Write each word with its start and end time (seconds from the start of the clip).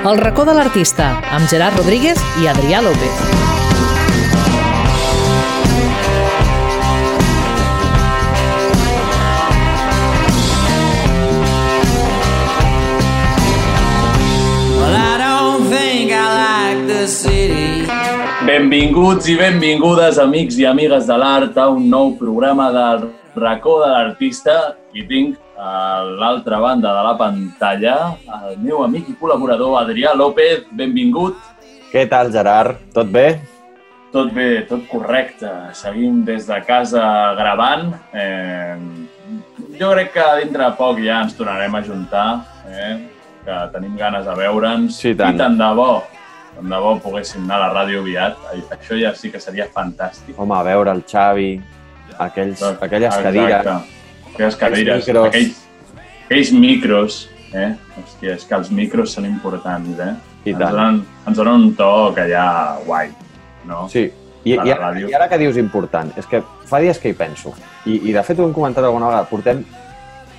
El 0.00 0.16
racó 0.16 0.46
de 0.48 0.54
l'artista, 0.56 1.10
amb 1.36 1.44
Gerard 1.44 1.76
Rodríguez 1.76 2.16
i 2.40 2.46
Adrià 2.48 2.78
López. 2.80 3.18
Well, 14.78 14.96
I 14.96 15.18
don't 15.20 15.68
think 15.68 16.16
I 16.16 16.24
like 16.32 16.86
the 16.88 17.06
city. 17.06 17.84
Benvinguts 18.48 19.28
i 19.28 19.36
benvingudes, 19.36 20.16
amics 20.16 20.56
i 20.56 20.64
amigues 20.64 21.04
de 21.04 21.20
l'art, 21.20 21.60
a 21.60 21.68
un 21.68 21.90
nou 21.92 22.14
programa 22.16 22.72
del 22.72 23.10
racó 23.36 23.80
de 23.84 23.92
l'artista. 23.92 24.76
I 24.94 25.04
tinc 25.06 25.38
a 25.60 26.02
l'altra 26.02 26.58
banda 26.58 26.90
de 26.96 27.04
la 27.06 27.14
pantalla 27.18 27.96
el 28.48 28.58
meu 28.64 28.82
amic 28.82 29.12
i 29.12 29.16
col·laborador 29.20 29.78
Adrià 29.82 30.14
López. 30.16 30.66
Benvingut. 30.72 31.38
Què 31.92 32.06
tal, 32.10 32.32
Gerard? 32.34 32.78
Tot 32.94 33.10
bé? 33.10 33.40
Tot 34.10 34.32
bé, 34.34 34.66
tot 34.66 34.82
correcte. 34.90 35.48
Seguim 35.78 36.24
des 36.26 36.48
de 36.48 36.58
casa 36.66 37.02
gravant. 37.38 37.92
Eh, 38.10 38.74
jo 39.78 39.90
crec 39.94 40.10
que 40.16 40.26
dintre 40.42 40.64
de 40.64 40.76
poc 40.78 40.98
ja 41.04 41.20
ens 41.22 41.36
tornarem 41.38 41.74
a 41.78 41.82
juntar, 41.86 42.28
eh, 42.66 42.96
que 43.44 43.58
tenim 43.74 43.94
ganes 43.96 44.26
de 44.26 44.34
veure'ns. 44.34 44.98
Sí, 44.98 45.14
tant. 45.14 45.38
I 45.38 45.38
tant 45.38 45.58
de 45.58 45.68
bo, 45.78 46.02
tant 46.56 46.74
de 46.74 46.80
bo 46.82 46.96
poguéssim 47.04 47.46
anar 47.46 47.60
a 47.60 47.66
la 47.68 47.70
ràdio 47.78 48.02
aviat. 48.02 48.36
Això 48.74 48.98
ja 48.98 49.14
sí 49.14 49.30
que 49.30 49.38
seria 49.40 49.68
fantàstic. 49.70 50.34
Home, 50.36 50.58
a 50.58 50.64
veure 50.66 50.90
el 50.90 51.04
Xavi, 51.06 51.52
aquells, 52.26 52.62
aquelles 52.62 53.10
Exacte. 53.10 53.24
cadires. 53.24 53.66
Aquelles 54.30 54.56
cadires, 54.56 55.06
micros. 55.06 55.26
aquells, 55.26 55.60
aquells 56.26 56.52
micros. 56.52 57.20
Eh? 57.50 57.70
Hòstia, 57.98 58.36
és 58.36 58.44
que 58.46 58.54
els 58.54 58.70
micros 58.70 59.16
són 59.16 59.26
importants, 59.26 59.98
eh? 59.98 60.12
I 60.44 60.52
ens, 60.52 60.58
tant. 60.60 60.70
donen, 60.70 61.00
ens 61.26 61.40
donen 61.40 61.64
un 61.66 61.72
to 61.74 61.90
que 62.14 62.28
ja 62.30 62.46
guai, 62.86 63.10
no? 63.66 63.88
Sí. 63.90 64.06
I, 64.44 64.54
i, 64.54 64.70
ara. 64.72 64.92
I 64.96 65.12
ara 65.12 65.26
que 65.28 65.36
dius 65.40 65.58
important, 65.60 66.14
és 66.16 66.28
que 66.30 66.40
fa 66.70 66.78
dies 66.80 67.00
que 67.02 67.10
hi 67.10 67.16
penso. 67.18 67.52
I, 67.84 67.98
I 68.08 68.14
de 68.14 68.22
fet 68.24 68.38
ho 68.38 68.46
hem 68.46 68.54
comentat 68.56 68.86
alguna 68.86 69.10
vegada. 69.10 69.26
Portem 69.28 69.64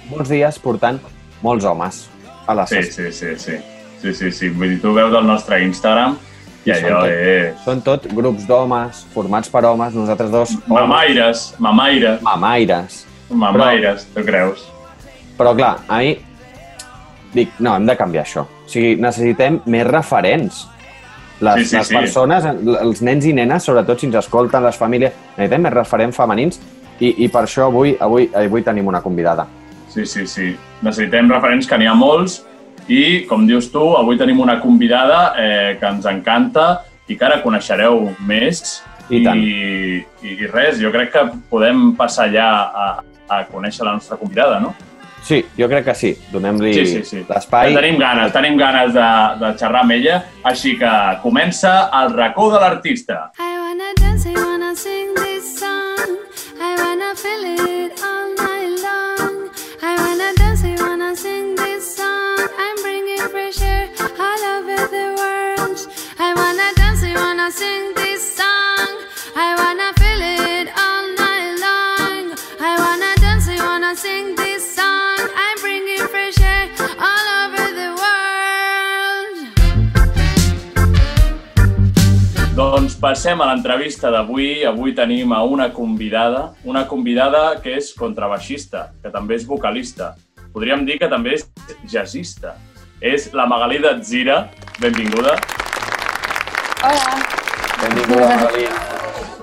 molts 0.10 0.32
dies 0.32 0.58
portant 0.64 0.98
molts 1.44 1.68
homes 1.68 2.08
a 2.48 2.56
la 2.58 2.66
Sí, 2.70 2.82
sí, 2.84 3.12
sí, 3.12 3.36
sí. 3.38 3.60
Sí, 4.02 4.14
sí, 4.18 4.32
sí. 4.34 4.50
Vull 4.50 4.74
dir, 4.74 4.80
tu 4.82 4.96
veus 4.96 5.14
el 5.14 5.28
nostre 5.28 5.60
Instagram 5.68 6.18
i 6.66 6.70
I 6.70 6.76
són 6.78 6.90
allò 6.92 7.00
tot- 7.02 7.12
és... 7.12 7.62
Són 7.66 7.82
tot 7.82 8.08
grups 8.14 8.44
d'homes, 8.48 9.06
formats 9.14 9.50
per 9.50 9.64
homes, 9.66 9.96
nosaltres 9.98 10.30
dos 10.32 10.52
homes, 10.52 10.68
Mamaires, 10.68 11.46
mamaires, 11.60 12.22
mamaires. 12.22 13.06
mamaires, 13.30 14.06
tu 14.14 14.24
creus? 14.28 14.68
Però 15.38 15.56
clar, 15.58 15.78
a 15.88 15.98
mi 16.04 16.18
dic, 17.34 17.54
no, 17.60 17.76
hem 17.76 17.86
de 17.88 17.96
canviar 17.98 18.26
això. 18.26 18.44
O 18.46 18.70
sigui, 18.70 18.96
necessitem 19.02 19.62
més 19.66 19.88
referents. 19.88 20.68
Les, 21.42 21.56
Sí, 21.64 21.66
sí, 21.72 21.76
les 21.78 21.88
sí. 21.88 21.96
persones, 21.96 22.46
els 22.46 23.02
nens 23.02 23.26
i 23.26 23.32
nenes, 23.34 23.64
sobretot 23.66 23.98
si 24.00 24.06
ens 24.06 24.16
escolten 24.20 24.62
les 24.64 24.76
famílies, 24.78 25.12
necessitem 25.38 25.64
més 25.66 25.74
referents 25.74 26.16
femenins 26.16 26.60
i, 27.00 27.16
i 27.26 27.30
per 27.34 27.48
això 27.48 27.66
avui, 27.72 27.96
avui, 28.00 28.28
avui 28.36 28.62
tenim 28.62 28.86
una 28.92 29.02
convidada. 29.02 29.48
Sí, 29.90 30.06
sí, 30.06 30.28
sí. 30.28 30.52
Necessitem 30.86 31.32
referents 31.34 31.66
que 31.68 31.78
n'hi 31.82 31.88
ha 31.90 31.96
molts 31.98 32.44
i, 32.88 33.26
com 33.30 33.46
dius 33.48 33.70
tu, 33.72 33.84
avui 33.98 34.18
tenim 34.18 34.40
una 34.42 34.60
convidada 34.62 35.34
eh, 35.38 35.78
que 35.80 35.88
ens 35.88 36.06
encanta 36.10 36.82
i 37.08 37.18
que 37.18 37.26
ara 37.28 37.42
coneixereu 37.44 38.08
més. 38.28 38.82
I 39.12 39.24
tant. 39.26 39.38
I, 39.38 40.00
I 40.24 40.48
res, 40.48 40.80
jo 40.80 40.92
crec 40.94 41.12
que 41.12 41.26
podem 41.52 41.92
passar 42.00 42.30
ja 42.32 42.48
a, 42.72 42.88
a 43.28 43.42
conèixer 43.52 43.84
la 43.86 43.98
nostra 43.98 44.16
convidada, 44.18 44.60
no? 44.64 44.74
Sí, 45.22 45.44
jo 45.58 45.68
crec 45.70 45.86
que 45.86 45.94
sí. 45.96 46.14
Donem-li 46.32 46.74
Sí, 46.74 46.86
sí, 46.88 47.04
sí. 47.06 47.20
l'espai. 47.30 47.76
Tenim 47.76 48.00
ganes, 48.02 48.32
tenim 48.34 48.58
ganes 48.58 48.94
de, 48.96 49.10
de 49.44 49.52
xerrar 49.60 49.84
amb 49.86 49.94
ella, 50.00 50.22
així 50.44 50.74
que 50.80 50.94
comença 51.22 51.90
el 52.02 52.16
racó 52.16 52.50
de 52.56 52.60
l'artista. 52.64 53.28
I 53.38 53.52
wanna 53.60 53.94
dance, 54.02 54.26
I 54.26 54.34
wanna 54.34 54.74
sing 54.76 55.14
this 55.20 55.60
song. 55.60 56.18
I 56.58 56.74
wanna 56.82 57.14
feel 57.16 57.46
it 57.54 58.02
all 58.02 58.34
night 58.40 58.82
long. 58.82 59.50
I 59.84 59.94
wanna 60.02 60.34
dance, 60.40 60.66
I 60.66 60.76
wanna 60.82 61.16
sing. 61.16 61.61
I'm 62.58 62.76
bringing 62.82 63.20
fresh 63.30 63.62
air 63.62 63.90
all 64.20 64.42
over 64.56 64.88
the 64.88 65.08
world. 65.20 65.78
I 66.20 66.34
wanna 66.34 66.74
dance, 66.76 67.04
I 67.04 67.14
wanna 67.16 67.52
sing 67.52 67.94
this 67.96 68.36
song. 68.36 68.92
I 69.36 69.56
wanna 69.60 69.94
feel 70.00 70.22
it 70.22 70.68
all 70.76 71.06
night 71.16 71.56
long. 71.60 72.34
I 72.60 72.74
wanna 72.80 73.14
dance, 73.22 73.48
I 73.48 73.60
wanna 73.64 73.96
sing 73.96 74.36
this 74.36 74.76
song. 74.76 75.20
I'm 75.36 75.58
bringing 75.62 76.08
fresh 76.08 76.40
air 76.42 76.70
all 77.00 77.28
over 77.44 77.66
the 77.80 77.90
world. 78.02 79.38
Doncs 82.56 82.96
passem 83.00 83.42
a 83.42 83.46
l'entrevista 83.52 84.12
d'avui. 84.12 84.64
Avui 84.66 84.94
tenim 84.94 85.32
a 85.34 85.44
una 85.44 85.72
convidada, 85.74 86.54
una 86.64 86.88
convidada 86.88 87.62
que 87.62 87.78
és 87.78 87.94
contrabaixista, 87.94 88.92
que 89.02 89.10
també 89.10 89.36
és 89.36 89.46
vocalista. 89.48 90.16
Podríem 90.54 90.86
dir 90.88 90.98
que 91.00 91.08
també 91.12 91.38
és 91.38 91.46
jazzista. 91.92 92.56
És 93.02 93.30
la 93.34 93.46
Magalí 93.50 93.80
d'Atzira. 93.82 94.44
Benvinguda. 94.82 95.38
Hola, 96.82 97.14
Benvinguda, 97.82 98.28
Magalí. 98.36 98.66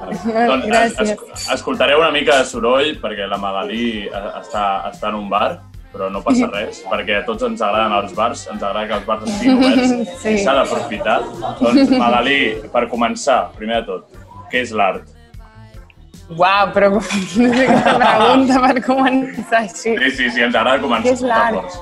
Doncs 0.09 0.65
es, 0.65 0.69
gràcies. 0.71 1.11
es, 1.35 1.49
escoltareu 1.53 2.01
una 2.01 2.11
mica 2.15 2.39
de 2.41 2.45
soroll 2.49 2.95
perquè 3.03 3.27
la 3.29 3.37
Magalí 3.41 4.07
eh, 4.07 4.23
està, 4.41 4.63
està 4.89 5.11
en 5.11 5.19
un 5.19 5.27
bar, 5.29 5.59
però 5.93 6.09
no 6.13 6.23
passa 6.25 6.49
res, 6.55 6.81
perquè 6.89 7.19
a 7.21 7.27
tots 7.27 7.45
ens 7.49 7.61
agraden 7.65 7.93
els 7.99 8.15
bars, 8.17 8.47
ens 8.53 8.63
agrada 8.63 8.87
que 8.89 8.97
els 9.01 9.07
bars 9.09 9.29
estiguin 9.29 9.59
oberts 9.59 10.23
Sí. 10.23 10.33
i 10.33 10.43
s'ha 10.45 10.55
d'aprofitar. 10.61 11.19
Doncs, 11.61 11.93
Magalí, 12.01 12.41
per 12.73 12.87
començar, 12.93 13.41
primer 13.59 13.83
de 13.83 13.87
tot, 13.91 14.25
què 14.53 14.63
és 14.65 14.73
l'art? 14.77 15.05
Uau, 16.37 16.73
però 16.75 16.91
no 16.93 17.01
sé 17.01 17.21
quina 17.31 17.95
pregunta 18.03 18.59
per 18.65 18.83
començar 18.85 19.63
així. 19.63 19.95
Sí, 19.95 20.11
sí, 20.17 20.31
sí, 20.35 20.43
ens 20.45 20.55
agrada 20.55 20.83
començar. 20.83 21.07
Què 21.09 21.15
és 21.17 21.23
l'art? 21.25 21.79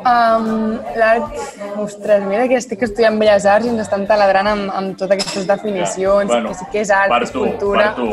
Um, 0.00 0.78
L'art... 0.96 1.34
Ostres, 1.82 2.22
mira 2.24 2.46
que 2.48 2.56
estic 2.56 2.86
estudiant 2.86 3.18
Belles 3.20 3.44
Arts 3.44 3.66
i 3.66 3.72
ens 3.72 3.82
estan 3.82 4.06
taladrant 4.08 4.48
amb, 4.48 4.70
amb 4.72 4.94
totes 4.96 5.18
aquestes 5.18 5.48
definicions, 5.48 6.30
Bueno, 6.30 6.48
que 6.48 6.56
sí 6.56 6.68
que 6.72 6.84
és 6.84 6.92
art, 6.94 7.12
és 7.26 7.34
tu, 7.34 7.44
cultura... 7.44 7.90
Per 7.90 8.06
tu. 8.06 8.08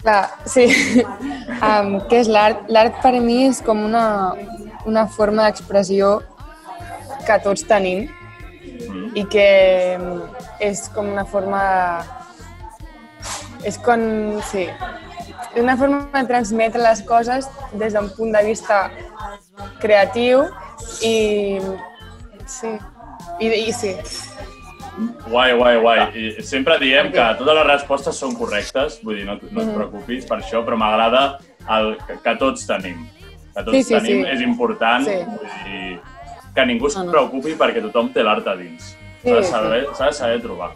Clar, 0.00 0.22
sí. 0.50 0.66
um, 1.68 1.94
què 2.10 2.24
és 2.24 2.30
l'art? 2.32 2.66
L'art 2.74 2.98
per 3.04 3.14
mi 3.22 3.44
és 3.50 3.62
com 3.62 3.84
una, 3.86 4.06
una 4.88 5.06
forma 5.06 5.46
d'expressió 5.46 6.16
que 7.24 7.38
tots 7.44 7.62
tenim 7.70 8.08
Mm. 8.94 9.10
i 9.18 9.24
que 9.30 9.48
és 10.60 10.88
com 10.94 11.08
una 11.12 11.24
forma... 11.28 11.62
És 13.64 13.78
com... 13.78 14.00
Sí. 14.50 14.66
Una 15.60 15.76
forma 15.78 16.08
de 16.12 16.24
transmetre 16.26 16.82
les 16.82 17.00
coses 17.06 17.46
des 17.78 17.94
d'un 17.94 18.08
punt 18.16 18.32
de 18.34 18.42
vista 18.46 18.88
creatiu 19.80 20.44
i... 21.02 21.60
Sí. 22.46 22.72
I, 23.40 23.48
i 23.68 23.72
sí. 23.72 23.94
Guai, 25.28 25.54
guai, 25.58 25.78
guai. 25.82 26.02
I 26.14 26.42
sempre 26.46 26.76
diem 26.78 27.08
que 27.14 27.22
totes 27.38 27.56
les 27.58 27.66
respostes 27.66 28.18
són 28.20 28.34
correctes, 28.38 29.00
vull 29.02 29.16
dir, 29.18 29.24
no, 29.26 29.38
no 29.50 29.62
Mm. 29.64 29.68
et 29.68 29.74
preocupis 29.78 30.26
per 30.28 30.38
això, 30.38 30.62
però 30.66 30.76
m'agrada 30.78 31.38
el 31.78 31.96
que, 32.22 32.34
tots 32.38 32.66
tenim. 32.68 33.06
Que 33.54 33.62
tots 33.64 33.76
Sí, 33.76 33.82
sí, 33.84 33.94
tenim, 33.94 34.22
sí. 34.24 34.30
és 34.30 34.40
important, 34.42 35.04
Sí. 35.06 35.16
dir, 35.64 36.00
que 36.54 36.66
ningú 36.66 36.86
es 36.86 36.96
no. 36.96 37.10
preocupi 37.10 37.56
perquè 37.58 37.82
tothom 37.82 38.12
té 38.12 38.22
l'art 38.22 38.46
a 38.46 38.54
dins. 38.54 38.94
Sí, 39.24 39.30
S'ha 39.30 39.34
de, 39.36 39.42
sí. 39.42 39.50
saber, 39.50 39.86
s'ha 39.94 40.06
de 40.06 40.12
saber 40.12 40.40
trobar. 40.42 40.70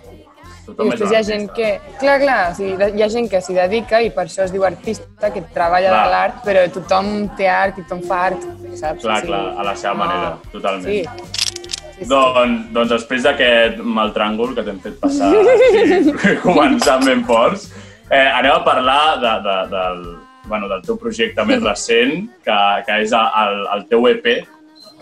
I 0.69 0.75
Tothom 0.75 0.91
és 0.93 1.01
després 1.01 1.13
hi 1.13 1.17
ha 1.17 1.23
gent 1.25 1.47
que... 1.57 1.69
Clar, 1.97 2.19
clar, 2.21 2.39
o 2.51 2.57
sigui, 2.59 2.89
hi 2.99 3.03
ha 3.05 3.09
gent 3.13 3.29
que 3.33 3.41
s'hi 3.41 3.57
dedica 3.57 4.03
i 4.05 4.11
per 4.13 4.27
això 4.27 4.45
es 4.45 4.53
diu 4.53 4.67
artista, 4.69 5.31
que 5.33 5.41
treballa 5.55 5.89
Clar. 5.95 6.03
de 6.03 6.13
l'art, 6.13 6.43
però 6.45 6.65
tothom 6.75 7.09
té 7.39 7.49
art 7.49 7.79
i 7.81 7.85
tothom 7.87 8.03
fa 8.11 8.19
art, 8.27 8.45
saps? 8.77 9.01
Clar, 9.07 9.17
O 9.17 9.23
sigui, 9.23 9.31
clar, 9.31 9.41
a 9.49 9.65
la 9.65 9.75
seva 9.81 9.95
no. 9.95 10.01
manera, 10.03 10.35
totalment. 10.53 10.85
Sí. 10.85 10.99
sí, 11.07 11.95
sí. 11.95 12.09
Doncs, 12.11 12.67
doncs 12.77 12.93
després 12.93 13.25
d'aquest 13.25 13.81
mal 13.97 14.13
tràngol 14.17 14.53
que 14.59 14.67
t'hem 14.67 14.83
fet 14.85 15.01
passar 15.01 15.33
així, 15.39 16.13
començant 16.45 17.09
ben 17.09 17.25
forts, 17.31 17.71
eh, 18.11 18.29
anem 18.29 18.53
a 18.53 18.61
parlar 18.69 19.01
de, 19.25 19.33
de, 19.49 19.57
del, 19.73 20.05
bueno, 20.53 20.69
del 20.69 20.85
teu 20.85 21.01
projecte 21.01 21.49
més 21.49 21.65
recent, 21.65 22.29
que, 22.45 22.61
que 22.85 23.01
és 23.07 23.17
el, 23.17 23.65
el 23.79 23.89
teu 23.89 24.05
EP, 24.13 24.29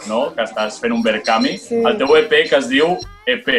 no? 0.06 0.28
que 0.30 0.46
estàs 0.46 0.78
fent 0.78 0.94
un 0.94 1.02
Berkami. 1.02 1.58
Sí. 1.58 1.82
El 1.82 1.98
teu 1.98 2.14
EP 2.22 2.38
que 2.46 2.62
es 2.62 2.70
diu 2.70 2.94
EP, 3.26 3.52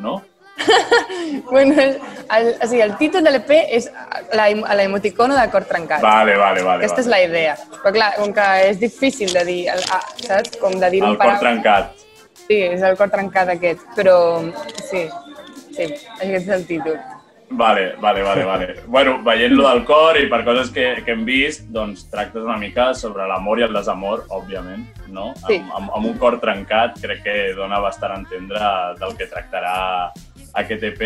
no? 0.00 0.22
Bueno, 1.50 1.74
el, 1.80 2.48
o 2.62 2.66
sigui, 2.66 2.82
el 2.82 2.96
títol 2.98 3.24
de 3.26 3.32
l'EP 3.34 3.50
és 3.74 3.88
la, 4.36 4.48
l'emoticono 4.78 5.36
de 5.38 5.46
cor 5.50 5.64
trencat. 5.66 6.02
Vale, 6.04 6.36
vale, 6.38 6.62
vale. 6.62 6.84
Aquesta 6.84 7.02
és 7.02 7.08
vale. 7.10 7.26
la 7.26 7.30
idea. 7.30 7.56
Però 7.82 7.92
clar, 7.94 8.10
com 8.18 8.32
que 8.36 8.46
és 8.68 8.80
difícil 8.80 9.32
de 9.34 9.44
dir, 9.48 9.60
el- 9.72 9.86
ah, 9.92 10.02
saps? 10.26 10.58
Com 10.62 10.78
de 10.78 10.90
dir 10.90 11.02
El 11.02 11.10
un 11.10 11.16
cor 11.16 11.26
paraules. 11.26 11.40
trencat. 11.40 11.92
Sí, 12.46 12.60
és 12.66 12.82
el 12.82 12.96
cor 12.98 13.10
trencat 13.10 13.48
aquest, 13.56 13.82
però 13.96 14.16
sí, 14.90 15.06
sí, 15.74 15.86
aquest 15.86 16.44
és 16.44 16.48
el 16.48 16.66
títol. 16.66 16.98
Vale, 17.52 17.96
vale, 17.98 18.22
vale, 18.22 18.44
vale. 18.44 18.66
Bueno, 18.86 19.16
veient-lo 19.26 19.68
del 19.68 19.84
cor 19.84 20.16
i 20.20 20.28
per 20.30 20.44
coses 20.46 20.70
que, 20.70 21.02
que 21.04 21.10
hem 21.16 21.24
vist, 21.26 21.64
doncs 21.74 22.04
tractes 22.10 22.44
una 22.46 22.56
mica 22.56 22.92
sobre 22.94 23.26
l'amor 23.26 23.58
i 23.58 23.64
el 23.66 23.74
desamor, 23.74 24.22
òbviament, 24.30 24.84
no? 25.10 25.32
Sí. 25.48 25.56
Amb, 25.58 25.72
amb, 25.74 25.90
amb 25.98 26.06
un 26.12 26.18
cor 26.18 26.38
trencat 26.38 27.00
crec 27.02 27.24
que 27.24 27.36
dona 27.58 27.80
bastant 27.82 28.12
a 28.14 28.20
entendre 28.22 28.70
del 29.00 29.16
que 29.18 29.26
tractarà 29.26 30.12
aquest 30.54 30.84
EP. 30.90 31.02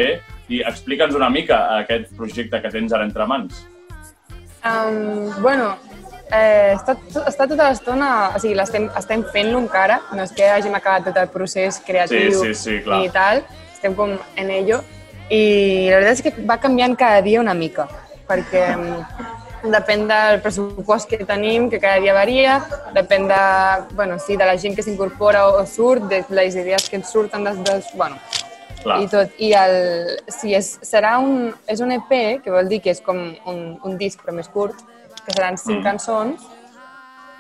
I 0.49 0.63
explica'ns 0.69 1.17
una 1.17 1.31
mica 1.33 1.79
aquest 1.79 2.13
projecte 2.17 2.61
que 2.63 2.73
tens 2.73 2.93
ara 2.93 3.07
entre 3.09 3.27
mans. 3.27 3.65
Um, 4.65 5.31
bueno, 5.43 5.75
eh, 6.33 6.75
està, 6.75 6.97
està 7.27 7.49
tota 7.49 7.69
l'estona... 7.69 8.11
O 8.35 8.41
sigui, 8.41 8.57
l'estem 8.59 8.89
estem 8.97 9.25
fent-lo 9.35 9.61
encara. 9.65 10.01
No 10.17 10.25
és 10.25 10.33
que 10.37 10.49
hàgim 10.49 10.75
acabat 10.77 11.11
tot 11.11 11.21
el 11.21 11.31
procés 11.33 11.81
creatiu 11.85 12.33
Sí, 12.33 12.55
sí, 12.55 12.55
sí, 12.63 12.81
clar. 12.85 13.05
i 13.05 13.13
tal. 13.13 13.45
Estem 13.75 13.97
com 13.97 14.17
en 14.41 14.51
ello. 14.51 14.83
I 15.33 15.89
la 15.91 16.01
veritat 16.01 16.19
és 16.19 16.25
que 16.25 16.49
va 16.49 16.61
canviant 16.61 16.97
cada 17.01 17.23
dia 17.25 17.41
una 17.41 17.55
mica, 17.57 17.87
perquè 18.29 18.67
depèn 19.73 20.05
del 20.09 20.41
pressupost 20.45 21.09
que 21.09 21.25
tenim, 21.25 21.71
que 21.73 21.81
cada 21.81 22.01
dia 22.03 22.13
varia, 22.13 22.59
depèn 22.93 23.29
de, 23.31 23.41
bueno, 23.97 24.19
sí, 24.19 24.37
de 24.37 24.45
la 24.45 24.59
gent 24.61 24.77
que 24.77 24.85
s'incorpora 24.85 25.47
o, 25.49 25.63
o 25.63 25.67
surt, 25.67 26.05
de 26.11 26.23
les 26.29 26.57
idees 26.57 26.89
que 26.91 27.01
ens 27.01 27.13
surten 27.13 27.45
des, 27.49 27.63
des, 27.65 27.89
bueno, 27.97 28.21
Clar. 28.85 29.01
i 29.03 29.09
tot. 29.11 29.39
I 29.41 29.53
el, 29.59 29.77
sí, 30.29 30.55
és, 30.55 30.75
serà 30.85 31.17
un, 31.23 31.49
és 31.71 31.81
un 31.85 31.95
EP, 31.97 32.13
que 32.45 32.53
vol 32.53 32.69
dir 32.71 32.83
que 32.85 32.93
és 32.95 33.01
com 33.05 33.21
un, 33.51 33.63
un 33.83 33.97
disc 34.01 34.21
però 34.23 34.37
més 34.37 34.51
curt, 34.53 34.85
que 35.25 35.33
seran 35.33 35.57
cinc 35.59 35.81
Mm. 35.81 35.85
cançons, 35.89 36.45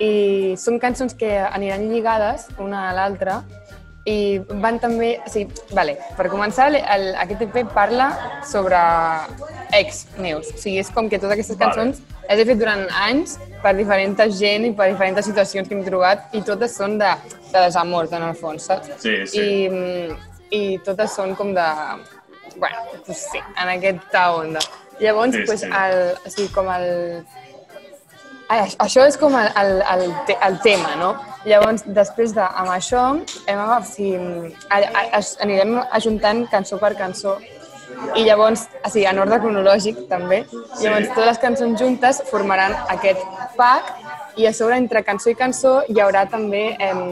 i 0.02 0.55
són 0.58 0.81
cançons 0.82 1.14
que 1.14 1.37
aniran 1.38 1.87
lligades 1.93 2.49
una 2.58 2.88
a 2.91 2.94
l'altra, 2.96 3.43
i 4.05 4.38
van 4.61 4.79
també... 4.81 5.14
O 5.25 5.31
sigui, 5.32 5.52
vale, 5.73 5.94
per 6.17 6.29
començar, 6.32 6.69
el, 6.73 6.76
el, 6.76 7.06
aquest 7.23 7.46
EP 7.46 7.70
parla 7.73 8.11
sobre 8.44 8.81
ex 9.73 10.05
meus. 10.19 10.50
O 10.52 10.58
sigui, 10.61 10.79
és 10.82 10.91
com 10.93 11.08
que 11.08 11.19
totes 11.19 11.38
aquestes 11.38 11.56
Vale. 11.56 11.73
cançons 11.73 12.02
les 12.29 12.41
he 12.41 12.44
fet 12.49 12.61
durant 12.61 12.85
anys 13.05 13.38
per 13.62 13.75
diferent 13.76 14.17
gent 14.32 14.64
i 14.69 14.73
per 14.76 14.91
diferents 14.91 15.25
situacions 15.26 15.69
que 15.69 15.76
m'he 15.76 15.85
trobat 15.85 16.32
i 16.37 16.41
totes 16.44 16.76
són 16.76 16.99
de, 17.00 17.11
de 17.50 17.58
desamor, 17.58 18.08
en 18.12 18.29
el 18.29 18.37
fons, 18.37 18.69
saps? 18.70 18.93
Sí, 19.00 19.17
sí. 19.26 19.41
I, 19.41 19.69
mm, 19.69 20.33
I 20.54 20.78
totes 20.86 21.14
són 21.16 21.34
com 21.38 21.52
de... 21.56 21.66
Bueno, 22.56 22.76
pues 23.06 23.24
sí, 23.32 23.40
en 23.60 23.68
aquesta 23.72 24.28
onda. 24.36 24.60
Llavors, 25.00 25.34
Sí, 25.34 25.42
pues, 25.46 25.60
sí. 25.64 25.66
El, 25.74 25.96
o 26.24 26.30
sigui, 26.30 26.48
com 26.54 26.68
el, 26.70 26.86
Ai, 28.46 28.60
aix- 28.66 28.76
Això 28.84 29.06
és 29.08 29.16
com 29.18 29.32
el, 29.40 29.48
el, 29.56 29.70
el, 29.94 30.02
te- 30.28 30.36
el 30.46 30.58
tema, 30.62 30.90
no? 31.00 31.14
Llavors, 31.48 31.82
després 31.96 32.34
de, 32.36 32.44
amb 32.44 32.70
això, 32.74 33.02
hem, 33.48 33.62
o 33.64 33.78
sigui, 33.88 34.52
a, 34.68 34.78
a, 34.84 35.04
a, 35.18 35.20
anirem 35.46 35.78
ajuntant 35.96 36.44
cançó 36.52 36.76
per 36.78 36.92
cançó 36.98 37.38
i 38.14 38.24
llavors, 38.26 38.66
o 38.84 38.90
sigui, 38.92 39.06
en 39.08 39.18
ordre 39.24 39.40
cronològic 39.40 40.04
també, 40.12 40.42
Sí. 40.50 40.84
llavors 40.84 41.08
totes 41.14 41.26
les 41.30 41.40
cançons 41.46 41.80
juntes 41.80 42.20
formaran 42.30 42.76
aquest 42.92 43.24
pack 43.56 43.94
i 44.36 44.46
a 44.46 44.52
sobre 44.52 44.76
entre 44.76 45.02
cançó 45.08 45.32
i 45.32 45.38
cançó 45.40 45.78
hi 45.88 45.98
haurà 46.04 46.26
també 46.28 46.66
em, 46.78 47.02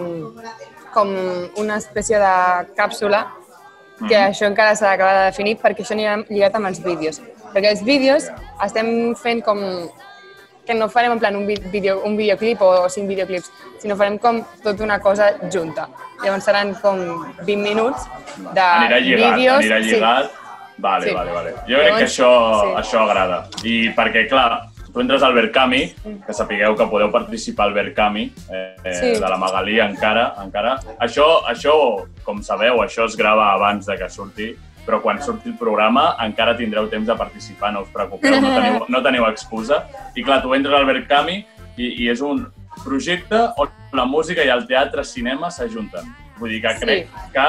com 0.95 1.09
una 1.61 1.77
espècie 1.81 2.19
de 2.21 2.33
càpsula 2.79 3.25
que 4.09 4.17
això 4.19 4.47
encara 4.49 4.75
s'ha 4.75 4.91
d'acabar 4.93 5.15
de 5.19 5.25
definir 5.31 5.57
perquè 5.63 5.85
això 5.85 5.95
anirà 5.97 6.17
lligat 6.29 6.55
amb 6.59 6.67
els 6.71 6.81
vídeos. 6.85 7.21
Perquè 7.53 7.71
els 7.71 7.83
vídeos 7.87 8.31
estem 8.65 9.15
fent 9.21 9.43
com 9.45 9.61
que 10.67 10.75
no 10.75 10.89
farem 10.89 11.13
en 11.13 11.19
plan 11.19 11.35
un, 11.37 11.47
vídeo, 11.47 12.01
un 12.07 12.17
videoclip 12.17 12.61
o, 12.63 12.89
cinc 12.89 13.09
videoclips, 13.11 13.49
sinó 13.83 13.97
farem 13.99 14.17
com 14.23 14.41
tota 14.63 14.85
una 14.85 15.01
cosa 15.03 15.33
junta. 15.51 15.89
Llavors 16.23 16.45
seran 16.47 16.75
com 16.79 17.01
20 17.43 17.57
minuts 17.63 18.07
de 18.55 18.61
Anirà 18.63 19.01
lligat, 19.03 19.35
vídeos. 19.37 19.59
anirà 19.59 19.79
lligat. 19.83 20.31
Vale, 20.79 21.07
Sí. 21.07 21.15
vale, 21.15 21.31
vale. 21.33 21.51
Jo 21.69 21.79
crec 21.79 21.83
que 21.83 21.83
Llavors, 21.83 22.03
això, 22.03 22.31
sí. 22.63 22.71
això 22.83 23.03
agrada. 23.09 23.43
I 23.63 23.75
perquè, 23.95 24.29
clar, 24.29 24.63
tu 24.93 25.01
entres 25.01 25.23
al 25.23 25.33
Verkami, 25.35 25.87
que 26.27 26.35
sapigueu 26.37 26.75
que 26.77 26.87
podeu 26.87 27.11
participar 27.11 27.69
al 27.69 27.75
Verkami, 27.75 28.27
eh, 28.53 28.93
Sí. 28.93 29.13
de 29.21 29.29
la 29.29 29.37
Magalí 29.37 29.79
encara, 29.81 30.35
encara. 30.43 30.79
Això, 31.01 31.43
això, 31.49 32.07
com 32.25 32.43
sabeu, 32.43 32.83
això 32.83 33.07
es 33.07 33.17
grava 33.17 33.53
abans 33.53 33.87
de 33.87 33.97
que 33.97 34.09
surti, 34.11 34.55
però 34.87 35.01
quan 35.01 35.23
surti 35.23 35.49
el 35.49 35.57
programa 35.57 36.17
encara 36.21 36.57
tindreu 36.57 36.89
temps 36.91 37.07
de 37.07 37.15
participar, 37.15 37.73
no 37.73 37.83
us 37.83 37.89
preocupeu, 37.89 38.41
no 38.41 38.51
teniu, 38.61 38.85
no 38.89 39.03
teniu 39.03 39.27
excusa. 39.27 39.85
I 40.17 40.23
clar, 40.23 40.43
tu 40.43 40.53
entres 40.55 40.75
al 40.75 40.85
Verkami 40.87 41.45
i, 41.77 42.05
i 42.05 42.09
és 42.11 42.21
un 42.21 42.47
projecte 42.85 43.39
on 43.57 43.69
la 43.93 44.05
música 44.05 44.43
i 44.45 44.49
el 44.49 44.67
teatre, 44.67 45.05
cinema 45.05 45.51
s'ajunten. 45.51 46.03
Vull 46.39 46.51
dir 46.51 46.63
que 46.63 46.73
Sí. 46.75 46.81
crec 46.85 47.09
que 47.33 47.41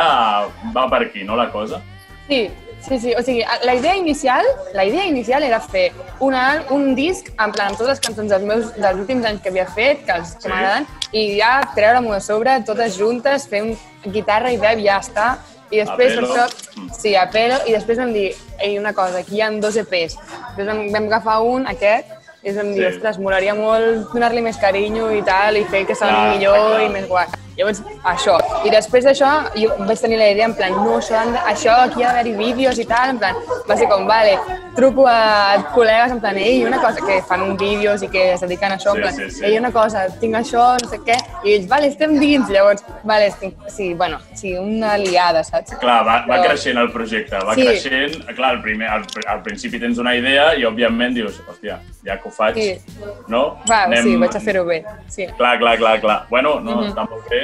va 0.75 0.89
per 0.89 1.01
aquí, 1.07 1.23
no, 1.23 1.35
la 1.35 1.49
cosa? 1.49 1.81
Sí, 2.27 2.49
sí, 2.87 2.99
sí. 2.99 3.13
O 3.15 3.21
sigui, 3.23 3.43
la 3.63 3.75
idea 3.75 3.95
inicial, 3.95 4.45
la 4.73 4.85
idea 4.85 5.05
inicial 5.05 5.43
era 5.43 5.59
fer 5.59 5.91
una, 6.19 6.63
un 6.69 6.93
disc 6.95 7.29
en 7.33 7.51
plan 7.51 7.71
amb 7.71 7.77
totes 7.79 7.95
les 7.95 8.03
cançons 8.03 8.29
dels 8.29 8.43
meus 8.43 8.73
dels 8.75 8.99
últims 8.99 9.25
anys 9.25 9.41
que 9.41 9.49
havia 9.49 9.65
fet, 9.67 10.05
que, 10.05 10.19
els, 10.19 10.35
que 10.41 10.51
m'agraden, 10.51 10.87
i 11.11 11.23
ja 11.39 11.55
treure-m'ho 11.75 12.13
a 12.13 12.21
sobre, 12.23 12.59
totes 12.67 12.97
juntes, 12.99 13.47
fer 13.49 13.63
un 13.63 13.75
guitarra 14.11 14.51
i 14.51 14.57
veu, 14.61 14.83
ja 14.85 14.99
està. 15.03 15.33
I 15.73 15.79
després, 15.81 16.13
per 16.13 16.25
això, 16.27 16.89
sí, 16.93 17.15
a 17.17 17.23
pelo, 17.33 17.55
i 17.65 17.73
després 17.73 17.97
vam 17.97 18.11
dir, 18.13 18.27
ei, 18.59 18.77
una 18.77 18.91
cosa, 18.93 19.23
aquí 19.23 19.39
hi 19.39 19.41
ha 19.41 19.49
dos 19.63 19.79
EPs. 19.81 20.19
Després 20.19 20.67
vam, 20.69 20.83
vam 20.93 21.07
agafar 21.09 21.39
un, 21.41 21.65
aquest, 21.71 22.11
i 22.43 22.51
vam 22.53 22.73
dir, 22.75 22.83
Sí. 22.83 22.89
ostres, 22.97 23.17
molaria 23.17 23.55
molt 23.55 24.11
donar-li 24.13 24.43
més 24.45 24.59
carinyo 24.61 25.09
i 25.15 25.23
tal, 25.23 25.57
i 25.57 25.63
fer 25.65 25.85
que 25.87 25.95
soni 25.95 26.35
millor 26.35 26.59
clar. 26.59 26.83
i 26.83 26.89
més 26.93 27.07
guai. 27.07 27.27
Llavors, 27.57 27.81
això. 28.03 28.37
I 28.65 28.71
després 28.73 29.05
d'això, 29.05 29.29
jo 29.55 29.69
vaig 29.85 29.99
tenir 30.01 30.17
la 30.17 30.29
idea, 30.33 30.45
en 30.49 30.55
plan, 30.57 30.71
no, 30.73 30.97
això, 30.97 31.19
això 31.45 31.75
aquí 31.83 32.01
ha 32.03 32.13
d'haver-hi 32.13 32.33
vídeos 32.37 32.79
i 32.81 32.85
tal, 32.89 33.11
en 33.13 33.19
plan, 33.19 33.35
va 33.69 33.75
ser 33.77 33.87
com, 33.91 34.07
vale, 34.09 34.37
truco 34.75 35.05
a 35.07 35.57
col·legues, 35.75 36.11
en 36.15 36.19
plan, 36.23 36.37
ei, 36.41 36.63
una 36.65 36.79
cosa, 36.81 37.03
que 37.05 37.19
fan 37.29 37.55
vídeos 37.57 38.01
i 38.01 38.07
que 38.09 38.31
es 38.33 38.41
dediquen 38.41 38.71
a 38.73 38.77
això, 38.79 38.95
en 38.95 39.01
plan, 39.03 39.13
sí, 39.13 39.29
sí. 39.29 39.45
ei, 39.45 39.57
una 39.59 39.71
cosa, 39.71 40.07
tinc 40.19 40.33
això, 40.39 40.63
no 40.81 40.89
sé 40.89 40.97
què, 41.05 41.17
i 41.45 41.53
ells, 41.59 41.67
vale, 41.69 41.91
estem 41.93 42.17
dins, 42.19 42.49
llavors, 42.49 42.83
vale, 43.03 43.27
estic, 43.27 43.53
sí, 43.69 43.93
bueno, 43.93 44.17
sí, 44.33 44.55
una 44.57 44.97
liada, 44.97 45.43
saps? 45.43 45.75
Clar, 45.77 45.99
va, 46.07 46.23
va 46.25 46.39
Però- 46.39 46.47
creixent 46.47 46.77
el 46.81 46.89
projecte, 46.91 47.37
va 47.37 47.53
Sí. 47.53 47.67
creixent. 47.67 48.25
Clar, 48.33 48.49
al, 48.55 48.61
primer, 48.63 48.89
al, 48.89 49.05
al 49.27 49.43
principi 49.43 49.79
tens 49.79 49.99
una 49.99 50.15
idea 50.15 50.55
i, 50.55 50.65
òbviament, 50.65 51.13
dius, 51.13 51.39
hòstia, 51.47 51.77
ja 52.03 52.17
que 52.17 52.29
ho 52.29 52.31
faig, 52.31 52.55
Sí. 52.55 52.81
no? 53.27 53.59
Va, 53.69 53.85
sí, 54.01 54.15
vaig 54.15 54.35
a 54.35 54.39
fer-ho 54.39 54.65
bé, 54.65 54.83
sí. 55.07 55.27
Clar, 55.37 55.59
clar, 55.59 55.77
clar, 55.77 55.99
clar. 56.01 56.25
Bueno, 56.29 56.59
no, 56.59 56.81
Mhm. 56.81 56.89
està 56.89 57.07
molt 57.09 57.29
bé. 57.29 57.42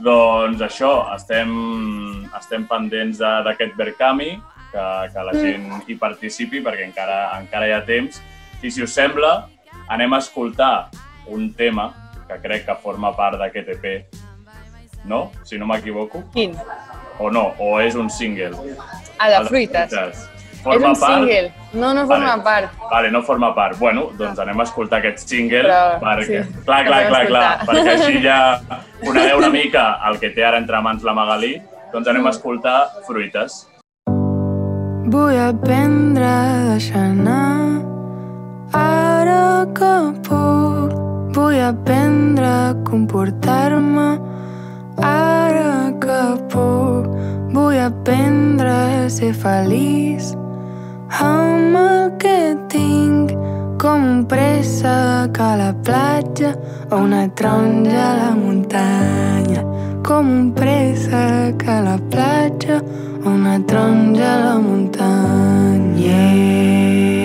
Doncs 0.00 0.60
això, 0.62 1.14
estem, 1.16 2.24
estem 2.38 2.66
pendents 2.68 3.18
de- 3.18 3.42
d'aquest 3.44 3.74
Verkami, 3.76 4.30
que, 4.72 4.84
que 5.12 5.24
la 5.24 5.32
Mm. 5.32 5.40
gent 5.40 5.88
hi 5.88 5.94
participi, 5.96 6.60
perquè 6.62 6.84
encara, 6.86 7.38
encara 7.40 7.66
hi 7.68 7.72
ha 7.72 7.84
temps. 7.84 8.20
I 8.62 8.70
si 8.70 8.82
us 8.82 8.92
sembla, 8.92 9.48
anem 9.88 10.12
a 10.14 10.18
escoltar 10.18 10.88
un 11.26 11.52
tema 11.54 11.92
que 12.28 12.38
crec 12.40 12.66
que 12.66 12.74
forma 12.82 13.14
part 13.16 13.38
d'aquest 13.38 13.68
EP, 13.68 14.06
no? 15.04 15.30
Si 15.44 15.58
no 15.58 15.66
m'equivoco. 15.66 16.24
Quin? 16.32 16.54
O 17.18 17.30
no, 17.30 17.54
o 17.58 17.80
és 17.80 17.94
un 17.94 18.08
single. 18.10 18.52
Ah, 19.18 19.28
de 19.28 19.36
El 19.36 19.48
fruites. 19.48 20.28
Fruites. 20.68 20.80
És 20.80 20.82
Forma 20.82 20.92
un 20.92 21.00
part... 21.00 21.30
single. 21.30 21.58
No, 21.72 21.92
no 21.92 22.06
forma 22.06 22.30
Vale. 22.30 22.42
part. 22.42 22.70
Vale, 22.90 23.10
no 23.10 23.22
forma 23.22 23.54
part. 23.54 23.78
Bueno, 23.78 24.08
doncs 24.16 24.38
anem 24.40 24.60
a 24.60 24.64
escoltar 24.64 24.98
aquest 25.02 25.28
single 25.28 25.64
Però, 25.66 25.80
perquè... 26.00 26.44
sí, 26.44 26.62
clar, 26.64 26.84
clar, 26.86 27.00
clar, 27.08 27.24
clar, 27.28 27.48
perquè 27.68 27.96
així 27.96 28.22
ja 28.24 28.38
conegueu 29.04 29.42
una 29.42 29.50
mica 29.52 29.88
el 30.08 30.16
que 30.22 30.32
té 30.32 30.46
ara 30.48 30.60
entre 30.62 30.80
mans 30.80 31.04
la 31.04 31.12
Magalí. 31.16 31.58
Doncs 31.92 32.08
anem 32.08 32.26
a 32.26 32.32
escoltar 32.32 32.78
Fruites. 33.06 33.66
Vull 35.08 35.36
aprendre 35.40 36.24
a 36.24 36.72
deixar 36.72 37.04
anar 37.12 37.84
ara 38.76 39.68
que 39.76 39.94
puc. 40.24 40.96
Vull 41.36 41.60
aprendre 41.64 42.48
a 42.48 42.74
comportar-me 42.88 44.10
ara 45.04 45.92
que 46.00 46.20
puc. 46.52 47.08
Vull 47.52 47.80
aprendre 47.84 48.72
a 48.72 49.08
ser 49.12 49.32
feliç 49.36 50.36
amb 51.08 51.76
el 51.76 52.10
que 52.20 52.56
tinc 52.68 53.32
com 53.80 54.04
un 54.04 54.24
préssec 54.28 55.40
a 55.40 55.50
la 55.56 55.72
platja 55.72 56.54
o 56.90 56.96
una 57.04 57.26
taronja 57.28 58.00
a 58.10 58.16
la 58.20 58.30
muntanya. 58.36 59.62
Com 60.04 60.28
un 60.28 60.52
préssec 60.52 61.64
a 61.68 61.80
la 61.80 61.98
platja 62.10 62.82
o 63.24 63.30
una 63.30 63.58
taronja 63.60 64.34
a 64.34 64.40
la 64.44 64.58
muntanya. 64.58 65.48
yeah, 65.98 67.17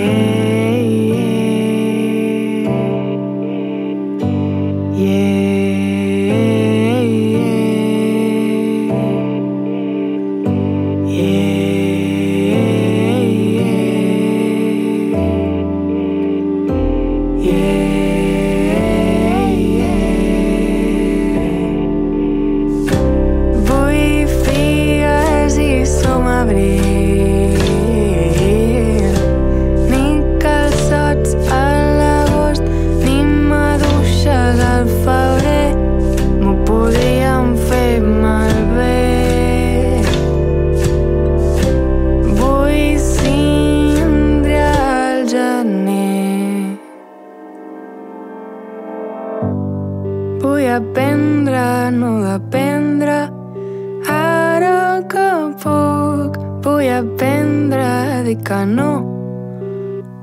dir 58.34 58.44
que 58.44 58.66
no. 58.66 58.92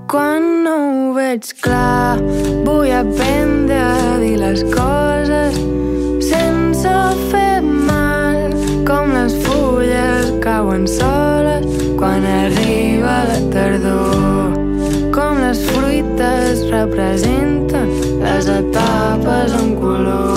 Quan 0.08 0.64
no 0.64 0.76
ho 1.10 1.14
veig 1.14 1.52
clar, 1.62 2.18
vull 2.66 2.90
aprendre 2.90 3.78
a 3.78 4.18
dir 4.18 4.36
les 4.40 4.62
coses 4.74 5.58
sense 6.26 6.94
fer 7.30 7.60
mal, 7.62 8.50
com 8.88 9.14
les 9.14 9.36
fulles 9.44 10.32
cauen 10.42 10.88
soles 10.88 11.66
quan 12.00 12.26
arriba 12.26 13.20
la 13.30 13.38
tardor, 13.54 14.58
com 15.14 15.38
les 15.44 15.62
fruites 15.70 16.66
representen 16.74 17.94
les 18.24 18.50
etapes 18.58 19.54
en 19.62 19.76
color. 19.78 20.29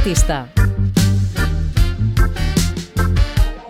L'artista. 0.00 0.48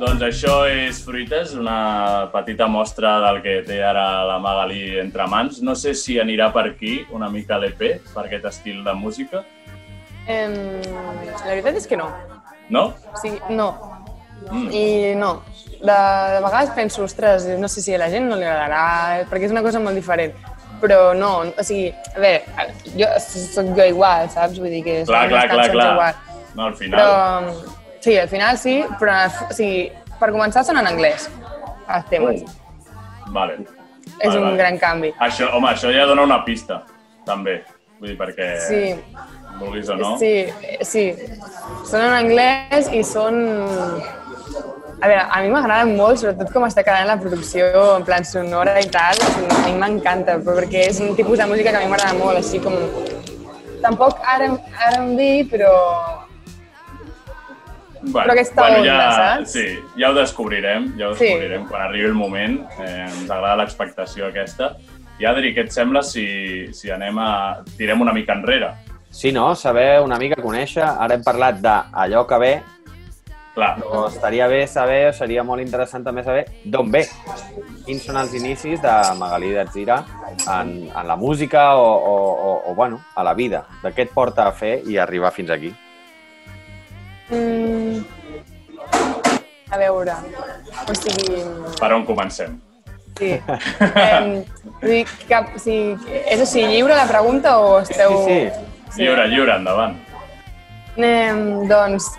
Doncs 0.00 0.22
això 0.22 0.54
és 0.70 1.00
Fruites, 1.04 1.54
una 1.58 2.30
petita 2.32 2.68
mostra 2.70 3.18
del 3.26 3.40
que 3.42 3.56
té 3.66 3.80
ara 3.82 4.24
la 4.28 4.38
Magalí 4.38 4.98
entre 5.00 5.26
mans. 5.26 5.60
No 5.62 5.74
sé 5.74 5.94
si 5.94 6.20
anirà 6.20 6.50
per 6.54 6.68
aquí 6.70 7.00
una 7.12 7.28
mica 7.28 7.58
l'EP, 7.58 7.82
per 8.14 8.24
aquest 8.24 8.46
estil 8.46 8.84
de 8.84 8.94
música. 8.94 9.42
Em, 10.26 10.54
la 10.86 11.50
veritat 11.50 11.80
és 11.82 11.88
que 11.90 11.98
no. 11.98 12.08
No? 12.70 12.92
Sigui, 13.20 13.40
no. 13.50 13.72
Mm. 14.50 14.70
I 14.70 14.84
no. 15.18 15.32
De, 15.80 15.96
de 15.96 16.40
vegades 16.44 16.70
penso, 16.76 17.04
ostres, 17.04 17.48
no 17.58 17.68
sé 17.68 17.82
si 17.82 17.94
a 17.94 17.98
la 17.98 18.10
gent 18.12 18.30
no 18.30 18.38
li 18.38 18.46
agradarà, 18.46 19.26
perquè 19.28 19.50
és 19.50 19.56
una 19.56 19.64
cosa 19.66 19.82
molt 19.82 19.98
diferent. 19.98 20.36
Però 20.80 21.00
no, 21.16 21.30
o 21.60 21.62
sigui, 21.66 21.90
a 22.16 22.20
veure, 22.22 22.68
jo 22.96 23.08
soc 23.20 23.66
jo 23.76 23.84
igual, 23.90 24.28
saps? 24.32 24.56
Vull 24.58 24.72
dir 24.72 24.82
que 24.86 24.94
Clar, 25.08 25.26
clar, 25.28 25.48
clar, 25.50 25.66
clar. 25.74 25.90
igual. 25.92 26.14
No, 26.56 26.66
al 26.70 26.74
final... 26.78 27.00
Però, 27.00 27.74
sí, 28.00 28.16
al 28.18 28.28
final 28.32 28.56
sí, 28.58 28.78
però 29.00 29.18
o 29.48 29.52
sigui, 29.52 29.90
per 30.20 30.30
començar 30.32 30.64
són 30.64 30.80
en 30.80 30.88
anglès, 30.88 31.28
els 31.88 32.08
temes. 32.12 32.46
Vale. 33.30 33.58
és 34.20 34.26
vale, 34.26 34.38
un 34.40 34.44
vale. 34.48 34.56
gran 34.58 34.78
canvi. 34.80 35.12
Això, 35.22 35.50
home, 35.54 35.68
això 35.70 35.92
ja 35.94 36.06
dona 36.08 36.24
una 36.26 36.40
pista, 36.44 36.80
també. 37.28 37.60
Vull 38.00 38.08
dir, 38.10 38.16
perquè 38.18 38.48
Sí, 38.64 38.94
vulguis 39.60 39.88
o 39.92 39.96
no. 40.00 40.14
sí, 40.18 40.48
sí. 40.82 41.04
Són 41.84 42.00
en 42.00 42.16
anglès 42.22 42.88
i 42.96 43.04
són... 43.04 43.38
A 45.00 45.08
veure, 45.08 45.22
a 45.32 45.40
mi 45.40 45.48
m'agrada 45.48 45.86
molt, 45.88 46.18
sobretot 46.20 46.50
com 46.52 46.66
està 46.66 46.82
quedant 46.84 47.06
la 47.08 47.16
producció 47.20 47.70
en 47.96 48.02
plan 48.04 48.24
sonora 48.28 48.74
i 48.82 48.88
tal. 48.92 49.16
A 49.24 49.62
mi 49.64 49.72
m'encanta, 49.80 50.34
perquè 50.44 50.82
és 50.90 51.00
un 51.00 51.14
tipus 51.16 51.40
de 51.40 51.46
música 51.48 51.72
que 51.72 51.80
a 51.80 51.84
mi 51.84 51.88
m'agrada 51.92 52.18
molt, 52.18 52.36
així 52.42 52.60
com... 52.60 52.76
Tampoc 53.80 54.18
ara, 54.28 54.50
ara 54.76 54.98
em 55.00 55.14
vi, 55.16 55.30
però... 55.48 55.70
Bueno, 58.00 58.12
Però 58.24 58.32
aquesta 58.32 58.64
onda, 58.64 58.80
ja, 58.84 58.98
saps? 59.12 59.50
Sí, 59.52 59.64
ja 60.00 60.08
ho 60.10 60.14
descobrirem, 60.16 60.86
ja 60.96 61.10
ho 61.10 61.14
Sí. 61.16 61.26
descobrirem 61.26 61.66
quan 61.68 61.82
arribi 61.84 62.06
el 62.08 62.14
moment. 62.16 62.60
Eh, 62.80 63.06
ens 63.08 63.28
agrada 63.28 63.58
l'expectació 63.60 64.28
aquesta. 64.28 64.70
I 65.20 65.26
Adri, 65.28 65.52
què 65.56 65.66
et 65.66 65.72
sembla 65.72 66.00
si, 66.02 66.68
si 66.72 66.88
anem 66.92 67.18
a... 67.20 67.60
tirem 67.76 68.00
una 68.00 68.12
mica 68.16 68.32
enrere? 68.32 68.70
Sí, 69.10 69.32
no? 69.32 69.50
Saber 69.54 70.00
una 70.00 70.16
mica 70.16 70.40
conèixer. 70.40 70.84
Ara 70.84 71.16
hem 71.18 71.24
parlat 71.24 71.60
d'allò 71.60 72.24
que 72.28 72.38
ve, 72.40 72.52
Clar, 73.54 73.72
però 73.80 74.04
estaria 74.06 74.46
bé 74.46 74.60
saber, 74.70 75.08
o 75.08 75.12
seria 75.16 75.42
molt 75.42 75.62
interessant 75.62 76.04
també 76.06 76.22
saber 76.22 76.44
d'on 76.70 76.90
ve. 76.94 77.02
Quins 77.86 78.04
són 78.06 78.20
els 78.20 78.34
inicis 78.38 78.78
de 78.82 78.94
Magalí 79.18 79.50
d'Atzira 79.56 79.98
en, 80.44 80.70
en 80.86 81.08
la 81.08 81.16
música 81.18 81.74
o, 81.74 81.88
o, 81.88 82.14
o, 82.30 82.52
o, 82.70 82.74
bueno, 82.78 83.00
a 83.16 83.26
la 83.26 83.34
vida. 83.34 83.64
De 83.82 83.90
què 83.96 84.06
et 84.06 84.14
porta 84.14 84.46
a 84.46 84.54
fer 84.54 84.76
i 84.86 85.00
arribar 85.02 85.34
fins 85.34 85.50
aquí? 85.50 85.72
Mm, 87.30 88.04
a 89.70 89.82
veure, 89.82 90.14
o 90.86 90.98
sigui... 90.98 91.42
per 91.78 91.92
on 91.94 92.06
comencem? 92.06 92.56
Sí. 93.18 93.34
Eh, 93.34 94.44
dir 94.80 95.02
que, 95.26 95.42
o 95.42 95.60
sigui, 95.60 96.16
és 96.22 96.40
així, 96.40 96.64
lliure 96.70 96.94
la 96.96 97.10
pregunta 97.10 97.58
o 97.58 97.80
esteu... 97.82 98.14
Sí, 98.24 98.40
sí. 98.46 98.66
Sí. 98.90 99.04
Lliure, 99.04 99.26
lliure, 99.30 99.58
endavant. 99.60 99.94
Eh, 100.98 101.34
doncs, 101.70 102.10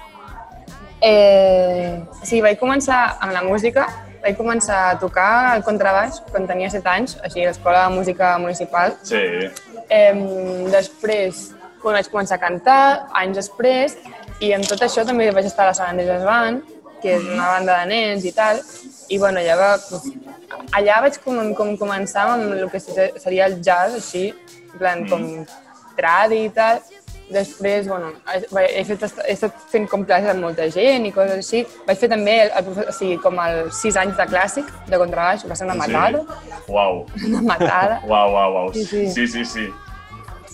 eh, 1.02 2.02
sí, 2.24 2.42
vaig 2.42 2.60
començar 2.60 3.18
amb 3.20 3.34
la 3.34 3.44
música, 3.44 3.88
vaig 4.22 4.38
començar 4.38 4.82
a 4.92 4.98
tocar 5.02 5.56
el 5.56 5.64
contrabaix 5.66 6.22
quan 6.30 6.46
tenia 6.50 6.70
7 6.70 6.90
anys, 6.94 7.18
així 7.26 7.44
a 7.44 7.50
l'Escola 7.50 7.88
de 7.88 7.96
Música 7.96 8.38
Municipal. 8.38 8.96
Sí, 9.04 9.24
Eh, 9.92 10.14
després, 10.72 11.50
quan 11.82 11.98
vaig 11.98 12.08
començar 12.08 12.38
a 12.38 12.44
cantar, 12.44 12.84
anys 13.20 13.42
després, 13.42 13.98
i 14.40 14.54
amb 14.56 14.66
tot 14.70 14.82
això 14.86 15.04
també 15.06 15.32
vaig 15.34 15.50
estar 15.50 15.66
a 15.66 15.72
la 15.72 15.74
Sant 15.78 15.90
Andrés 15.92 16.24
Band, 16.24 16.62
que 17.02 17.16
és 17.18 17.26
una 17.26 17.50
banda 17.58 17.80
de 17.82 17.90
nens 17.90 18.26
i 18.30 18.32
tal, 18.32 18.62
i 19.10 19.18
bueno, 19.18 19.42
allà, 19.42 19.58
va, 19.58 20.02
allà 20.78 21.02
vaig 21.02 21.18
com, 21.24 21.42
com 21.58 21.74
començar 21.78 22.28
amb 22.36 22.54
el 22.54 22.70
que 22.70 22.80
seria 22.80 23.50
el 23.50 23.58
jazz, 23.60 23.98
així, 23.98 24.30
en 24.72 24.78
plan, 24.78 25.04
com 25.10 25.28
tradi 25.98 26.46
i 26.46 26.52
tal. 26.56 26.80
Després, 27.32 27.88
bueno, 27.88 28.10
he, 28.28 28.84
fet, 28.84 29.04
he 29.24 29.32
estat 29.38 29.56
fent 29.72 29.86
com 29.88 30.02
classes 30.04 30.34
amb 30.34 30.44
molta 30.44 30.66
gent 30.74 31.06
i 31.08 31.12
coses 31.16 31.38
així. 31.40 31.62
Vaig 31.88 31.98
fer 32.02 32.10
també 32.12 32.34
el, 32.44 32.52
el, 32.60 32.72
o 32.84 32.92
sigui, 32.96 33.16
com 33.24 33.40
els 33.40 33.78
sis 33.80 33.96
anys 34.02 34.18
de 34.20 34.26
clàssic, 34.28 34.68
de 34.92 35.00
contrabaix, 35.00 35.46
va 35.48 35.56
ser 35.56 35.70
una 35.70 35.78
matada, 35.80 36.22
Sí. 36.26 36.74
Uau, 36.76 37.06
una 37.30 37.42
matada. 37.48 38.02
uau, 38.08 38.34
uau, 38.36 38.54
uau. 38.60 38.74
Sí, 38.76 38.84
sí. 38.86 39.06
sí, 39.16 39.28
sí. 39.28 39.46
sí. 39.46 39.70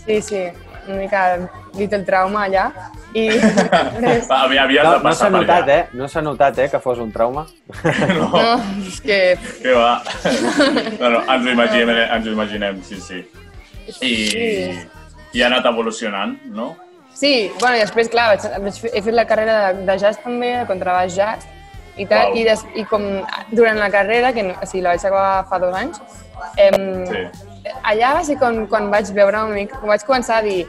Sí, 0.08 0.22
sí, 0.22 0.44
una 0.88 0.98
mica 1.02 1.22
little 1.76 2.04
trauma 2.08 2.46
allà. 2.46 2.68
I 3.18 3.26
Havia, 4.30 4.64
havies 4.64 4.84
No, 4.84 4.92
de 4.92 4.98
no 4.98 5.04
passar 5.04 5.16
s'ha 5.18 5.32
per 5.32 5.40
notat, 5.42 5.64
allà. 5.66 5.78
eh? 5.80 5.88
No 5.98 6.08
s'ha 6.08 6.22
notat, 6.22 6.60
eh, 6.60 6.68
que 6.72 6.80
fos 6.84 7.00
un 7.04 7.12
trauma. 7.12 7.48
No, 8.14 8.30
no, 8.30 8.54
és 8.86 9.02
que 9.02 9.18
què 9.64 9.74
va. 9.76 9.96
No, 11.02 11.10
no, 11.10 11.24
ens 11.26 11.48
ho 11.48 11.56
imaginem, 11.58 11.98
ens 12.06 12.28
ho 12.30 12.36
imaginem, 12.38 12.80
sí, 12.88 13.02
sí. 13.02 13.24
I, 14.04 14.14
i 15.38 15.44
ha 15.44 15.48
anat 15.52 15.66
evolucionant, 15.70 16.38
no? 16.50 16.72
Sí, 17.18 17.52
bueno, 17.60 17.78
i 17.78 17.82
després, 17.82 18.10
clar, 18.14 18.28
vaig, 18.36 18.48
vaig 18.64 18.80
he 18.94 19.02
fet 19.02 19.14
la 19.16 19.26
carrera 19.30 19.56
de, 19.74 19.86
de 19.88 19.96
jazz 20.02 20.20
també, 20.24 20.52
de 20.60 20.66
contrabaix 20.70 21.16
jazz, 21.18 21.46
i 21.98 22.06
tal, 22.06 22.30
Uau. 22.32 22.38
i, 22.38 22.44
des, 22.46 22.62
i 22.78 22.84
com 22.86 23.06
durant 23.58 23.80
la 23.82 23.90
carrera, 23.94 24.34
que 24.34 24.44
no- 24.46 24.58
o 24.62 24.66
sigui, 24.70 24.84
la 24.86 24.92
vaig 24.94 25.06
acabar 25.06 25.46
fa 25.50 25.60
dos 25.64 25.76
anys, 25.76 26.02
em, 26.62 27.06
Sí. 27.10 27.24
allà 27.84 28.14
va 28.20 28.24
ser 28.24 28.38
quan, 28.38 28.66
quan 28.70 28.90
vaig 28.94 29.10
veure 29.18 29.44
una 29.44 29.54
mica, 29.56 29.80
quan 29.82 29.90
vaig 29.96 30.06
començar 30.06 30.38
a 30.38 30.46
dir, 30.46 30.68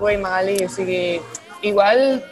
ui, 0.00 0.16
Magali, 0.18 0.56
o 0.64 0.68
sigui, 0.68 1.20
igual 1.62 2.22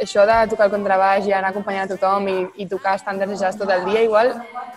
això 0.00 0.24
de 0.28 0.38
tocar 0.50 0.66
el 0.66 0.72
contrabaix 0.72 1.26
i 1.28 1.32
anar 1.32 1.50
acompanyant 1.52 1.84
a 1.90 1.94
tothom 1.96 2.26
i, 2.28 2.38
i 2.64 2.66
tocar 2.68 2.96
estàndards 2.98 3.32
de 3.32 3.38
jazz 3.44 3.56
tot 3.60 3.70
el 3.72 3.84
dia, 3.84 4.02
igual 4.08 4.32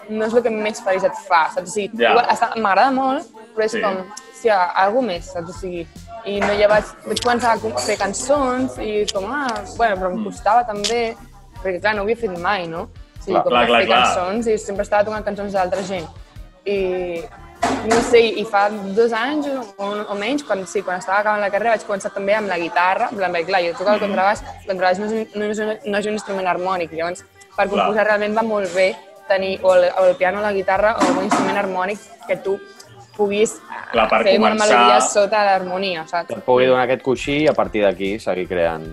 no 0.09 0.25
és 0.27 0.33
el 0.35 0.43
que 0.43 0.51
més 0.51 0.83
feliç 0.83 1.03
et 1.07 1.15
fa, 1.27 1.45
saps? 1.55 1.69
O 1.69 1.73
sigui, 1.73 2.03
està- 2.03 2.51
m'agrada 2.59 2.91
molt, 2.91 3.27
però 3.55 3.63
és 3.65 3.71
Sí. 3.71 3.81
com, 3.81 3.97
hòstia, 4.33 4.59
alguna 4.75 5.07
més, 5.13 5.31
saps? 5.31 5.49
O 5.49 5.53
sigui, 5.59 5.87
i 6.25 6.39
no 6.43 6.53
ja 6.59 6.69
vaig, 6.71 6.93
vaig 7.05 7.21
començar 7.23 7.55
a 7.55 7.83
fer 7.85 7.97
cançons 7.99 8.77
i 8.83 9.03
com, 9.13 9.27
ah, 9.31 9.61
bueno, 9.75 9.99
però 9.99 10.11
em 10.13 10.23
costava 10.25 10.63
també, 10.67 11.15
perquè 11.61 11.79
clar, 11.79 11.95
no 11.95 12.03
ho 12.03 12.07
havia 12.07 12.19
fet 12.19 12.39
mai, 12.39 12.67
no? 12.67 12.87
O 12.87 13.21
sigui, 13.21 13.35
Clar, 13.35 13.43
com 13.43 13.51
clar, 13.53 13.65
clar, 13.67 13.81
fer 13.81 13.91
clar. 13.91 14.01
cançons 14.05 14.47
i 14.47 14.57
sempre 14.57 14.87
estava 14.87 15.07
tocant 15.07 15.27
cançons 15.27 15.55
d'altra 15.55 15.83
gent. 15.83 16.07
I 16.65 16.79
no 17.89 17.99
sé, 18.07 18.21
i 18.39 18.45
fa 18.47 18.67
dos 18.95 19.13
anys 19.15 19.49
o, 19.51 19.89
o 20.09 20.15
menys, 20.19 20.45
quan, 20.47 20.63
sí, 20.67 20.81
quan 20.85 21.01
estava 21.01 21.19
acabant 21.19 21.43
la 21.43 21.51
carrera 21.51 21.75
vaig 21.75 21.83
començar 21.87 22.11
també 22.15 22.35
amb 22.37 22.51
la 22.51 22.57
guitarra, 22.61 23.09
en 23.11 23.19
plan, 23.19 23.35
perquè, 23.35 23.49
clar, 23.51 23.61
jo 23.65 23.75
toco 23.77 23.93
el 23.95 24.01
contrabaix, 24.03 24.43
el 24.63 24.71
contrabaix 24.71 25.01
no 25.01 25.09
és, 25.09 25.35
no, 25.35 25.51
és 25.51 25.85
no 25.85 25.99
és 25.99 26.09
un 26.09 26.17
instrument 26.17 26.47
harmònic, 26.47 26.95
llavors 26.95 27.23
per 27.55 27.67
Clar. 27.67 27.69
composar 27.73 28.07
realment 28.07 28.37
va 28.37 28.45
molt 28.47 28.71
bé 28.75 28.93
tenir 29.29 29.59
o 29.61 29.75
el, 29.75 29.89
o 29.91 30.05
el 30.07 30.15
piano 30.15 30.39
o 30.39 30.41
la 30.41 30.53
guitarra 30.55 30.95
o 30.97 31.11
un 31.11 31.23
instrument 31.27 31.59
harmònic 31.59 31.99
que 32.27 32.39
tu 32.45 32.55
puguis 33.19 33.57
Clar, 33.91 34.07
per 34.09 34.23
fer 34.23 34.37
una 34.39 34.53
començar- 34.55 34.71
melodia 34.79 34.99
sota 35.11 35.43
l'harmonia, 35.51 36.07
saps? 36.07 36.31
Que 36.31 36.39
et 36.39 36.45
pugui 36.47 36.65
donar 36.71 36.87
aquest 36.87 37.03
coixí 37.05 37.41
i 37.43 37.47
a 37.51 37.55
partir 37.57 37.83
d'aquí 37.85 38.15
seguir 38.23 38.47
creant... 38.49 38.87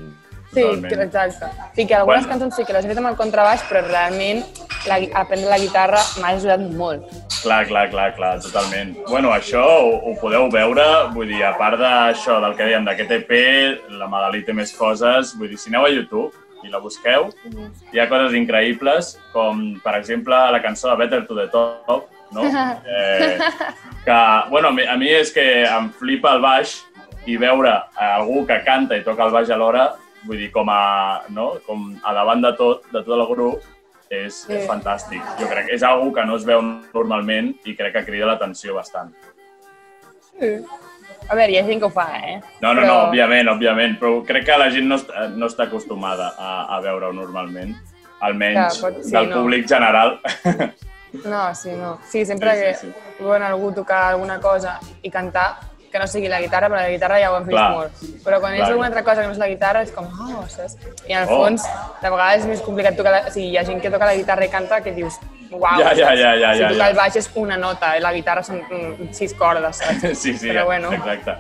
Sí, 0.56 0.62
Totalment. 0.62 1.02
exacte. 1.02 1.47
Sí, 1.75 1.85
que 1.87 1.95
algunes 1.95 2.23
Bueno. 2.25 2.28
cançons 2.33 2.54
sí 2.56 2.64
que 2.64 2.73
les 2.73 2.85
he 2.87 2.88
fet 2.88 2.97
amb 3.02 3.09
el 3.11 3.16
contrabaix, 3.18 3.61
però 3.68 3.83
realment 3.85 4.38
la, 4.88 4.97
aprendre 5.21 5.50
la 5.50 5.59
guitarra 5.61 5.99
m'ha 6.23 6.30
ajudat 6.33 6.62
molt. 6.78 7.11
Clar, 7.42 7.66
clar, 7.68 7.83
clar, 7.92 8.06
clar, 8.16 8.30
totalment. 8.40 8.95
Bueno, 9.11 9.35
això 9.35 9.61
ho, 9.61 9.90
ho 10.09 10.14
podeu 10.23 10.47
veure, 10.54 10.87
vull 11.12 11.28
dir, 11.28 11.42
a 11.45 11.52
part 11.59 11.76
d'això 11.83 12.38
del 12.40 12.56
que 12.56 12.71
dèiem 12.71 12.87
d'aquest 12.88 13.12
EP, 13.18 13.35
la 14.00 14.09
Magalí 14.09 14.45
té 14.47 14.54
més 14.56 14.73
coses, 14.78 15.35
vull 15.37 15.50
dir, 15.52 15.59
si 15.61 15.68
aneu 15.75 15.85
a 15.85 15.92
YouTube 15.92 16.33
i 16.64 16.73
la 16.73 16.80
busqueu, 16.80 17.28
hi 17.92 18.00
ha 18.00 18.09
coses 18.09 18.33
increïbles, 18.38 19.12
com, 19.35 19.61
per 19.85 19.99
exemple, 19.99 20.38
la 20.56 20.62
cançó 20.64 20.88
de 20.95 20.97
Better 21.04 21.26
to 21.28 21.37
the 21.37 21.50
Top, 21.52 22.09
no? 22.37 22.45
Eh, 22.87 23.38
que, 24.05 24.19
bueno, 24.52 24.69
a 24.69 24.73
mi, 24.76 24.85
a 24.87 24.97
mi 25.00 25.09
és 25.16 25.33
que 25.35 25.47
em 25.66 25.88
flipa 25.99 26.35
el 26.37 26.43
baix 26.45 26.76
i 27.26 27.37
veure 27.40 27.73
algú 27.99 28.45
que 28.47 28.61
canta 28.64 28.97
i 28.97 29.02
toca 29.02 29.25
el 29.26 29.33
baix 29.35 29.50
alhora, 29.50 29.88
vull 30.26 30.38
dir, 30.38 30.50
com 30.55 30.69
a, 30.71 31.23
no? 31.35 31.55
com 31.66 31.88
a 32.05 32.12
davant 32.14 32.45
de 32.45 32.52
tot, 32.59 32.85
de 32.93 33.02
tot 33.02 33.16
el 33.19 33.26
grup, 33.33 33.64
és, 34.11 34.45
és 34.47 34.62
Sí. 34.62 34.66
fantàstic. 34.69 35.23
Jo 35.40 35.49
crec 35.50 35.66
que 35.66 35.75
és 35.75 35.83
algú 35.83 36.12
que 36.14 36.23
no 36.28 36.37
es 36.38 36.45
veu 36.47 36.62
normalment 36.62 37.55
i 37.66 37.75
crec 37.75 37.93
que 37.97 38.05
crida 38.07 38.26
l'atenció 38.31 38.75
bastant. 38.76 39.11
A 41.28 41.35
veure, 41.35 41.50
hi 41.50 41.59
ha 41.59 41.64
gent 41.66 41.81
que 41.83 41.88
ho 41.88 41.90
fa, 41.90 42.05
eh? 42.23 42.37
No, 42.61 42.73
no, 42.75 42.83
Però- 42.83 42.87
no, 42.87 42.97
òbviament, 43.09 43.49
òbviament, 43.50 43.97
però 43.99 44.21
crec 44.26 44.45
que 44.47 44.59
la 44.61 44.69
gent 44.71 44.87
no, 44.87 44.99
està, 45.00 45.26
no 45.35 45.47
està 45.50 45.64
acostumada 45.66 46.28
a, 46.38 46.50
a 46.76 46.81
veure-ho 46.85 47.12
normalment, 47.16 47.73
almenys 48.21 48.78
Clar, 48.78 48.93
pot- 48.93 49.02
sí, 49.02 49.11
del 49.11 49.31
no. 49.31 49.40
públic 49.43 49.66
general. 49.66 50.21
No, 51.25 51.55
sí, 51.55 51.71
no. 51.73 51.99
Sí, 52.11 52.25
sempre 52.27 52.55
Sí, 52.55 52.61
que 52.65 52.75
sí, 52.75 52.87
sí. 52.93 53.23
veuen 53.25 53.43
algú 53.43 53.73
tocar 53.73 54.13
alguna 54.13 54.41
cosa 54.41 54.79
i 55.03 55.11
cantar, 55.11 55.57
que 55.91 55.99
no 55.99 56.07
sigui 56.07 56.29
la 56.29 56.41
guitarra, 56.43 56.69
però 56.69 56.83
la 56.83 56.91
guitarra 56.91 57.21
ja 57.23 57.31
ho 57.33 57.37
hem 57.39 57.45
vist 57.47 57.57
Clar. 57.57 57.71
molt. 57.73 57.93
Però 58.25 58.41
quan 58.41 58.53
és 58.55 58.59
Clar. 58.61 58.71
alguna 58.71 58.87
altra 58.89 59.05
cosa 59.05 59.21
que 59.23 59.27
no 59.29 59.33
és 59.33 59.39
la 59.39 59.49
guitarra, 59.49 59.83
és 59.83 59.93
com, 59.93 60.05
oh, 60.05 60.45
saps? 60.49 60.77
I 61.07 61.13
en 61.15 61.23
el 61.23 61.29
Oh. 61.31 61.39
fons, 61.45 61.63
de 62.03 62.11
vegades 62.11 62.43
és 62.43 62.47
més 62.51 62.61
complicat 62.61 62.97
tocar... 62.99 63.13
La... 63.13 63.21
O 63.29 63.31
sigui, 63.33 63.49
hi 63.55 63.57
ha 63.57 63.65
gent 63.65 63.81
que 63.81 63.91
toca 63.91 64.05
la 64.11 64.15
guitarra 64.19 64.45
i 64.45 64.49
canta 64.53 64.81
que 64.83 64.93
dius, 64.93 65.15
uau, 65.51 65.79
Ja, 65.81 65.95
ja, 65.95 66.13
ja, 66.15 66.35
ja, 66.37 66.53
si 66.55 66.61
ja, 66.61 66.69
tocar 66.69 66.85
ja. 66.85 66.89
el 66.91 66.97
baix 66.97 67.17
és 67.17 67.31
una 67.35 67.57
nota, 67.57 67.97
i 67.97 68.01
la 68.05 68.13
guitarra 68.13 68.43
són 68.43 68.61
mm, 68.69 69.13
sis 69.13 69.33
cordes, 69.39 69.77
saps? 69.79 70.05
Sí, 70.23 70.37
sí, 70.37 70.49
Però 70.51 70.67
bueno. 70.67 70.93
exacte. 70.93 71.37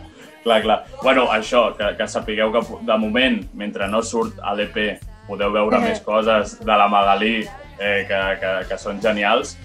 Clar, 0.46 0.62
clar. 0.62 0.84
Bueno, 1.02 1.26
això, 1.34 1.76
que, 1.76 1.90
que 1.98 2.06
sapigueu 2.08 2.52
que 2.54 2.60
de 2.86 2.96
moment, 3.02 3.40
mentre 3.52 3.88
no 3.90 4.00
surt 4.00 4.38
a 4.40 4.54
l'EP, 4.54 5.00
podeu 5.26 5.50
veure 5.52 5.80
més 5.82 6.00
coses 6.00 6.60
de 6.62 6.70
la 6.72 6.86
Magalí 6.88 7.40
eh, 7.80 8.04
que, 8.08 8.20
que, 8.40 8.52
que 8.70 8.78
són 8.78 9.02
genials. 9.02 9.56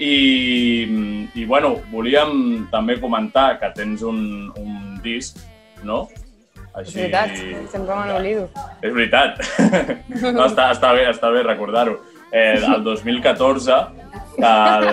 I, 0.00 1.28
I, 1.36 1.44
bueno, 1.44 1.74
volíem 1.92 2.66
també 2.72 2.96
comentar 3.00 3.58
que 3.60 3.68
tens 3.76 4.00
un, 4.06 4.48
un 4.56 4.96
disc, 5.04 5.36
no? 5.84 6.06
És 6.80 6.94
veritat, 6.94 7.34
sempre 7.68 7.96
me 7.98 8.06
n'oblido. 8.08 8.46
És 8.80 8.94
veritat. 8.94 9.42
No, 10.20 10.46
està, 10.46 10.70
està 10.72 10.92
bé, 10.96 11.04
està 11.10 11.30
bé 11.34 11.42
recordar-ho. 11.44 11.98
Eh, 12.32 12.56
el 12.56 12.84
2014, 12.86 13.76
el, 14.38 14.88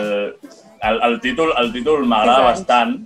el, 0.90 1.00
el 1.08 1.18
títol, 1.24 1.54
el 1.62 1.72
títol 1.72 2.04
m'agrada 2.10 2.50
bastant, 2.50 2.98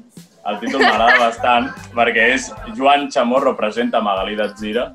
el 0.49 0.59
títol 0.63 0.81
m'agrada 0.81 1.19
bastant, 1.21 1.69
perquè 1.93 2.31
és 2.33 2.49
Joan 2.77 3.09
Chamorro 3.13 3.53
presenta 3.59 4.01
Magalí 4.01 4.39
d'Atzira. 4.39 4.89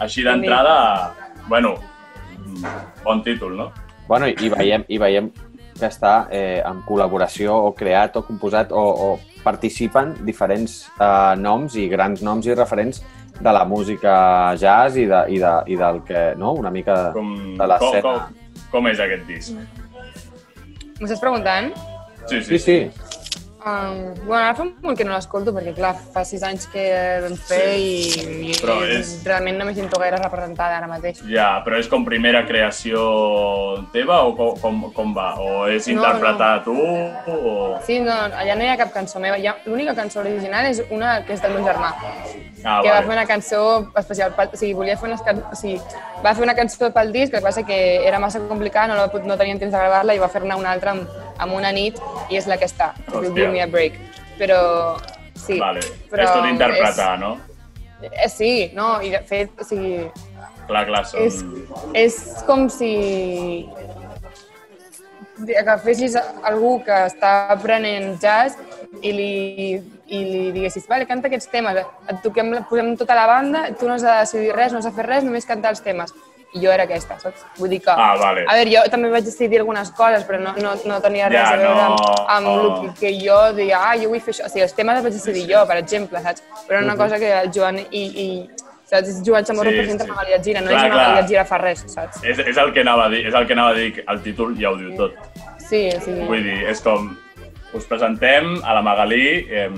Així 0.00 0.24
d'entrada, 0.24 1.12
bueno, 1.50 1.76
bon 3.04 3.20
títol, 3.26 3.58
no? 3.60 3.70
Bueno, 4.08 4.30
i 4.30 4.48
veiem, 4.48 4.88
i 4.88 4.96
veiem 4.98 5.28
que 5.80 5.88
està 5.90 6.26
eh, 6.30 6.60
en 6.66 6.82
col·laboració 6.86 7.54
o 7.70 7.72
creat 7.76 8.16
o 8.20 8.22
composat 8.26 8.72
o, 8.72 8.82
o 8.82 9.42
participen 9.44 10.14
diferents 10.26 10.84
eh, 11.00 11.34
noms 11.40 11.74
i 11.80 11.88
grans 11.88 12.22
noms 12.22 12.46
i 12.46 12.54
referents 12.54 13.02
de 13.40 13.52
la 13.56 13.64
música 13.64 14.12
jazz 14.60 14.98
i, 15.00 15.06
de, 15.08 15.20
i, 15.32 15.38
de, 15.40 15.52
i 15.72 15.76
del 15.80 16.02
que, 16.04 16.24
no? 16.36 16.52
Una 16.60 16.70
mica 16.70 17.10
Com, 17.16 17.30
de 17.56 17.58
com, 17.58 17.68
l'escena. 17.72 18.02
com, 18.02 18.66
com 18.74 18.88
és 18.92 19.00
aquest 19.00 19.24
disc? 19.28 19.56
M'ho 21.00 21.06
estàs 21.08 21.22
preguntant? 21.22 21.72
Sí, 22.28 22.42
Sí, 22.44 22.58
sí. 22.60 22.76
Um, 23.60 24.14
bueno, 24.24 24.40
ara 24.40 24.54
fa 24.56 24.64
molt 24.64 24.96
que 24.96 25.04
no 25.04 25.12
l'escolto 25.12 25.52
perquè, 25.52 25.74
clar, 25.76 25.90
fa 26.14 26.22
sis 26.24 26.40
anys 26.48 26.64
que 26.72 26.84
vam 27.20 27.34
fer 27.36 27.74
i, 27.76 27.90
i 28.48 28.54
Però 28.56 28.78
és- 28.88 29.18
realment 29.26 29.58
no 29.60 29.66
me 29.68 29.74
sento 29.76 29.98
gaire 30.00 30.16
representada 30.16 30.78
ara 30.78 30.88
mateix. 30.88 31.20
Ja, 31.28 31.60
però 31.66 31.76
és 31.76 31.86
com 31.92 32.04
primera 32.06 32.46
creació 32.48 33.84
teva 33.92 34.22
o 34.24 34.32
com, 34.36 34.54
com, 34.62 34.78
com 34.96 35.12
va? 35.14 35.34
O 35.40 35.66
és 35.68 35.86
No, 35.88 35.98
interpretar 35.98 36.64
tu? 36.64 36.72
O... 36.80 37.76
Sí, 37.84 37.98
no, 38.00 38.12
allà 38.12 38.56
no 38.56 38.64
hi 38.64 38.68
ha 38.72 38.78
cap 38.80 38.94
cançó 38.96 39.20
meva. 39.20 39.36
L'única 39.66 39.94
cançó 39.94 40.20
original 40.24 40.64
és 40.70 40.80
una 40.90 41.18
que 41.26 41.34
és 41.36 41.42
del 41.44 41.52
meu 41.58 41.64
germà, 41.68 41.92
Ah, 42.64 42.80
que 42.84 42.90
va 42.90 42.98
fer 43.00 43.06
vale. 43.08 43.14
una 43.16 43.26
cançó 43.26 43.60
especial, 43.96 44.34
pel, 44.36 44.50
o 44.52 44.56
sigui, 44.56 44.74
volia 44.76 44.96
fer 44.96 45.08
unes, 45.08 45.22
can- 45.24 45.44
o 45.50 45.56
sigui, 45.56 45.78
va 46.24 46.34
fer 46.34 46.42
una 46.44 46.54
cançó 46.54 46.90
pel 46.92 47.12
disc, 47.12 47.32
el 47.32 47.40
que 47.40 47.44
passa 47.46 47.62
que 47.64 48.06
era 48.06 48.18
massa 48.18 48.40
complicada, 48.40 48.94
no, 48.94 49.06
no 49.24 49.36
tenien 49.36 49.58
temps 49.58 49.72
de 49.72 49.78
gravar-la 49.78 50.14
i 50.14 50.18
va 50.20 50.28
fer-ne 50.28 50.54
una 50.56 50.72
altra 50.72 50.90
amb, 50.92 51.08
amb 51.40 51.56
una 51.56 51.72
nit 51.74 52.00
i 52.30 52.38
és 52.40 52.48
la 52.50 52.58
que 52.60 52.68
està, 52.68 52.92
Hòstia. 53.08 53.32
Give 53.34 53.52
Me 53.54 53.62
a 53.64 53.68
Break. 53.70 53.96
Però, 54.40 54.60
sí. 55.34 55.58
Vale, 55.60 55.84
però 56.10 56.26
és 56.26 56.34
tot 56.34 56.48
interpretar, 56.48 57.12
no? 57.20 57.36
És, 58.00 58.12
eh, 58.12 58.28
sí, 58.32 58.52
no, 58.76 58.94
i 59.04 59.10
de 59.12 59.20
fet, 59.28 59.52
o 59.60 59.66
sigui, 59.66 60.06
Clar, 60.70 60.84
clar, 60.86 61.02
són... 61.08 61.26
és, 61.26 61.40
és 61.98 62.16
com 62.46 62.68
si 62.70 62.92
agafessis 65.58 66.14
algú 66.46 66.76
que 66.86 66.96
està 67.08 67.50
aprenent 67.54 68.12
jazz 68.22 68.58
i 69.00 69.12
li, 69.14 69.32
i 70.10 70.20
li 70.26 70.42
diguessis, 70.54 70.86
vale, 70.90 71.08
canta 71.08 71.30
aquests 71.30 71.50
temes, 71.50 71.80
et 71.80 72.20
toquem, 72.24 72.52
posem 72.70 72.92
tota 73.00 73.16
la 73.18 73.26
banda, 73.30 73.64
tu 73.78 73.88
no 73.88 73.96
has 73.96 74.04
de 74.06 74.16
decidir 74.20 74.54
res, 74.56 74.74
no 74.74 74.80
has 74.80 74.88
de 74.88 74.94
fer 74.94 75.06
res, 75.08 75.26
només 75.26 75.48
cantar 75.48 75.72
els 75.74 75.82
temes. 75.84 76.14
I 76.52 76.60
jo 76.64 76.70
era 76.74 76.82
aquesta, 76.88 77.14
saps? 77.22 77.44
Vull 77.60 77.70
dir 77.70 77.78
que... 77.84 77.92
Ah, 77.94 78.16
vale. 78.18 78.42
A 78.48 78.56
veure, 78.58 78.70
jo 78.72 78.80
també 78.90 79.10
vaig 79.12 79.26
decidir 79.28 79.60
algunes 79.60 79.92
coses, 79.94 80.24
però 80.26 80.40
no, 80.42 80.54
no, 80.58 80.72
no 80.88 80.96
tenia 81.04 81.28
res 81.30 81.38
Ja, 81.38 81.52
a 81.52 81.60
veure 81.60 81.84
amb, 81.84 82.00
no, 82.00 82.16
amb 82.36 82.50
oh. 82.50 82.64
el 82.88 82.90
que, 82.98 83.12
jo 83.22 83.36
deia, 83.54 83.78
ah, 83.78 83.92
jo 84.00 84.10
vull 84.10 84.24
fer 84.24 84.34
això. 84.34 84.48
O 84.48 84.50
sigui, 84.50 84.64
els 84.66 84.74
temes 84.74 84.98
els 84.98 85.06
vaig 85.06 85.14
decidir 85.14 85.46
jo, 85.52 85.62
per 85.70 85.78
exemple, 85.78 86.22
saps? 86.24 86.42
Però 86.66 86.82
una 86.82 86.96
cosa 86.98 87.20
que 87.22 87.30
el 87.44 87.52
Joan 87.54 87.78
i, 87.78 88.02
i 88.02 88.26
saps? 88.90 89.22
Joan 89.26 89.46
Chamorro 89.46 89.70
Sí, 89.70 89.76
sí, 89.76 89.84
presenta 89.84 90.04
sí. 90.04 90.10
sí. 90.10 90.16
Magalí 90.16 90.42
Gira, 90.48 90.64
no 90.66 90.74
Clar, 90.74 90.82
és 90.82 90.90
una. 90.90 91.06
Magalí 91.06 91.28
Gira 91.30 91.46
fa 91.52 91.62
res, 91.62 91.86
saps? 91.94 92.24
És, 92.26 92.42
és 92.42 92.62
el 92.64 92.74
que 92.74 92.82
anava 92.82 93.06
a 93.06 93.14
dir, 93.14 93.22
és 93.30 93.38
el 93.38 93.46
que 93.46 93.58
anava 93.58 93.76
a 93.76 93.78
dir, 93.78 94.04
el 94.06 94.22
títol 94.26 94.58
ja 94.58 94.74
ho 94.74 94.78
diu 94.80 94.94
tot. 94.98 95.18
Sí, 95.62 95.86
sigui... 96.02 96.26
Vull 96.26 96.42
dir, 96.50 96.58
és 96.74 96.82
com, 96.82 97.12
us 97.78 97.86
presentem 97.86 98.56
a 98.66 98.74
la 98.74 98.82
Magalí, 98.82 99.24
eh, 99.46 99.70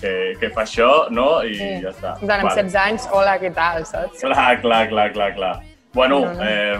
que, 0.00 0.12
que 0.40 0.52
fa 0.52 0.66
això, 0.66 1.08
no? 1.10 1.40
I 1.42 1.56
Sí. 1.56 1.70
ja 1.82 1.94
està. 1.94 2.14
Plan, 2.20 2.44
amb 2.44 2.52
16 2.52 2.76
anys, 2.84 3.08
hola, 3.12 3.38
què 3.40 3.52
tal, 3.54 3.84
saps? 3.88 4.20
Clar, 4.20 4.60
clar, 4.60 4.84
clar, 4.92 5.08
clar, 5.16 5.32
clar. 5.34 5.54
Bueno, 5.92 6.20
No, 6.20 6.34
no. 6.34 6.40
eh, 6.44 6.78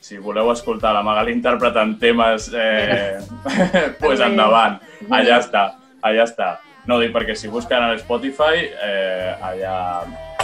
si 0.00 0.18
voleu 0.18 0.50
escoltar 0.52 0.92
la 0.94 1.02
Magalí 1.02 1.32
interpretant 1.32 1.98
temes, 2.00 2.50
eh, 2.54 3.18
pues 4.00 4.20
endavant. 4.20 4.80
Allà 5.10 5.38
està, 5.40 5.62
allà 6.02 6.24
està. 6.26 6.58
No, 6.86 6.98
dic 7.00 7.14
perquè 7.14 7.34
si 7.36 7.48
busquen 7.48 7.80
a 7.82 7.94
Spotify, 7.96 8.66
eh, 8.68 9.30
allà, 9.40 9.76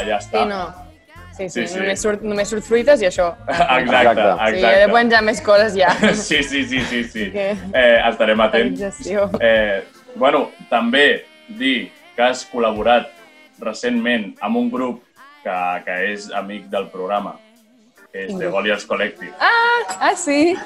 allà 0.01 0.17
està. 0.19 0.43
Sí, 0.45 0.49
no. 0.49 0.63
Sí, 1.37 1.49
sí, 1.49 1.61
Sí, 1.63 1.67
sí. 1.75 1.79
Només, 1.81 2.01
surt, 2.03 2.23
només 2.23 2.49
surt 2.53 2.65
fruites 2.67 3.01
i 3.01 3.07
això. 3.09 3.31
Exacte, 3.49 3.85
Exacte. 3.85 4.21
exacte. 4.21 4.57
Sí, 4.59 4.65
he 4.67 4.81
de 4.81 4.89
penjar 4.93 5.23
més 5.25 5.41
coses 5.45 5.77
ja. 5.77 5.91
Sí, 6.15 6.43
sí, 6.43 6.65
sí, 6.69 6.81
sí, 6.89 7.05
sí. 7.05 7.31
Que- 7.33 7.55
Eh, 7.73 8.01
estarem 8.09 8.41
atents. 8.45 8.99
Eh, 9.41 9.83
bueno, 10.17 10.51
també 10.69 11.25
dir 11.49 11.91
que 12.17 12.23
has 12.23 12.47
col·laborat 12.51 13.09
recentment 13.61 14.35
amb 14.41 14.57
un 14.57 14.69
grup 14.73 15.03
que, 15.45 15.59
que 15.87 15.99
és 16.13 16.31
amic 16.37 16.67
del 16.73 16.89
programa, 16.93 17.37
que 18.13 18.27
és 18.27 18.33
grup? 18.35 18.53
Goliaths 18.59 18.87
Collective. 18.87 19.33
Ah, 19.41 20.11
ah, 20.11 20.15
sí? 20.17 20.57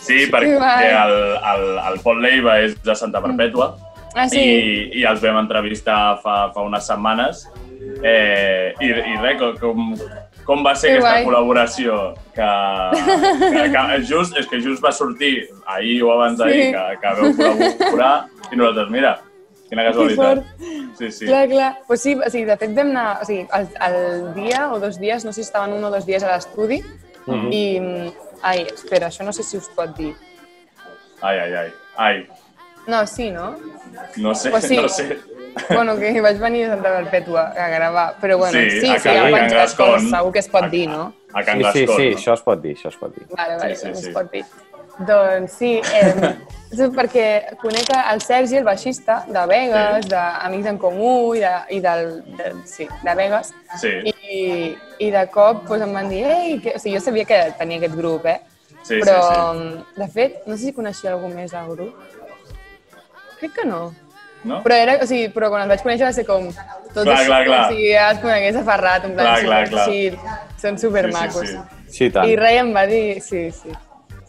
Sí, 0.00 0.26
perquè 0.30 0.56
guai. 0.58 0.90
el, 0.90 1.14
el, 1.52 1.64
el 1.92 2.00
Pol 2.04 2.20
Leiva 2.22 2.58
és 2.62 2.76
de 2.84 2.94
Santa 2.98 3.22
Perpètua 3.24 3.72
Ah, 4.18 4.24
sí? 4.28 4.40
i, 4.42 5.00
i 5.00 5.04
els 5.06 5.20
vam 5.22 5.36
entrevistar 5.38 6.18
fa, 6.22 6.48
fa 6.50 6.64
unes 6.66 6.82
setmanes. 6.86 7.44
Eh, 8.02 8.74
I, 8.82 8.88
i 8.90 9.14
res, 9.22 9.38
com, 9.60 9.92
com 10.44 10.64
va 10.66 10.72
ser 10.74 10.90
Que 10.90 10.96
aquesta 10.98 11.12
guai. 11.14 11.26
col·laboració? 11.28 11.98
Que, 12.34 12.48
que, 13.54 13.62
que 13.70 13.84
just, 14.08 14.34
és 14.36 14.48
que 14.50 14.58
just 14.64 14.82
va 14.84 14.90
sortir 14.92 15.46
ahir 15.64 16.00
o 16.02 16.10
abans 16.16 16.38
d'ahir 16.42 16.58
Sí. 16.66 16.72
que, 16.74 16.84
que 17.04 17.14
vau 17.20 17.30
col·laborar 17.38 18.12
i 18.50 18.58
nosaltres, 18.58 18.90
mira, 18.90 19.14
Quina 19.70 19.84
casualitat. 19.86 20.18
fort. 20.18 20.44
Sí, 20.98 21.10
sí. 21.12 21.26
Clar, 21.26 21.48
clar. 21.48 21.78
Pues 21.86 22.02
sí, 22.02 22.14
o 22.18 22.28
sigui, 22.30 22.44
de 22.44 22.56
fet 22.58 22.74
vam 22.76 22.90
anar, 22.90 23.22
o 23.22 23.24
sigui, 23.24 23.46
el, 23.54 23.68
el 23.86 24.34
dia 24.34 24.64
o 24.72 24.80
dos 24.82 24.98
dies, 25.00 25.24
no 25.24 25.32
sé 25.32 25.40
si 25.42 25.46
estaven 25.48 25.72
un 25.72 25.84
o 25.84 25.90
dos 25.90 26.04
dies 26.06 26.22
a 26.26 26.34
l'estudi, 26.34 26.82
Mhm. 27.26 27.52
i... 27.52 27.80
mm, 27.80 28.12
Ai, 28.42 28.62
espera, 28.72 29.08
això 29.08 29.22
no 29.22 29.32
sé 29.36 29.42
si 29.44 29.58
us 29.58 29.66
pot 29.76 29.90
dir. 29.98 30.14
Ai, 31.20 31.38
ai, 31.38 31.52
ai. 31.54 31.72
Ai, 31.96 32.28
No, 32.86 33.06
sí, 33.06 33.30
no? 33.30 33.54
no 34.16 34.34
sé, 34.34 34.48
Pues 34.50 34.64
sí. 34.64 34.76
no 34.78 34.88
sé. 34.88 35.18
Bueno, 35.68 35.96
que 35.98 36.20
vaig 36.22 36.38
venir 36.40 36.64
a 36.64 36.68
Santa 36.70 36.90
Perpètua 36.96 37.42
a 37.52 37.68
gravar, 37.68 38.14
però 38.20 38.38
bueno, 38.38 38.58
Sí, 38.58 38.80
sí, 38.80 38.88
a 38.88 38.98
sí, 38.98 39.08
a 39.10 39.30
Can 39.30 39.50
Gascon. 39.50 40.08
segur 40.08 40.32
que 40.32 40.38
es 40.38 40.48
pot 40.48 40.70
dir, 40.70 40.88
no? 40.88 41.12
A 41.34 41.44
Can 41.44 41.58
Sí, 41.58 41.64
sí, 41.72 41.80
Gascon, 41.84 41.96
sí, 42.00 42.10
no? 42.10 42.16
això 42.16 42.32
es 42.34 42.40
pot 42.42 42.62
dir, 42.62 42.76
això 42.78 42.88
es 42.88 42.96
pot 42.96 43.14
dir. 43.14 43.26
Vale, 43.36 43.56
vale, 43.58 43.76
Sí, 43.76 43.82
sí, 43.82 43.88
sí, 43.88 43.94
sí, 43.94 44.02
sí. 44.02 44.08
es 44.08 44.14
pot 44.14 44.32
dir. 44.32 44.44
Doncs 45.08 45.54
sí, 45.56 45.70
eh, 45.80 46.34
és 46.70 46.80
perquè 46.94 47.24
conec 47.62 47.88
el 47.96 48.20
Sergi, 48.20 48.58
el 48.60 48.66
baixista, 48.66 49.22
de 49.28 49.44
Vegas, 49.48 50.04
Sí. 50.04 50.10
d'Amics 50.12 50.66
en 50.74 50.78
Comú 50.78 51.34
i 51.34 51.40
de, 51.40 51.52
i 51.76 51.80
del, 51.80 52.10
de, 52.36 52.50
sí, 52.68 52.86
de 53.02 53.14
Vegas. 53.16 53.54
Sí. 53.80 53.94
I, 54.12 54.42
i 55.00 55.10
de 55.10 55.24
cop 55.32 55.64
doncs, 55.68 55.86
em 55.86 55.94
van 55.96 56.08
dir, 56.12 56.24
ei, 56.28 56.58
que... 56.60 56.76
o 56.76 56.82
sigui, 56.82 56.98
jo 56.98 57.02
sabia 57.04 57.24
que 57.24 57.40
tenia 57.58 57.80
aquest 57.80 57.96
grup, 57.96 58.26
eh? 58.26 58.38
Sí, 58.82 59.00
però, 59.00 59.16
sí, 59.24 59.64
sí. 59.64 60.00
de 60.02 60.08
fet, 60.12 60.38
no 60.46 60.56
sé 60.56 60.68
si 60.68 60.76
coneixia 60.76 61.14
algú 61.14 61.28
més 61.32 61.50
del 61.56 61.72
grup. 61.74 61.96
Crec 63.40 63.52
que 63.56 63.64
no. 63.64 63.82
No? 64.44 64.62
Però, 64.64 64.76
era, 64.76 64.94
o 65.02 65.06
sigui, 65.08 65.28
però 65.32 65.50
quan 65.52 65.64
els 65.66 65.68
vaig 65.74 65.82
conèixer 65.84 66.06
va 66.06 66.12
ser 66.16 66.24
com... 66.28 66.46
Tots 66.90 67.04
Clar, 67.06 67.18
clar, 67.26 67.42
clar. 67.46 67.58
Com 67.68 67.76
si 67.76 67.90
ja 67.92 68.06
els 68.10 68.22
conegués 68.22 68.56
a 68.56 68.62
Ferrat, 68.66 69.04
en 69.06 69.12
plan, 69.14 69.28
Clar, 69.28 69.44
clar, 69.44 69.60
clar. 69.70 69.84
chill, 69.88 70.16
són 70.60 70.78
supermacos. 70.80 71.48
Sí, 71.48 71.56
sí, 71.60 71.78
Sí, 71.90 72.08
tant. 72.14 72.26
I 72.30 72.36
Ray 72.38 72.58
em 72.62 72.68
va 72.74 72.84
dir, 72.86 73.20
sí, 73.22 73.48
sí, 73.54 73.72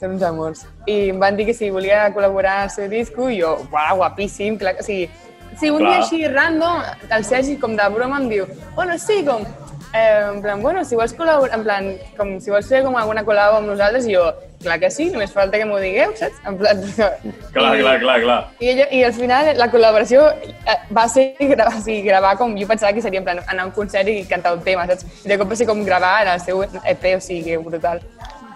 són 0.02 0.16
uns 0.18 0.24
amors. 0.26 0.66
I 0.90 1.12
em 1.14 1.20
van 1.22 1.38
dir 1.38 1.46
que 1.48 1.54
si 1.54 1.70
volia 1.70 2.08
col·laborar 2.16 2.64
al 2.66 2.72
seu 2.74 2.90
disco, 2.90 3.30
i 3.30 3.40
jo, 3.44 3.56
uau, 3.72 4.02
guapíssim, 4.02 4.58
clar, 4.58 4.74
que- 4.76 4.82
o 4.82 4.90
sigui, 4.90 5.10
si 5.60 5.70
un 5.70 5.78
Clar. 5.84 5.90
dia 5.92 6.04
així 6.04 6.28
random, 6.28 6.82
el 7.12 7.24
Sergi 7.28 7.58
com 7.62 7.76
de 7.78 7.90
broma 7.94 8.18
em 8.22 8.30
diu, 8.30 8.46
bueno, 8.76 8.98
sí, 8.98 9.24
com, 9.28 9.44
eh, 9.94 10.30
en 10.34 10.42
plan, 10.42 10.62
bueno, 10.62 10.84
si 10.86 10.96
vols 10.96 11.14
col·laborar, 11.14 11.54
en 11.60 11.64
plan, 11.64 11.92
com 12.18 12.40
si 12.40 12.50
vols 12.50 12.68
fer 12.72 12.82
com 12.84 12.96
alguna 12.98 13.24
col·labo 13.28 13.58
amb 13.60 13.68
nosaltres, 13.68 14.08
i 14.08 14.16
jo, 14.16 14.24
clar 14.64 14.80
que 14.80 14.90
sí, 14.94 15.10
només 15.12 15.32
falta 15.34 15.58
que 15.58 15.66
m'ho 15.66 15.78
digueu, 15.82 16.14
saps? 16.16 16.40
En 16.48 16.58
plan, 16.58 16.82
Clar, 17.54 17.78
clar, 17.82 18.00
clar, 18.00 18.18
clar. 18.24 18.40
i, 18.62 18.70
ella, 18.70 18.88
I 18.94 19.04
al 19.04 19.14
final 19.14 19.52
la 19.58 19.68
col·laboració 19.74 20.24
eh, 20.40 20.78
va 20.96 21.08
ser 21.10 21.36
gravar, 21.40 21.76
o 21.78 21.82
sigui, 21.84 22.02
gravar 22.08 22.38
com... 22.40 22.56
Jo 22.58 22.68
pensava 22.70 22.94
que 22.94 23.02
seria 23.02 23.20
en 23.20 23.26
plan 23.26 23.42
anar 23.48 23.64
a 23.64 23.66
un 23.68 23.72
concert 23.76 24.08
i 24.08 24.24
cantar 24.30 24.54
un 24.56 24.62
tema, 24.64 24.88
saps? 24.88 25.04
I 25.26 25.34
de 25.34 25.38
cop 25.38 25.52
va 25.52 25.56
ser 25.60 25.68
com 25.68 25.84
gravar 25.84 26.22
en 26.24 26.34
el 26.38 26.40
seu 26.40 26.64
EP, 26.64 27.06
o 27.18 27.20
sigui, 27.20 27.58
brutal. 27.58 28.00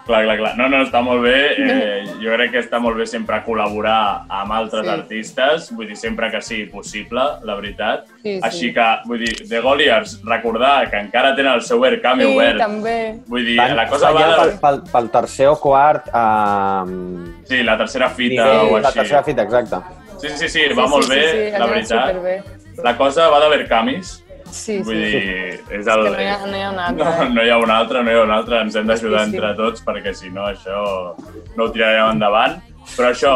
Clar, 0.06 0.22
clar, 0.22 0.36
clar. 0.38 0.52
No, 0.56 0.68
no, 0.70 0.84
està 0.86 1.00
molt 1.02 1.22
bé. 1.24 1.34
Eh, 1.66 2.04
jo 2.22 2.30
crec 2.36 2.52
que 2.52 2.60
està 2.62 2.78
molt 2.80 2.96
bé 2.96 3.04
sempre 3.10 3.40
col·laborar 3.44 4.22
amb 4.30 4.52
altres 4.54 4.84
Sí. 4.86 4.90
artistes, 4.92 5.66
vull 5.74 5.88
dir, 5.90 5.96
sempre 5.98 6.30
que 6.30 6.40
sigui 6.40 6.66
possible, 6.70 7.20
la 7.42 7.56
veritat. 7.58 8.04
Sí, 8.22 8.36
sí. 8.36 8.40
Així 8.46 8.70
que, 8.74 8.86
vull 9.06 9.18
dir, 9.24 9.32
The 9.48 9.60
Goliards, 9.64 10.20
recordar 10.24 10.88
que 10.90 11.00
encara 11.02 11.34
tenen 11.34 11.54
el 11.58 11.62
seu 11.66 11.82
Aircam 11.84 12.20
Sí, 12.22 12.26
obert. 12.36 12.58
també. 12.58 12.96
Vull 13.26 13.44
dir, 13.44 13.56
Van, 13.58 13.74
la 13.76 13.88
cosa 13.90 14.12
va 14.14 14.28
pel, 14.36 14.54
pel, 14.62 14.80
pel 14.92 15.10
tercer 15.10 15.48
o 15.50 15.56
quart... 15.60 16.06
Uh, 16.14 17.32
Sí, 17.46 17.62
la 17.62 17.76
tercera 17.78 18.08
fita 18.10 18.44
nivell, 18.44 18.72
o 18.72 18.78
la 18.78 18.88
així. 18.88 18.98
tercera 19.00 19.22
fita, 19.26 19.42
exacte. 19.42 19.76
Sí, 20.22 20.28
sí, 20.38 20.48
sí, 20.48 20.62
va 20.78 20.86
molt 20.88 21.08
bé, 21.10 21.20
sí, 21.30 21.50
la 21.50 21.56
anava 21.56 21.72
veritat. 21.72 22.06
superbé. 22.14 22.42
La 22.84 22.96
cosa 22.96 23.28
va 23.32 23.38
d'Abercamis. 23.40 24.22
Sí, 24.50 24.78
Vull 24.82 24.94
sí. 24.94 25.20
dir, 25.20 25.60
és 25.70 25.86
el... 25.86 26.04
que 26.04 26.10
no 26.14 26.20
hi 26.22 26.28
ha- 26.30 26.46
no 26.46 26.56
hi 26.56 26.62
ha 26.62 26.70
un 26.70 26.78
altre, 26.78 27.04
No, 27.04 27.28
no 27.34 27.42
hi 27.44 27.50
ha 27.50 27.58
un 27.58 27.70
altre, 27.70 28.02
no 28.02 28.10
hi 28.10 28.14
ha 28.14 28.22
un 28.22 28.30
altre. 28.30 28.60
Ens 28.66 28.76
hem 28.76 28.86
d'ajudar 28.86 29.24
entre 29.28 29.54
tots 29.58 29.82
perquè 29.84 30.14
si 30.14 30.30
no 30.30 30.46
això 30.48 31.14
no 31.56 31.64
ho 31.64 31.70
tirarem 31.74 32.12
endavant. 32.14 32.60
Però 32.96 33.10
això, 33.10 33.34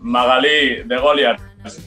Magalí, 0.00 0.82
de 0.88 0.98
Goliath, 1.02 1.40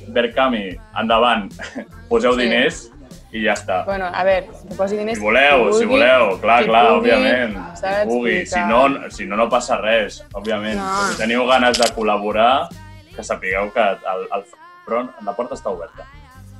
Berkami, 0.09 0.69
endavant, 0.99 1.49
poseu 2.09 2.33
Sí. 2.35 2.41
diners 2.45 2.87
i 3.31 3.45
ja 3.45 3.53
està. 3.55 3.83
Bueno, 3.87 4.09
a 4.11 4.23
veure, 4.27 4.47
que 4.67 4.75
posi 4.75 4.97
diners... 4.99 5.17
Si 5.17 5.23
voleu, 5.23 5.67
qui 5.69 5.77
si 5.79 5.85
vulgui, 5.85 6.01
voleu, 6.03 6.33
clar, 6.41 6.57
clar, 6.67 6.81
pugui, 6.89 6.99
òbviament. 7.11 7.53
Qui 7.79 8.07
pugui. 8.09 8.37
Si 8.45 8.59
no, 8.67 8.81
si 9.09 9.25
no, 9.25 9.37
no 9.39 9.47
passa 9.49 9.77
res, 9.79 10.21
òbviament. 10.35 10.75
No. 10.81 10.89
Si 11.11 11.21
teniu 11.21 11.45
ganes 11.47 11.79
de 11.79 11.87
col·laborar, 11.95 12.67
que 13.15 13.23
sapigueu 13.23 13.71
que 13.71 13.85
el, 14.15 14.25
el 14.35 14.43
front, 14.85 15.11
la 15.23 15.31
porta 15.37 15.55
està 15.55 15.71
oberta. 15.71 16.03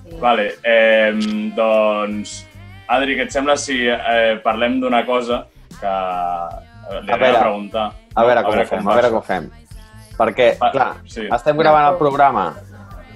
Sí. 0.10 0.18
Vale, 0.20 0.48
eh, 0.64 1.12
doncs, 1.56 2.46
Adri, 2.92 3.16
què 3.16 3.28
et 3.28 3.32
sembla 3.32 3.56
si 3.60 3.78
eh, 3.88 4.40
parlem 4.44 4.80
d'una 4.82 5.06
cosa 5.08 5.46
que 5.80 5.88
eh, 5.88 7.00
li 7.06 7.12
A 7.12 7.16
anem 7.16 7.16
a 7.16 7.20
veure, 7.22 7.40
preguntar? 7.40 7.86
A 8.16 8.26
veure 8.28 8.44
com 8.44 8.58
ho 8.60 8.66
fem, 8.68 8.88
a 8.88 8.96
veure 8.98 9.10
com 9.14 9.22
ho 9.22 9.28
fem. 9.28 9.46
Perquè, 10.18 10.48
Va, 10.60 10.72
clar, 10.74 10.90
sí. 11.08 11.28
estem 11.34 11.58
gravant 11.58 11.88
el 11.94 11.96
programa 11.98 12.50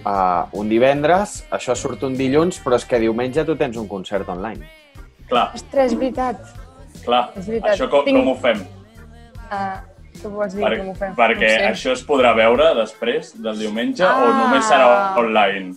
uh, 0.05 0.47
un 0.57 0.69
divendres, 0.71 1.41
això 1.53 1.75
surt 1.77 2.01
un 2.07 2.15
dilluns, 2.17 2.61
però 2.63 2.79
és 2.79 2.85
que 2.87 2.97
diumenge 3.03 3.43
tu 3.45 3.57
tens 3.59 3.75
un 3.77 3.87
concert 3.91 4.29
online. 4.31 4.63
Clar, 5.29 5.49
Ostres, 5.57 5.91
és 5.91 5.97
veritat. 5.99 6.39
clar. 7.03 7.27
És 7.35 7.45
veritat. 7.49 7.73
Això 7.75 7.89
com, 7.91 8.05
Tinc- 8.07 8.17
com 8.23 8.31
ho 8.31 8.37
fem? 8.41 8.63
Uh, 9.51 9.75
què 10.15 10.31
vols 10.31 10.55
dir, 10.55 10.63
Per, 10.63 10.77
com 10.79 10.89
ho 10.89 10.95
fem? 10.95 11.13
perquè 11.19 11.51
no 11.51 11.57
ho 11.57 11.59
sé. 11.59 11.67
això 11.73 11.91
es 11.93 12.05
podrà 12.07 12.31
veure 12.37 12.71
després 12.79 13.33
del 13.43 13.59
diumenge 13.59 14.05
o 14.05 14.07
Ah. 14.07 14.39
només 14.45 14.65
serà 14.65 14.87
online? 15.19 15.75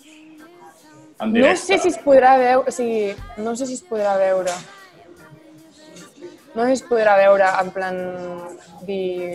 En 1.21 1.33
No 1.33 1.35
directe? 1.35 1.57
sé 1.67 1.79
si 1.79 1.89
es 1.89 1.99
podrà 2.05 2.37
veure, 2.39 2.69
o 2.69 2.73
sigui, 2.73 3.15
no 3.43 3.57
sé 3.57 3.67
si 3.67 3.75
es 3.75 3.83
podrà 3.85 4.17
veure. 4.21 4.53
No 6.55 6.63
sé 6.65 6.69
si 6.77 6.83
es 6.83 6.85
podrà 6.89 7.17
veure 7.19 7.45
en 7.61 7.71
plan 7.75 7.97
di... 8.87 9.35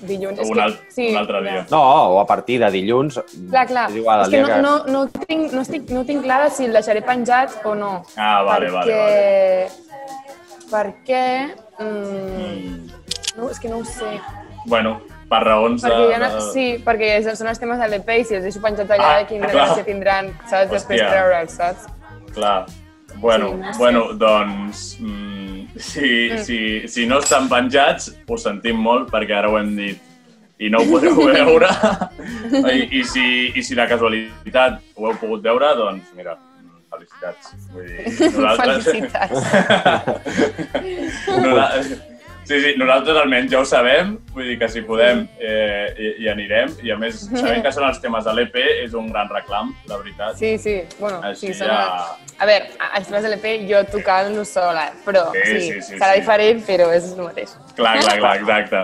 dilluns. 0.00 0.38
Un, 0.38 0.52
que- 0.54 0.62
al, 0.62 0.76
un 1.10 1.16
altre 1.18 1.40
dia. 1.42 1.66
No, 1.72 1.80
o 2.14 2.20
a 2.20 2.26
partir 2.26 2.60
de 2.62 2.68
dilluns, 2.70 3.16
Clar, 3.50 3.64
clar. 3.66 3.88
és 3.90 3.96
igual, 3.98 4.20
és 4.22 4.28
que 4.30 4.40
no, 4.42 4.48
que... 4.52 4.60
no, 4.62 4.74
no, 4.86 5.00
tinc, 5.26 5.52
no, 5.52 5.62
estic, 5.64 5.88
no 5.90 6.04
tinc 6.06 6.22
clara 6.22 6.50
si 6.54 6.68
el 6.68 6.72
deixaré 6.76 7.02
penjat 7.02 7.56
o 7.66 7.74
no. 7.74 8.04
Ah, 8.16 8.42
vale, 8.46 8.70
vale, 8.70 8.92
perquè... 8.94 9.88
Perquè... 10.70 11.24
Mm, 11.80 12.90
no, 13.38 13.48
és 13.50 13.58
que 13.58 13.68
no 13.72 13.78
ho 13.80 13.84
sé. 13.88 14.18
Bueno, 14.66 15.00
per 15.28 15.42
raons 15.44 15.82
de... 15.84 15.88
Perquè 15.90 16.10
ja 16.14 16.18
no, 16.22 16.28
sí, 16.52 16.66
perquè 16.84 17.08
són 17.36 17.48
els 17.52 17.58
temes 17.60 17.78
de 17.82 17.88
l'EP 17.92 18.08
i 18.16 18.24
si 18.24 18.34
els 18.38 18.44
deixo 18.48 18.60
penjat 18.64 18.90
allà, 18.96 19.10
Ah, 19.18 19.24
quina 19.28 19.46
clar. 19.50 19.68
gràcia 19.68 19.84
tindran, 19.86 20.30
saps? 20.48 20.70
Després 20.72 21.00
Hòstia. 21.00 21.10
treure'ls, 21.12 21.52
saps? 21.60 21.88
Clar. 22.34 22.66
Bueno, 23.18 23.48
Sí, 23.50 23.56
no 23.60 23.72
sé. 23.72 23.78
bueno 23.78 24.02
doncs, 24.14 24.82
mm, 25.00 25.78
si, 25.78 26.10
si, 26.44 26.58
si 26.88 27.06
no 27.06 27.18
estan 27.18 27.48
penjats, 27.50 28.12
ho 28.28 28.36
sentim 28.38 28.76
molt 28.80 29.10
perquè 29.10 29.34
ara 29.38 29.48
ho 29.50 29.58
hem 29.58 29.72
dit 29.76 29.98
i 30.58 30.68
no 30.70 30.80
ho 30.82 30.86
podeu 30.90 31.14
veure. 31.32 31.68
I, 32.72 32.88
i, 33.00 33.04
si, 33.04 33.24
I 33.54 33.62
si 33.62 33.74
la 33.78 33.86
casualitat 33.90 34.80
ho 34.96 35.06
heu 35.10 35.16
pogut 35.20 35.42
veure, 35.42 35.72
doncs 35.78 36.08
mira, 36.16 36.34
mm, 36.34 36.80
felicitats. 36.94 37.52
Vull 37.72 37.86
dir, 37.86 38.04
nosaltres... 38.38 38.84
Felicitats. 38.88 39.38
Nosaltres... 41.28 41.98
Sí, 42.48 42.56
sí, 42.64 42.70
nosaltres 42.80 43.16
almenys 43.20 43.50
ja 43.52 43.58
ho 43.60 43.64
sabem, 43.68 44.14
vull 44.32 44.46
dir 44.48 44.54
que 44.56 44.68
si 44.72 44.80
podem 44.88 45.18
eh, 45.36 45.88
hi, 46.00 46.06
hi 46.24 46.28
anirem 46.32 46.70
i 46.86 46.90
a 46.94 46.96
més 46.96 47.18
sabem 47.28 47.60
que 47.60 47.72
són 47.76 47.84
els 47.90 47.98
temes 48.00 48.24
de 48.24 48.32
l'EP, 48.38 48.56
és 48.86 48.94
un 48.96 49.10
gran 49.12 49.28
reclam, 49.28 49.74
la 49.90 49.98
veritat. 50.00 50.38
Sí, 50.40 50.54
sí, 50.62 50.78
bueno, 50.98 51.18
Així 51.28 51.50
sí, 51.50 51.58
són... 51.58 51.68
ja- 51.68 52.16
A 52.40 52.46
veure, 52.48 52.70
els 52.96 53.10
temes 53.10 53.26
de 53.26 53.32
l'EP 53.34 53.44
jo 53.68 53.82
tocant-lo 53.92 54.46
sola, 54.48 54.86
però 55.04 55.26
Sí, 55.34 55.44
sí, 55.44 55.60
sí, 55.60 55.82
sí, 55.90 55.98
serà 56.00 56.14
sí. 56.14 56.22
diferent, 56.22 56.64
però 56.70 56.88
és 56.96 57.10
el 57.12 57.20
mateix. 57.26 57.52
Clar, 57.76 57.94
clar, 58.00 58.16
clar, 58.22 58.34
exacte. 58.40 58.82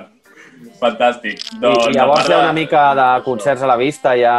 Fantàstic. 0.85 1.40
I, 1.55 1.59
Doncs, 1.64 1.88
I 1.88 1.96
llavors 1.96 2.20
a 2.20 2.20
part 2.20 2.29
hi 2.29 2.33
ha 2.35 2.37
de- 2.37 2.44
una 2.44 2.53
mica 2.61 2.85
de 3.00 3.09
concerts 3.24 3.62
a 3.64 3.72
la 3.72 3.77
vista, 3.81 4.12
ja... 4.20 4.37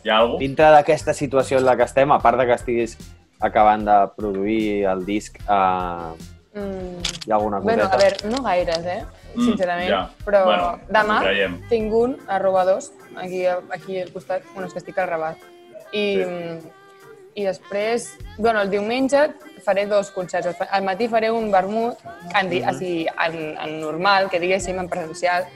Hi 0.00 0.08
ha 0.08 0.16
alguna 0.22 0.40
Dintre 0.40 0.72
d'aquesta 0.78 1.12
situació 1.12 1.58
en 1.60 1.66
la 1.68 1.76
que 1.76 1.84
estem, 1.84 2.16
a 2.16 2.18
part 2.24 2.40
de 2.40 2.46
que 2.48 2.56
estiguis 2.56 2.96
acabant 3.44 3.84
de 3.84 4.00
produir 4.16 4.86
el 4.88 5.04
disc, 5.04 5.36
eh, 5.44 6.12
Mm. 6.52 6.98
hi 7.26 7.30
ha 7.30 7.34
alguna 7.36 7.60
Bueno, 7.60 7.84
coseta? 7.84 7.94
a 7.94 7.98
veure, 7.98 8.28
no 8.36 8.42
gaires, 8.42 8.84
eh? 8.86 9.04
Mm, 9.36 9.44
Sincerament. 9.44 9.88
ja. 9.88 10.10
Però 10.24 10.44
Bueno, 10.44 10.80
demà 10.88 11.20
tinc 11.68 11.92
un, 11.94 12.16
arroba 12.26 12.64
dos, 12.64 12.92
aquí, 13.16 13.46
aquí 13.46 14.00
al 14.00 14.10
costat, 14.12 14.42
bueno, 14.52 14.66
és 14.66 14.72
que 14.72 14.80
estic 14.80 14.98
al 14.98 15.08
rabat. 15.08 15.36
I, 15.92 16.24
I 17.34 17.44
després, 17.44 18.16
bueno, 18.38 18.60
el 18.62 18.70
diumenge 18.70 19.28
faré 19.64 19.86
dos 19.86 20.10
concerts. 20.10 20.56
Al 20.70 20.82
matí 20.82 21.06
faré 21.08 21.30
un 21.30 21.50
vermut, 21.52 21.96
en, 22.34 22.50
di- 22.50 22.62
o 22.66 22.72
sigui, 22.74 23.06
en, 23.06 23.56
en 23.58 23.80
normal, 23.80 24.28
que 24.28 24.40
diguéssim, 24.40 24.78
en 24.78 24.88
presencial, 24.88 25.46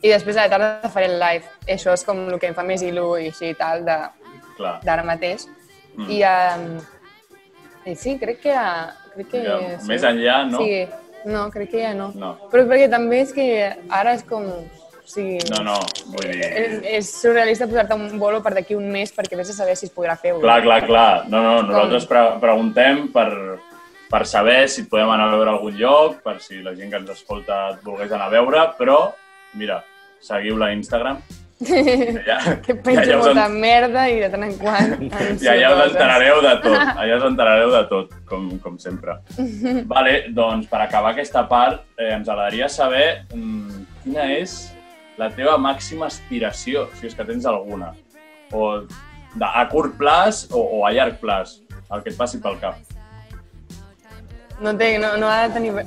i 0.00 0.08
després 0.08 0.36
a 0.36 0.46
la 0.46 0.50
tarda 0.50 0.88
faré 0.90 1.06
el 1.12 1.18
live. 1.20 1.44
I 1.66 1.72
això 1.76 1.92
és 1.92 2.04
com 2.04 2.24
el 2.30 2.38
que 2.40 2.48
em 2.48 2.54
fa 2.56 2.62
més 2.64 2.80
il·lu 2.82 3.18
i 3.20 3.28
així 3.28 3.50
i 3.52 3.54
tal 3.54 3.84
d'ara 3.84 5.04
mateix. 5.04 5.44
Mm. 5.96 6.08
I, 6.08 6.22
um, 6.24 6.80
I 7.84 7.94
sí, 7.96 8.16
crec 8.18 8.40
que... 8.40 8.56
Crec 9.14 9.28
que 9.32 9.42
Ja, 9.44 9.58
sí. 9.78 9.88
més 9.90 10.04
enllà, 10.08 10.36
no? 10.50 10.62
Sí, 10.62 10.86
no, 11.28 11.48
crec 11.52 11.70
que 11.70 11.82
ja 11.82 11.92
no. 11.96 12.10
No. 12.18 12.36
Però 12.52 12.64
perquè 12.70 12.88
també 12.90 13.20
és 13.26 13.34
que 13.36 13.48
ara 13.90 14.14
és 14.18 14.24
com... 14.28 14.46
O 15.02 15.10
sigui, 15.12 15.40
No, 15.50 15.58
no, 15.66 15.74
vull 16.14 16.28
dir... 16.30 16.46
és, 16.46 16.74
és 17.00 17.08
surrealista 17.20 17.66
posar-te 17.68 17.96
un 17.98 18.18
bolo 18.20 18.38
per 18.40 18.54
d'aquí 18.54 18.76
un 18.78 18.86
mes 18.94 19.10
perquè 19.12 19.36
vés 19.36 19.50
a 19.50 19.56
saber 19.56 19.74
si 19.76 19.88
es 19.88 19.92
podrà 19.92 20.14
fer. 20.16 20.32
Clar, 20.40 20.60
clar, 20.62 20.78
clar. 20.86 21.24
No, 21.28 21.42
no, 21.42 21.56
nosaltres 21.66 22.06
pre 22.08 22.22
preguntem 22.40 23.08
per, 23.12 23.26
per 24.08 24.22
saber 24.30 24.68
si 24.70 24.84
et 24.86 24.88
podem 24.88 25.10
anar 25.10 25.26
a 25.28 25.34
veure 25.34 25.50
a 25.50 25.56
algun 25.58 25.76
lloc, 25.76 26.20
per 26.22 26.38
si 26.40 26.62
la 26.62 26.72
gent 26.78 26.94
que 26.94 27.00
ens 27.02 27.10
escolta 27.18 27.58
et 27.74 27.82
volgués 27.84 28.14
anar 28.14 28.30
a 28.30 28.34
veure, 28.38 28.62
però, 28.78 29.00
mira, 29.58 29.82
seguiu 30.22 30.56
la 30.56 30.70
Instagram 30.72 31.18
Ja, 32.26 32.38
que 32.64 32.74
penjo 32.74 33.18
molta 33.20 33.46
en- 33.46 33.56
merda 33.60 34.04
i 34.10 34.18
de 34.22 34.28
tant 34.32 34.44
en 34.46 34.54
quant... 34.58 34.92
Ja, 35.42 35.54
ja 35.58 35.70
us 35.76 35.92
enterareu 35.92 36.40
de 36.44 36.52
tot, 36.64 36.78
allà 37.00 37.16
us 37.18 37.26
enterareu 37.28 37.72
de 37.74 37.82
tot, 37.90 38.14
com, 38.28 38.48
com 38.62 38.78
sempre. 38.82 39.18
Vale, 39.90 40.14
doncs 40.34 40.68
per 40.70 40.80
acabar 40.84 41.12
aquesta 41.14 41.44
part, 41.50 41.84
eh, 41.98 42.12
ens 42.16 42.28
agradaria 42.28 42.68
saber 42.72 43.24
mm, 43.34 43.82
quina 44.04 44.28
és 44.38 44.56
la 45.20 45.28
teva 45.34 45.58
màxima 45.60 46.08
aspiració, 46.08 46.88
si 46.98 47.06
és 47.10 47.14
que 47.18 47.26
tens 47.28 47.46
alguna. 47.46 47.92
O 48.52 48.80
de, 48.86 49.46
a 49.46 49.66
curt 49.70 49.94
plaç 50.00 50.46
o, 50.50 50.60
o 50.80 50.82
a 50.88 50.92
llarg 50.94 51.20
plaç, 51.22 51.58
el 51.92 52.02
que 52.02 52.12
et 52.12 52.18
passi 52.18 52.40
pel 52.42 52.58
cap. 52.62 52.80
No, 54.62 54.72
té, 54.78 54.94
no, 55.02 55.16
no 55.18 55.26
ha 55.30 55.48
de 55.48 55.54
tenir 55.56 55.72
uh, 55.74 55.82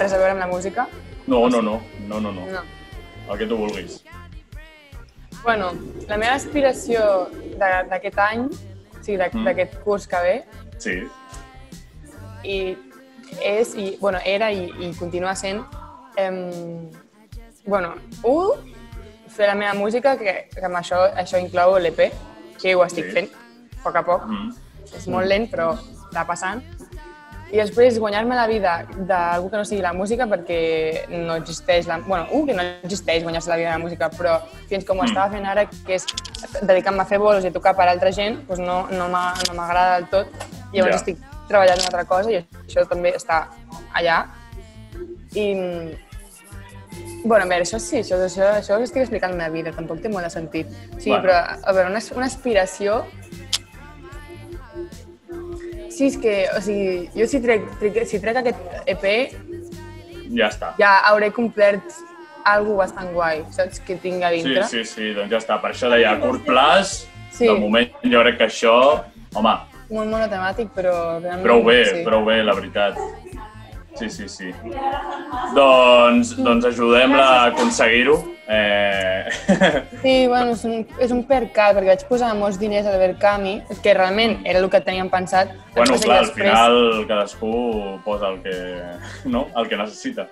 res 0.00 0.12
a 0.14 0.18
veure 0.20 0.32
amb 0.32 0.40
la 0.46 0.48
música. 0.48 0.86
No, 1.26 1.46
no, 1.48 1.60
no, 1.64 1.78
no, 2.08 2.20
no, 2.20 2.32
no. 2.32 2.44
No. 2.52 2.62
el 3.30 3.38
que 3.40 3.46
tu 3.48 3.56
vulguis. 3.56 4.02
Bueno, 5.44 5.72
la 6.08 6.16
meva 6.16 6.34
aspiració 6.34 7.28
de- 7.30 7.84
d'aquest 7.90 8.18
any, 8.18 8.46
o 8.48 9.04
sigui, 9.04 9.18
Mm. 9.32 9.44
d'aquest 9.44 9.74
curs 9.84 10.06
que 10.08 10.16
ve, 10.22 10.44
Sí, 10.78 11.02
i 12.44 12.76
és, 13.42 13.74
i, 13.76 13.96
bueno, 14.00 14.18
era 14.24 14.50
i, 14.52 14.70
i 14.80 14.92
continua 14.98 15.34
sent, 15.34 15.62
em, 16.16 16.90
bueno, 17.66 17.94
un, 18.22 18.52
fer 19.28 19.46
la 19.48 19.54
meva 19.54 19.74
música, 19.74 20.16
que, 20.16 20.48
que 20.54 20.64
amb 20.64 20.76
això, 20.76 21.14
això 21.14 21.38
inclou 21.40 21.78
l'EP, 21.78 22.12
que 22.60 22.74
ho 22.74 22.84
estic 22.84 23.06
Sí. 23.06 23.10
fent, 23.12 23.30
a 23.78 23.82
poc 23.82 23.96
a 23.96 24.02
poc. 24.04 24.26
mm. 24.26 24.54
És 24.96 25.08
molt 25.08 25.26
lent, 25.26 25.50
però 25.50 25.72
està 25.76 26.26
passant. 26.26 26.62
I 27.52 27.56
després 27.60 27.98
guanyar-me 28.00 28.34
la 28.34 28.46
vida 28.48 28.86
d'algú 28.96 29.50
que 29.50 29.56
no 29.60 29.64
sigui 29.64 29.82
la 29.82 29.92
música 29.92 30.26
perquè 30.26 31.04
no 31.12 31.36
existeix 31.36 31.86
la... 31.86 31.98
bueno, 31.98 32.26
un, 32.32 32.46
que 32.48 32.54
no 32.54 32.62
existeix 32.82 33.22
guanyar-se 33.22 33.50
la 33.50 33.56
vida 33.56 33.68
de 33.72 33.78
la 33.78 33.82
música, 33.84 34.08
però 34.10 34.40
fins 34.68 34.84
com 34.84 34.98
ho 34.98 35.04
estava 35.04 35.30
fent 35.30 35.46
ara, 35.46 35.66
que 35.68 35.94
és 35.94 36.06
dedicar-me 36.62 37.02
a 37.02 37.06
fer 37.06 37.18
bolos 37.22 37.44
i 37.44 37.48
a 37.52 37.52
tocar 37.54 37.76
per 37.76 37.86
altra 37.88 38.10
gent, 38.12 38.40
doncs 38.48 38.60
no, 38.64 38.86
no 38.90 39.08
m'ha- 39.12 39.34
no 39.46 39.54
m'agrada 39.54 39.98
del 40.00 40.08
tot. 40.10 40.26
Llavors 40.72 40.96
Ja. 40.96 41.02
estic 41.02 41.18
treballant 41.46 41.78
en 41.78 41.84
una 41.84 41.92
altra 41.92 42.04
cosa 42.04 42.32
i 42.32 42.40
això 42.66 42.88
també 42.88 43.14
està 43.14 43.44
allà. 43.94 44.24
I, 45.34 45.46
bueno, 47.24 47.44
a 47.44 47.48
veure, 47.48 47.64
això 47.64 47.78
sí, 47.80 47.98
això, 48.02 48.18
això, 48.22 48.50
això 48.58 48.76
que 48.78 48.84
estic 48.86 49.02
explicant 49.02 49.32
la 49.32 49.38
meva 49.44 49.50
vida, 49.54 49.72
tampoc 49.72 50.00
té 50.02 50.08
molt 50.08 50.24
de 50.26 50.30
sentit. 50.30 50.66
Sí, 50.98 51.10
Bueno. 51.10 51.22
però, 51.24 51.38
a 51.62 51.72
veure, 51.72 51.90
una, 51.90 52.00
una 52.16 52.26
aspiració 52.26 53.04
Sí, 55.94 56.08
és 56.10 56.16
que, 56.18 56.34
o 56.56 56.60
sigui, 56.64 57.08
jo 57.14 57.26
si 57.30 57.38
trec, 57.44 57.66
trec, 57.78 58.00
si 58.10 58.18
trec 58.22 58.40
aquest 58.40 58.88
EP 58.90 59.04
Ja 60.34 60.48
està. 60.50 60.72
ja 60.80 60.96
hauré 61.10 61.28
complert 61.30 61.84
algo 62.44 62.76
bastant 62.80 63.12
guai, 63.14 63.44
saps? 63.54 63.78
Que 63.80 63.94
tinc 64.02 64.22
a 64.26 64.30
Sí, 64.32 64.42
dintre. 64.42 64.64
sí, 64.68 64.84
sí, 64.84 65.12
doncs 65.14 65.30
ja 65.30 65.38
està. 65.38 65.60
Per 65.62 65.70
això 65.70 65.88
deia, 65.92 66.12
a 66.16 66.20
curt 66.20 66.42
plaç, 66.44 67.06
Sí. 67.30 67.46
de 67.46 67.54
moment 67.58 67.88
jo 68.02 68.20
crec 68.22 68.38
que 68.38 68.44
això, 68.50 69.04
home, 69.34 69.54
Molt 69.90 70.08
monotemàtic, 70.10 70.70
però 70.74 71.20
realment... 71.20 71.42
prou 71.44 71.62
bé, 71.62 71.84
sí. 71.84 72.02
prou 72.04 72.24
bé, 72.24 72.42
la 72.42 72.54
veritat. 72.54 72.96
Sí, 73.94 74.08
sí, 74.10 74.28
sí. 74.28 74.50
Doncs, 75.54 76.34
doncs 76.36 76.64
ajudem-la 76.66 77.26
a 77.26 77.44
aconseguir-ho. 77.52 78.16
Eh... 78.48 79.24
Sí, 80.04 80.26
bueno, 80.28 80.52
és 80.52 80.64
un, 80.68 80.86
és 81.00 81.10
un 81.14 81.22
percal, 81.24 81.74
perquè 81.76 81.94
vaig 81.94 82.02
posar 82.08 82.34
molts 82.36 82.58
diners 82.60 82.86
al 82.90 82.98
Verkami, 83.00 83.54
que 83.82 83.94
realment 83.96 84.40
era 84.44 84.60
el 84.60 84.68
que 84.70 84.80
teníem 84.84 85.08
pensat. 85.10 85.48
bueno, 85.74 85.96
clar, 85.98 86.18
al 86.18 86.26
després- 86.26 86.34
final 86.34 87.06
cadascú 87.08 88.00
posa 88.04 88.28
el 88.28 88.42
que, 88.42 88.56
no? 89.24 89.46
el 89.56 89.68
que 89.68 89.76
necessita. 89.76 90.28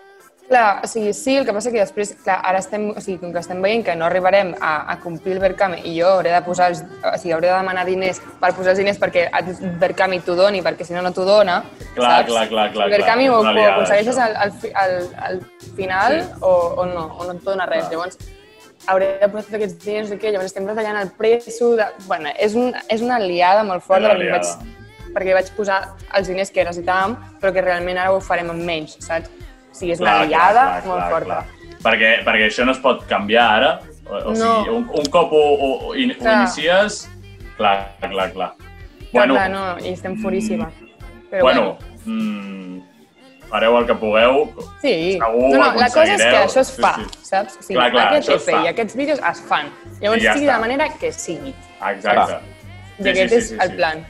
Clar, 0.49 0.83
o 0.85 0.89
sigui, 0.91 1.15
sí, 1.17 1.37
el 1.39 1.47
que 1.47 1.53
passa 1.55 1.71
que 1.73 1.79
després, 1.81 2.11
clar, 2.25 2.35
ara 2.45 2.59
estem, 2.61 2.89
o 2.91 3.01
sigui, 3.01 3.15
com 3.23 3.31
que 3.33 3.41
estem 3.41 3.63
veient 3.65 3.85
que 3.87 3.95
no 3.97 4.05
arribarem 4.05 4.51
a, 4.61 4.73
a 4.93 4.97
complir 5.01 5.37
el 5.37 5.41
Verkami 5.41 5.79
i 5.89 5.95
jo 5.97 6.11
hauré 6.11 6.33
de 6.35 6.41
posar, 6.45 6.67
els, 6.75 6.83
o 6.83 7.13
sigui, 7.17 7.33
hauré 7.33 7.49
de 7.49 7.55
demanar 7.55 7.85
diners 7.89 8.19
per 8.43 8.51
posar 8.57 8.75
els 8.75 8.83
diners 8.83 8.99
perquè 9.01 9.29
el 9.39 9.53
Verkami 9.81 10.19
t'ho 10.27 10.35
doni, 10.37 10.61
perquè 10.67 10.85
si 10.85 10.93
no, 10.97 11.01
no 11.07 11.13
t'ho 11.15 11.25
dona, 11.25 11.61
Clar, 11.95 12.11
saps? 12.19 12.29
clar, 12.33 12.45
clar, 12.51 12.67
clar, 12.75 12.89
El 12.91 12.97
Verkami 12.99 13.31
clar, 13.31 13.39
o, 13.39 13.41
és 13.41 13.47
una 13.47 13.55
o 13.55 13.57
liada, 13.57 13.73
aconsegueixes 13.79 14.19
al, 14.27 14.37
al, 14.37 14.53
al, 14.83 14.95
al 15.31 15.41
final 15.79 16.19
Sí. 16.21 16.29
o, 16.41 16.53
o 16.83 16.87
no, 16.91 17.07
o 17.17 17.25
no 17.31 17.37
et 17.39 17.43
dona 17.47 17.67
res. 17.71 17.87
Clar. 17.87 17.93
Llavors, 17.95 18.19
hauré 18.93 19.09
de 19.23 19.29
posar 19.31 19.47
tots 19.47 19.57
aquests 19.61 19.79
diners, 19.87 20.11
no 20.11 20.17
sé 20.17 20.21
què, 20.21 20.33
llavors 20.35 20.51
estem 20.51 20.67
retallant 20.69 20.99
el 21.01 21.15
preço, 21.17 21.73
de... 21.79 21.87
bueno, 22.11 22.35
és, 22.37 22.59
un, 22.59 22.75
és 22.91 23.01
una 23.01 23.21
liada 23.23 23.63
molt 23.65 23.87
forta 23.87 24.11
perquè 24.13 24.33
vaig, 24.35 24.53
perquè 25.15 25.39
vaig 25.39 25.55
posar 25.57 25.79
els 26.19 26.29
diners 26.29 26.51
que 26.53 26.67
necessitàvem, 26.67 27.17
però 27.41 27.55
que 27.55 27.65
realment 27.65 28.03
ara 28.03 28.13
ho 28.13 28.21
farem 28.21 28.51
amb 28.53 28.67
menys, 28.69 28.99
saps? 29.01 29.31
O 29.73 29.75
sigui, 29.75 29.93
és 29.97 30.01
una 30.05 30.25
liada 30.29 30.83
molt 30.87 31.09
forta. 31.11 31.41
Perquè, 31.83 32.11
perquè 32.27 32.47
això 32.51 32.65
no 32.69 32.73
es 32.77 32.79
pot 32.79 33.07
canviar 33.11 33.47
ara. 33.57 33.73
O, 34.07 34.15
o 34.15 34.33
No. 34.35 34.35
sigui, 34.37 34.77
un, 34.77 34.85
un 35.01 35.07
cop 35.11 35.33
ho, 35.33 35.41
ho, 35.57 35.71
ho, 35.89 35.95
in, 35.97 36.13
ho 36.13 36.19
Clar. 36.21 36.43
inicies, 36.43 37.09
clar, 37.57 37.95
clar, 38.01 38.29
clar. 38.35 38.53
Clar, 39.13 39.29
clar, 39.29 39.49
no, 39.51 39.65
i 39.81 39.93
estem 39.93 40.17
furíssima. 40.23 40.71
Però 41.31 41.43
bueno, 41.43 41.79
mm, 42.05 42.81
fareu 43.49 43.77
el 43.79 43.87
que 43.89 43.95
pugueu. 44.01 44.47
Sí, 44.83 44.95
segur 45.19 45.49
no, 45.53 45.59
no, 45.59 45.81
la 45.81 45.89
cosa 45.93 46.15
és 46.15 46.23
que 46.23 46.39
això 46.45 46.61
es 46.61 46.69
Sí, 46.75 46.83
fa, 46.83 46.95
sí. 46.99 47.19
saps? 47.31 47.57
O 47.59 47.63
sigui, 47.63 47.79
Clar, 47.81 47.91
clar, 47.93 48.07
aquest 48.13 48.31
EP 48.37 48.49
i 48.65 48.69
aquests 48.69 48.97
vídeos 48.97 49.21
es 49.33 49.41
fan. 49.49 49.71
Llavors, 50.01 50.23
I 50.23 50.27
ja 50.27 50.33
sigui 50.35 50.47
de 50.47 50.51
està. 50.53 50.57
la 50.59 50.61
manera 50.67 50.89
que 51.01 51.13
sigui. 51.13 51.55
Exacte. 51.91 52.39
I 53.03 53.09
aquest 53.09 53.33
és 53.41 53.53
el 53.59 53.77
plan. 53.77 54.05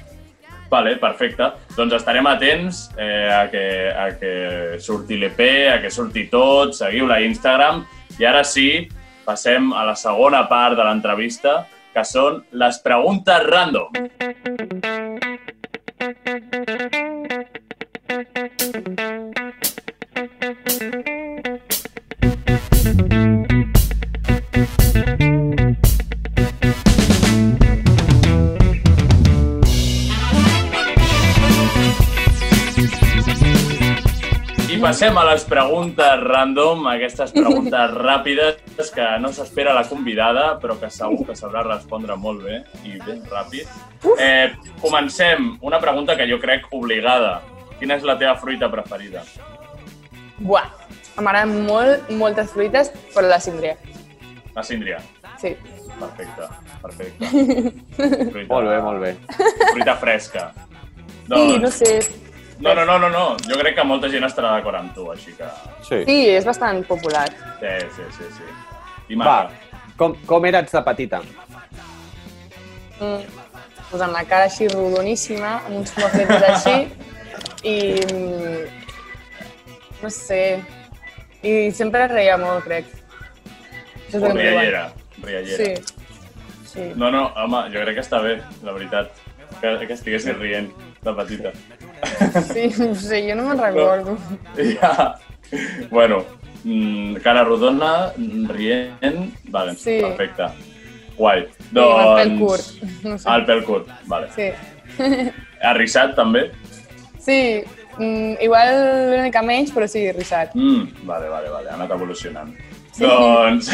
Vale, 0.72 0.96
perfecte. 0.96 1.50
Doncs 1.76 1.98
estarem 1.98 2.24
atents 2.30 2.86
eh, 2.96 3.28
a, 3.28 3.42
que, 3.52 3.64
a 3.92 4.06
que 4.16 4.32
surti 4.80 5.18
l'EP, 5.20 5.42
a 5.68 5.76
que 5.82 5.90
surti 5.92 6.24
tot, 6.32 6.72
seguiu-la 6.78 7.20
Instagram. 7.26 7.84
I 8.16 8.24
ara 8.30 8.40
sí, 8.40 8.88
passem 9.26 9.68
a 9.76 9.84
la 9.84 9.96
segona 10.00 10.46
part 10.48 10.78
de 10.80 10.88
l'entrevista, 10.88 11.66
que 11.92 12.06
són 12.08 12.40
les 12.56 12.80
preguntes 12.80 13.44
random. 13.52 13.92
I 19.12 19.41
passem 34.82 35.16
a 35.18 35.24
les 35.28 35.44
preguntes 35.48 36.20
random, 36.20 36.86
aquestes 36.90 37.32
preguntes 37.34 37.94
ràpides 38.08 38.90
que 38.94 39.06
no 39.22 39.30
s'espera 39.34 39.74
la 39.76 39.84
convidada, 39.88 40.58
però 40.62 40.76
que 40.80 40.90
segur 40.90 41.26
que 41.28 41.36
sabrà 41.38 41.62
respondre 41.66 42.16
molt 42.18 42.42
bé 42.44 42.60
i 42.88 42.98
ben 43.02 43.22
ràpid. 43.30 43.70
Eh, 44.18 44.52
comencem. 44.82 45.52
Una 45.62 45.80
pregunta 45.80 46.16
que 46.18 46.26
jo 46.30 46.40
crec 46.42 46.66
obligada. 46.74 47.38
Quina 47.78 47.96
és 47.98 48.06
la 48.06 48.18
teva 48.18 48.34
fruita 48.38 48.68
preferida? 48.70 49.22
Buah, 50.42 50.66
m'agraden 51.18 51.62
molt, 51.66 52.10
moltes 52.18 52.50
fruites, 52.54 52.90
però 53.14 53.30
la 53.30 53.38
síndria. 53.42 53.76
La 54.56 54.62
síndria. 54.66 54.98
Sí. 55.40 55.54
Perfecte, 56.02 56.48
perfecte. 56.82 57.26
Fruita, 58.32 58.48
Molt 58.48 58.68
bé, 58.68 58.78
molt 58.82 59.02
bé. 59.02 59.10
Fruita 59.70 59.94
fresca. 60.00 60.48
Sí, 61.28 61.58
no 61.62 61.70
sé. 61.70 61.92
No, 62.62 62.74
no, 62.78 62.84
no, 62.86 62.98
no, 63.02 63.08
no. 63.12 63.24
Jo 63.48 63.58
crec 63.60 63.76
que 63.78 63.84
molta 63.86 64.08
gent 64.12 64.24
estarà 64.28 64.54
d'acord 64.56 64.78
amb 64.78 64.94
tu, 64.96 65.08
així 65.12 65.34
que... 65.38 65.48
Sí. 65.86 66.02
Sí, 66.08 66.18
és 66.36 66.46
bastant 66.48 66.82
popular. 66.88 67.26
Sí, 67.60 67.74
sí, 67.96 68.08
sí. 68.18 68.28
sí. 68.38 68.50
I 69.12 69.18
Va, 69.20 69.36
com, 70.00 70.14
com 70.26 70.46
eres 70.48 70.70
de 70.72 70.82
petita? 70.86 71.20
Mm, 73.00 73.24
posant 73.90 74.14
la 74.14 74.22
cara 74.30 74.46
així 74.48 74.68
rodoníssima, 74.72 75.56
amb 75.66 75.80
uns 75.82 75.92
mofletes 75.98 76.46
així, 76.52 76.76
i... 77.74 77.76
mm, 78.12 78.78
No 80.02 80.10
sé... 80.10 80.62
I 81.42 81.70
sempre 81.74 82.06
reia 82.10 82.36
molt, 82.38 82.62
crec. 82.66 82.86
Això 84.06 84.18
és 84.18 84.22
diuen. 84.22 84.36
Riallera, 84.38 84.82
riallera. 85.22 85.58
Sí. 85.58 85.98
Sí. 86.72 86.84
No, 86.98 87.10
no, 87.14 87.24
home, 87.38 87.64
jo 87.74 87.82
crec 87.82 87.98
que 87.98 88.04
està 88.04 88.20
bé, 88.22 88.36
la 88.66 88.74
veritat. 88.76 89.10
Que, 89.60 89.72
que 89.86 89.94
estiguessis 89.94 90.38
rient 90.38 90.70
de 91.02 91.14
petita. 91.18 91.50
Sí, 91.54 91.81
no 92.78 92.94
sé, 92.94 93.22
jo 93.28 93.36
no 93.38 93.44
me'n 93.48 93.58
recordo. 93.60 94.16
Ja. 94.80 95.14
Bueno, 95.90 96.24
mm, 96.64 97.16
cara 97.22 97.44
rodona, 97.44 98.12
rient... 98.48 99.34
Vale, 99.52 99.74
Sí. 99.76 99.98
perfecte. 100.00 100.48
Guai. 101.16 101.46
Sí, 101.58 101.78
amb 101.78 102.00
el 102.00 102.10
pèl 102.16 102.32
Doncs... 102.32 102.40
curt. 102.40 103.04
No 103.04 103.18
sé. 103.18 103.28
El 103.34 103.46
pèl 103.46 103.64
curt, 103.68 103.88
vale. 104.10 104.30
Sí. 104.34 104.48
Arrissat, 105.62 106.14
també? 106.16 106.46
Sí, 107.22 107.62
mm, 107.98 108.40
igual 108.42 108.72
una 109.14 109.22
mica 109.28 109.42
menys, 109.46 109.70
però 109.74 109.86
sí, 109.86 110.06
rissat. 110.16 110.54
Mm, 110.58 111.06
vale, 111.06 111.28
vale, 111.30 111.52
vale, 111.52 111.70
ha 111.70 111.76
anat 111.78 111.92
evolucionant. 111.94 112.50
Doncs, 112.98 113.70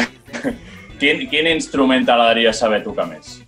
quin, 1.01 1.25
quin 1.31 1.47
instrument 1.55 2.05
t'agradaria 2.07 2.53
saber 2.53 2.83
tocar 2.85 3.07
més? 3.09 3.39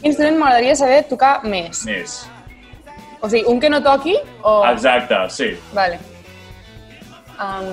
Quin 0.00 0.10
instrument 0.10 0.40
m'agradaria 0.40 0.74
saber 0.76 1.04
tocar 1.08 1.36
més? 1.46 1.84
Més. 1.86 2.22
O 3.22 3.30
sigui, 3.30 3.44
un 3.46 3.60
que 3.62 3.70
no 3.70 3.80
toqui 3.82 4.16
o... 4.42 4.56
Exacte, 4.66 5.18
sí. 5.30 5.52
Vale. 5.72 5.98
Um, 7.38 7.68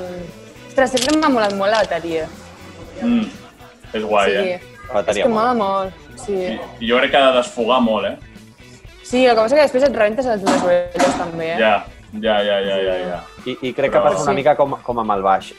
ostres, 0.69 0.95
sempre 0.95 1.17
m'ha 1.17 1.31
molat 1.33 1.55
molt 1.57 1.73
la 1.73 1.83
bateria. 1.83 2.27
Mm. 3.01 3.25
És 3.97 4.05
guai, 4.05 4.29
sí. 4.29 4.37
eh? 4.37 4.59
És 4.61 4.91
Faltaria 4.93 5.25
que 5.25 5.33
mola 5.33 5.53
molt. 5.57 6.07
Sí. 6.21 6.37
I 6.45 6.89
jo 6.89 6.99
crec 7.01 7.13
que 7.13 7.17
ha 7.17 7.29
de 7.31 7.37
desfogar 7.39 7.79
molt, 7.81 8.11
eh? 8.11 8.29
sí, 9.09 9.23
el 9.25 9.33
que 9.33 9.41
passa 9.41 9.55
és 9.55 9.59
que 9.59 9.65
després 9.65 9.85
et 9.87 9.95
rebentes 9.95 10.27
les 10.29 10.41
dues 10.43 10.65
orelles 10.67 11.15
també, 11.17 11.47
eh? 11.55 11.57
Ja, 11.57 11.73
ja, 12.13 12.39
ja, 12.43 12.57
ja, 12.65 12.77
ja, 12.81 12.95
ja. 12.97 13.17
I, 13.45 13.53
I 13.61 13.73
crec 13.73 13.91
que 13.91 13.97
Però- 13.99 14.09
passa 14.11 14.23
una 14.23 14.33
mica 14.33 14.55
com, 14.57 14.75
com 14.83 14.99
amb 14.99 15.11
el 15.15 15.21
baix. 15.21 15.51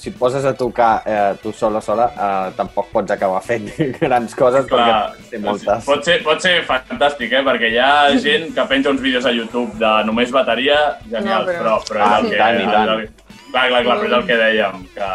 Si 0.00 0.08
et 0.10 0.16
poses 0.18 0.44
a 0.44 0.54
tocar 0.56 1.02
eh, 1.06 1.34
tu 1.42 1.52
sola 1.52 1.80
sola, 1.84 2.06
eh, 2.16 2.52
tampoc 2.56 2.88
pots 2.92 3.10
acabar 3.14 3.42
fent 3.44 3.68
grans 4.00 4.34
coses 4.34 4.66
Clar, 4.66 4.86
perquè 5.14 5.30
té 5.30 5.38
moltes. 5.44 5.84
pot 5.84 6.04
ser, 6.04 6.18
pot 6.24 6.40
ser 6.42 6.56
fantàstic, 6.68 7.32
eh? 7.32 7.42
Perquè 7.46 7.70
hi 7.74 7.78
ha 7.78 7.92
gent 8.18 8.50
que 8.54 8.64
penja 8.70 8.90
uns 8.90 9.00
vídeos 9.04 9.26
a 9.26 9.32
YouTube 9.34 9.76
de 9.78 9.92
només 10.08 10.32
bateria, 10.34 10.96
genials, 11.10 11.46
No, 11.46 11.52
però, 11.52 11.60
però- 11.60 11.84
però, 11.90 12.08
Ah, 12.08 12.18
és 12.18 12.24
el 12.24 12.30
que... 12.30 12.36
tant, 12.38 12.60
i 12.60 12.66
tant. 12.72 12.88
el- 12.96 13.08
Clar, 13.54 13.68
clar, 13.70 13.82
clar, 13.84 13.98
però 14.00 14.06
és 14.08 14.12
el 14.18 14.26
que 14.26 14.36
dèiem, 14.40 14.80
que... 14.96 15.08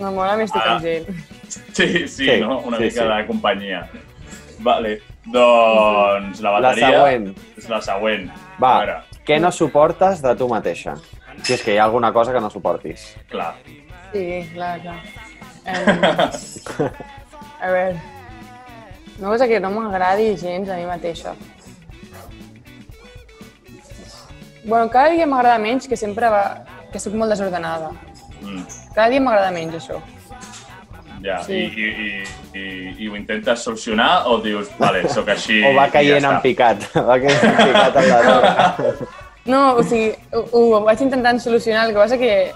No, 0.00 0.12
mola 0.12 0.36
més 0.38 0.52
tocar 0.52 0.76
Ah. 0.76 0.80
gent. 0.80 1.08
Sí, 1.50 2.06
sí, 2.06 2.26
Sí, 2.28 2.40
no? 2.40 2.60
Una 2.60 2.76
sí, 2.78 2.84
mica 2.84 3.02
sí. 3.02 3.08
de 3.08 3.26
companyia. 3.26 3.80
Vale, 4.62 5.00
doncs 5.26 6.40
la 6.44 6.52
La 6.52 6.60
bateria... 6.60 6.90
següent. 6.92 7.24
És 7.58 7.68
la 7.68 7.80
següent. 7.82 8.28
Va, 8.62 8.70
A 8.70 8.78
veure, 8.84 8.96
què 9.26 9.38
no 9.40 9.50
suportes 9.52 10.22
de 10.22 10.34
tu 10.36 10.48
mateixa? 10.48 10.96
Si 11.42 11.54
és 11.54 11.62
que 11.62 11.74
hi 11.74 11.78
ha 11.78 11.84
alguna 11.84 12.12
cosa 12.12 12.32
que 12.32 12.40
no 12.40 12.50
suportis. 12.50 13.14
clar. 13.30 13.54
Sí, 14.12 14.50
clar, 14.54 14.80
clar. 14.82 14.98
Um, 15.70 16.90
a 17.62 17.70
veure, 17.70 18.00
una 19.18 19.28
cosa 19.28 19.46
que 19.46 19.60
no 19.60 19.70
m'agradi 19.70 20.36
gens 20.36 20.68
a 20.68 20.76
mi 20.76 20.86
mateixa. 20.88 21.34
Bueno, 24.64 24.90
cada 24.90 25.10
dia 25.10 25.26
m'agrada 25.26 25.58
menys 25.58 25.88
que 25.88 25.96
sempre 25.96 26.28
va... 26.28 26.64
que 26.92 26.98
sóc 26.98 27.14
molt 27.14 27.30
desordenada. 27.30 27.92
Mm, 28.42 28.64
Cada 28.94 29.08
dia 29.12 29.20
m'agrada 29.22 29.52
menys, 29.54 29.76
això. 29.78 30.00
Ja, 31.24 31.42
Sí. 31.44 31.52
I, 31.52 31.64
i, 31.76 31.88
i, 32.06 32.60
i, 32.60 32.94
i 33.04 33.08
ho 33.08 33.16
intentes 33.16 33.62
solucionar 33.66 34.26
o 34.26 34.38
dius, 34.40 34.68
vale, 34.78 35.04
sóc 35.08 35.28
així 35.28 35.62
O 35.68 35.74
va 35.76 35.88
caient 35.92 36.22
ja 36.24 36.34
en 36.36 36.42
picat. 36.44 36.86
Va 37.10 37.18
caient 37.20 37.44
en 37.44 37.56
picat 37.60 37.96
en 38.02 38.08
la 38.08 38.20
droga. 38.22 38.94
No, 39.44 39.62
o 39.80 39.82
sigui, 39.82 40.12
ho, 40.36 40.44
ho 40.52 40.80
vaig 40.84 41.00
intentant 41.02 41.40
solucionar, 41.40 41.86
el 41.88 41.94
que 41.94 42.00
passa 42.02 42.18
que 42.20 42.52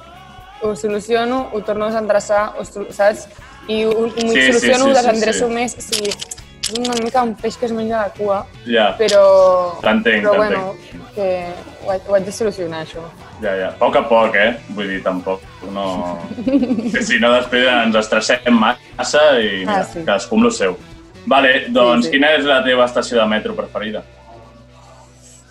ho 0.63 0.75
soluciono, 0.77 1.51
ho 1.53 1.61
torno 1.63 1.87
a 1.87 1.93
desendreçar, 1.93 2.55
ho, 2.59 2.65
saps? 2.65 3.29
I 3.69 3.85
ho, 3.85 3.91
ho 4.05 4.11
Sí, 4.13 4.29
sí, 4.29 4.47
soluciono, 4.53 4.85
sí, 4.85 4.91
ho 4.91 4.95
sí, 4.95 5.01
desendreço 5.01 5.49
sí. 5.49 5.55
més, 5.55 5.77
o 5.81 5.85
sigui, 5.85 6.13
és 6.65 6.79
una 6.81 6.97
mica 7.03 7.23
un 7.25 7.35
peix 7.41 7.57
que 7.61 7.67
es 7.67 7.73
menja 7.77 8.03
la 8.03 8.11
cua, 8.17 8.43
Ja, 8.69 8.91
però, 9.01 9.25
T'entenc, 9.85 10.25
però 10.25 10.37
bueno, 10.37 10.75
que 11.15 11.29
ho, 11.85 11.93
ho 11.93 12.15
haig 12.17 12.25
de 12.29 12.33
solucionar, 12.33 12.85
això. 12.85 13.05
Ja, 13.45 13.53
ja. 13.61 13.69
A 13.71 13.79
poc 13.79 13.97
a 14.01 14.03
poc, 14.09 14.35
eh? 14.41 14.55
Vull 14.75 14.89
dir, 14.95 15.03
tampoc. 15.05 15.45
No... 15.75 15.85
Que 16.45 17.03
si 17.09 17.21
no, 17.23 17.31
després 17.37 17.69
ens 17.71 17.99
estressem 18.01 18.57
massa 18.59 19.23
i 19.41 19.61
mira, 19.63 19.79
Ah, 19.83 19.85
sí. 19.93 20.03
cadascú 20.03 20.39
amb 20.41 20.49
el 20.51 20.55
seu. 20.57 20.77
Vale, 21.31 21.53
doncs 21.73 22.05
Sí, 22.07 22.11
sí. 22.11 22.17
quina 22.17 22.33
és 22.39 22.45
la 22.49 22.59
teva 22.67 22.85
estació 22.89 23.21
de 23.21 23.29
metro 23.31 23.55
preferida? 23.57 24.03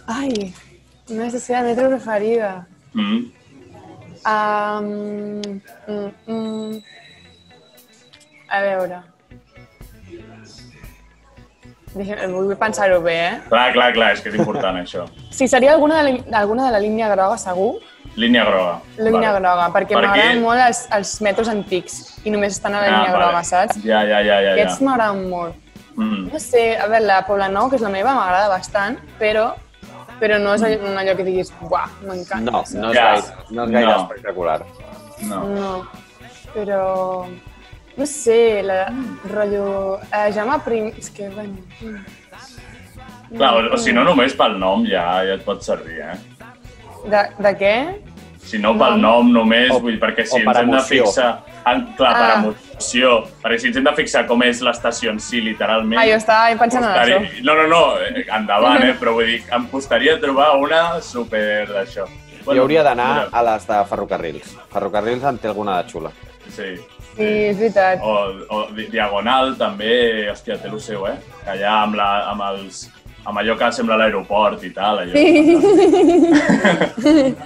Ai, 0.08 0.52
una 1.10 1.30
estació 1.30 1.56
de 1.62 1.64
metro 1.72 1.88
preferida. 1.94 2.52
Mm. 2.94 3.24
Um, 4.34 5.42
mm, 5.88 6.12
mm. 6.28 6.84
A 8.54 8.62
veure... 8.68 9.02
Vull 11.94 12.56
pensar-ho 12.58 13.00
bé, 13.06 13.14
eh? 13.28 13.34
Clar, 13.50 13.72
clar, 13.74 13.92
clar, 13.94 14.12
és 14.16 14.22
que 14.24 14.30
és 14.32 14.36
important 14.40 14.78
això. 14.82 15.06
Sí, 15.32 15.48
seria 15.48 15.74
alguna 15.74 16.02
de, 16.04 16.14
la, 16.28 16.40
alguna 16.40 16.66
de 16.68 16.72
la 16.72 16.80
línia 16.80 17.10
groga, 17.12 17.38
segur. 17.38 17.76
Línia 18.16 18.44
groga. 18.46 18.80
La 18.98 19.10
línia 19.10 19.32
Vale. 19.32 19.40
groga, 19.42 19.68
perquè 19.74 19.94
Per 19.96 20.02
m'agraden 20.06 20.42
molt 20.42 20.62
els, 20.62 20.84
els 20.94 21.12
metros 21.26 21.50
antics 21.50 22.00
i 22.26 22.30
només 22.34 22.54
estan 22.58 22.74
a 22.76 22.82
la 22.82 22.88
línia 22.88 23.10
Ah, 23.10 23.12
vale. 23.12 23.18
groga, 23.26 23.44
saps? 23.44 23.78
Ja, 23.86 24.04
ja, 24.06 24.20
ja, 24.22 24.40
ja. 24.42 24.42
ja. 24.50 24.52
Aquests 24.58 24.82
m'agraden 24.86 25.30
molt. 25.30 25.56
Mm. 25.96 26.28
No 26.34 26.40
sé, 26.42 26.76
a 26.78 26.88
veure, 26.88 27.06
la 27.06 27.22
Pobla 27.26 27.48
Nou, 27.50 27.70
que 27.70 27.76
és 27.78 27.82
la 27.86 27.90
meva, 27.94 28.14
m'agrada 28.18 28.50
bastant, 28.50 28.98
però, 29.20 29.52
però 30.20 30.40
no 30.42 30.54
és 30.58 30.62
un 30.80 30.98
allò 30.98 31.16
que 31.16 31.24
diguis, 31.26 31.54
uah, 31.62 31.86
m'encanta. 32.02 32.52
No, 32.52 32.64
no 32.82 32.90
és 32.92 32.96
Ja. 32.98 33.10
gaire, 33.14 33.24
no 33.52 33.64
és 33.66 33.72
gaire 33.72 33.92
No. 33.92 33.98
espectacular. 34.02 34.62
No. 35.30 35.44
No, 35.48 35.74
però... 36.54 37.28
No 37.98 38.06
sé, 38.10 38.62
la 38.66 38.88
rotllo... 39.30 40.00
Eh, 40.12 40.32
Jaume 40.34 40.58
Prim... 40.66 40.88
És 40.98 41.10
que, 41.14 41.30
bueno... 41.30 41.58
mm. 41.82 42.22
Clar, 43.38 43.52
o, 43.58 43.74
o 43.74 43.78
si 43.82 43.94
no, 43.94 44.04
només 44.06 44.34
pel 44.38 44.58
nom 44.62 44.84
ja, 44.86 45.04
ja 45.26 45.36
et 45.40 45.44
pot 45.46 45.62
servir, 45.66 46.00
eh? 46.06 46.18
De, 47.10 47.22
de 47.42 47.52
què? 47.58 47.76
Si 48.44 48.60
no 48.62 48.74
pel 48.78 48.98
nom 49.02 49.30
només, 49.34 49.72
O- 49.74 49.80
vull 49.82 49.96
dir, 49.96 50.00
perquè 50.02 50.26
si 50.28 50.38
ens 50.42 50.46
per 50.50 50.58
hem 50.62 50.70
de 50.74 50.78
emoció. 50.78 51.08
fixar... 51.08 51.32
En, 51.64 51.86
clar, 51.98 52.12
per 52.18 52.26
Ah. 52.28 52.36
emoció. 52.42 53.12
Perquè 53.42 53.58
si 53.62 53.70
ens 53.72 53.78
hem 53.80 53.86
de 53.88 53.94
fixar 54.02 54.26
com 54.28 54.42
és 54.44 54.60
l'estació 54.66 55.14
en 55.14 55.20
si, 55.24 55.40
literalment... 55.46 55.98
Ah, 56.02 56.06
jo 56.10 56.18
estava 56.20 56.52
pensant 56.60 56.84
en 56.90 56.98
això. 57.00 57.22
No, 57.48 57.56
no, 57.62 57.68
no, 57.72 57.82
eh, 58.04 58.26
endavant, 58.36 58.84
eh? 58.90 58.94
Però 59.00 59.14
vull 59.16 59.30
dir, 59.32 59.40
em 59.56 59.70
costaria 59.72 60.18
trobar 60.22 60.52
una 60.62 60.84
super 61.02 61.64
d'això. 61.72 62.10
Jo 62.44 62.60
hauria 62.66 62.84
d'anar 62.84 63.30
a 63.32 63.42
les 63.48 63.66
de 63.70 63.78
ferrocarrils. 63.88 64.50
Ferrocarrils 64.74 65.24
en 65.30 65.38
té 65.40 65.48
alguna 65.54 65.78
de 65.82 65.90
xula. 65.94 66.12
Sí. 66.52 66.74
Sí, 67.15 67.23
és 67.52 67.58
veritat. 67.60 67.99
O, 68.02 68.04
o 68.49 68.52
Di- 68.73 68.88
Diagonal 68.93 69.56
també, 69.60 70.30
hòstia, 70.32 70.58
té 70.62 70.67
el 70.71 70.80
seu, 70.82 71.02
eh? 71.10 71.17
Que 71.43 71.52
allà 71.58 71.71
amb, 71.84 71.93
la, 71.99 72.08
amb, 72.32 72.41
els, 72.52 72.73
amb 73.26 73.38
allò 73.41 73.54
que 73.60 73.67
sembla 73.76 73.95
l'aeroport 74.02 74.60
i 74.65 74.71
tal. 74.73 74.95
Allò. 75.04 75.13
Sí. 75.13 75.28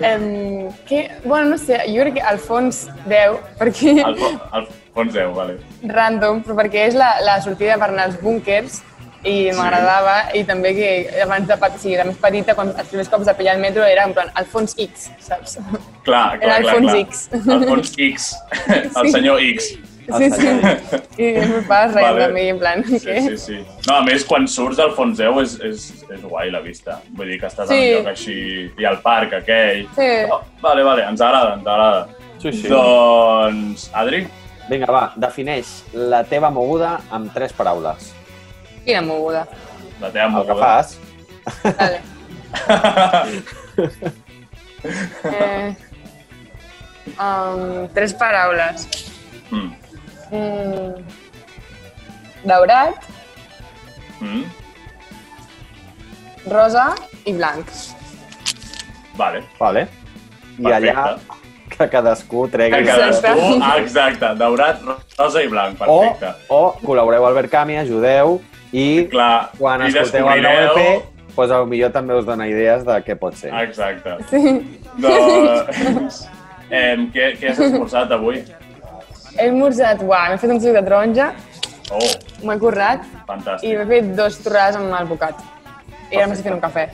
Em, 0.00 0.70
que, 0.88 1.10
bueno, 1.26 1.50
no 1.50 1.58
sé, 1.60 1.76
jo 1.92 2.00
crec 2.00 2.14
que 2.16 2.22
al 2.24 2.38
fons 2.40 2.86
10, 3.04 3.34
perquè... 3.58 3.90
Al, 4.00 4.14
al 4.56 4.64
fons 4.96 5.12
10, 5.12 5.34
vale. 5.36 5.58
random, 5.92 6.40
però 6.46 6.54
perquè 6.56 6.86
és 6.88 6.96
la, 6.96 7.10
la 7.20 7.34
sortida 7.44 7.76
per 7.76 7.90
anar 7.92 8.06
als 8.08 8.16
búnkers 8.22 8.78
i 9.24 9.50
m'agradava, 9.52 10.30
i 10.34 10.44
també 10.48 10.72
que 10.74 10.90
abans 11.22 11.46
de, 11.48 11.56
pat- 11.60 11.76
sí, 11.82 11.92
de 11.96 12.04
més 12.08 12.16
petita, 12.16 12.54
quan 12.56 12.70
els 12.72 12.88
primers 12.88 13.08
cops 13.12 13.26
de 13.28 13.34
pillar 13.36 13.54
el 13.58 13.60
metro 13.60 13.84
era 13.84 14.04
en 14.08 14.14
plan 14.16 14.30
Alfons 14.34 14.74
X, 14.80 15.10
saps? 15.20 15.58
Clar, 16.06 16.38
clar, 16.38 16.40
Era 16.40 16.58
clar. 16.62 16.74
Alfons 16.74 16.90
clar. 16.90 16.98
X. 17.04 17.28
Alfons 17.58 17.94
X. 17.98 18.34
El 18.96 19.06
Sí. 19.06 19.12
senyor 19.12 19.40
X. 19.50 19.70
Sí, 20.10 20.26
sí. 20.34 20.48
I 21.22 21.26
meus 21.46 21.66
pares 21.68 21.92
reien 21.94 22.14
Vale. 22.16 22.26
de 22.26 22.32
mi, 22.34 22.48
en 22.50 22.58
plan, 22.58 22.80
Sí, 22.82 22.98
què? 23.04 23.20
sí, 23.28 23.36
sí. 23.38 23.58
No, 23.86 23.94
a 24.00 24.02
més, 24.02 24.24
quan 24.26 24.48
surts 24.48 24.80
del 24.80 24.90
fons 24.96 25.20
10 25.20 25.36
és, 25.42 25.52
és, 25.68 25.84
és 26.16 26.24
guai 26.24 26.50
la 26.50 26.58
vista. 26.64 26.96
Vull 27.14 27.28
dir 27.30 27.38
que 27.38 27.46
estàs 27.46 27.68
sí. 27.70 27.76
Sí. 27.76 27.84
en 27.92 27.98
un 27.98 28.00
lloc 28.00 28.08
així... 28.16 28.38
I 28.80 28.88
al 28.90 28.98
parc 29.04 29.36
aquell. 29.38 29.84
Sí. 29.94 30.08
Oh, 30.32 30.40
vale, 30.64 30.82
vale, 30.82 31.04
ens 31.06 31.20
agrada, 31.22 31.54
ens 31.60 31.66
agrada. 31.68 32.08
Sí, 32.42 32.50
sí. 32.52 32.66
Doncs, 32.72 33.90
Adri, 33.94 34.24
Vinga, 34.70 34.86
va, 34.90 35.04
defineix 35.18 35.70
la 35.94 36.24
teva 36.24 36.50
moguda 36.54 36.96
amb 37.14 37.30
tres 37.34 37.52
paraules. 37.52 38.10
Quina 38.90 39.02
moguda. 39.06 39.46
la 40.00 40.08
teva 40.10 40.24
El 40.26 40.30
que 40.32 40.54
moguda. 40.54 40.82
fas, 40.82 40.98
Vale. 41.78 42.00
Eh, 45.24 45.76
um, 47.20 47.86
tres 47.94 48.14
paraules. 48.14 48.86
Mm. 49.50 49.70
Mm, 50.32 50.94
daurat, 52.44 52.94
Mm. 54.20 54.44
rosa 56.48 56.94
i 57.26 57.32
blanc. 57.32 57.66
Vale. 59.16 59.42
vale? 59.58 59.86
I 60.58 60.62
Perfecte. 60.62 60.90
allà 60.90 61.18
que 61.68 61.88
cadascú 61.88 62.48
tregui... 62.48 62.72
Que 62.76 62.80
Exacte. 62.90 63.20
cadascú, 63.28 63.58
ah, 63.62 63.76
exacte, 63.78 64.34
daurat, 64.36 64.80
rosa 65.18 65.42
i 65.42 65.48
blanc, 65.48 65.76
O, 65.86 66.00
perfecte. 66.00 66.34
o 66.48 66.76
col·laboreu 66.84 67.24
al 67.26 67.34
Verkami, 67.34 67.76
ajudeu 67.78 68.40
i 68.72 69.06
Clar, 69.10 69.50
quan 69.58 69.82
i 69.82 69.88
escolteu 69.90 70.28
el 70.28 70.42
descobrireu- 70.42 70.74
9EP, 70.74 71.02
doncs 71.02 71.34
potser 71.34 71.92
també 71.92 72.14
us 72.18 72.26
dona 72.26 72.46
idees 72.48 72.84
de 72.84 72.96
què 73.06 73.16
pot 73.18 73.34
ser. 73.34 73.52
Exacte. 73.62 74.16
Sí. 74.30 74.80
Doncs, 74.98 76.26
eh, 76.70 76.96
què, 77.14 77.30
què 77.40 77.50
has 77.52 77.58
esmorzat 77.58 78.10
avui? 78.12 78.42
He 79.38 79.46
esmorzat, 79.46 80.02
uah, 80.02 80.28
m'he 80.30 80.38
fet 80.42 80.50
un 80.50 80.60
suc 80.60 80.72
de 80.76 80.82
taronja, 80.82 81.32
Oh, 81.90 81.98
m'ho 82.44 82.52
he 82.52 82.58
currat 82.62 83.02
i 83.02 83.16
fantàstic. 83.26 83.78
m'he 83.78 83.86
fet 83.88 84.10
dos 84.14 84.36
torrades 84.44 84.76
amb 84.78 84.92
alvocat. 84.94 85.40
I 86.12 86.16
ara 86.20 86.28
m'estic 86.30 86.44
fent 86.46 86.54
un 86.54 86.60
cafè. 86.62 86.84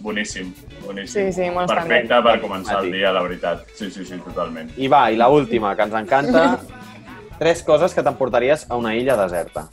Boníssim, 0.00 0.54
boníssim. 0.86 1.26
Sí, 1.26 1.32
sí, 1.36 1.50
molt 1.50 1.68
Perfecte 1.68 2.22
per 2.24 2.40
començar 2.40 2.78
el 2.80 2.90
dia, 2.92 3.12
la 3.12 3.20
veritat. 3.22 3.66
Sí, 3.76 3.90
sí, 3.90 4.06
sí, 4.08 4.16
totalment. 4.24 4.70
I 4.78 4.88
va, 4.88 5.10
i 5.12 5.16
la 5.20 5.28
última, 5.28 5.74
que 5.76 5.82
ens 5.82 5.92
encanta, 5.94 6.58
tres 7.38 7.62
coses 7.62 7.92
que 7.92 8.02
t'emportaries 8.02 8.64
a 8.70 8.76
una 8.80 8.94
illa 8.96 9.16
deserta. 9.20 9.66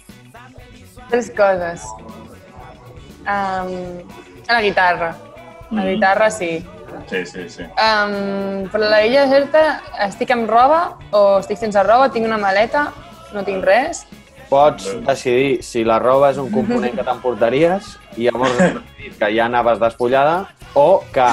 Tres 1.10 1.32
coses. 1.36 1.84
Um, 3.26 4.02
la 4.48 4.62
guitarra. 4.62 5.16
La 5.72 5.82
Mhm. 5.84 5.90
guitarra, 5.94 6.32
sí. 6.32 6.66
Sí, 7.08 7.26
sí, 7.26 7.50
sí. 7.50 7.64
Um, 7.64 8.68
per 8.70 8.80
la 8.82 9.06
illa 9.06 9.26
deserta 9.26 9.82
estic 10.08 10.32
amb 10.32 10.50
roba 10.50 10.98
o 11.12 11.40
estic 11.40 11.58
sense 11.58 11.82
roba, 11.84 12.10
tinc 12.12 12.26
una 12.26 12.38
maleta, 12.38 12.92
no 13.34 13.44
tinc 13.44 13.64
res. 13.64 14.06
Pots 14.50 14.88
decidir 15.06 15.62
si 15.64 15.84
la 15.84 16.00
roba 16.00 16.32
és 16.32 16.38
un 16.38 16.50
component 16.52 16.96
que 16.96 17.04
t'emportaries 17.04 17.98
i 18.18 18.24
llavors 18.30 18.82
que 19.20 19.30
ja 19.36 19.46
anaves 19.46 19.80
despullada 19.80 20.48
o 20.74 21.04
que 21.14 21.28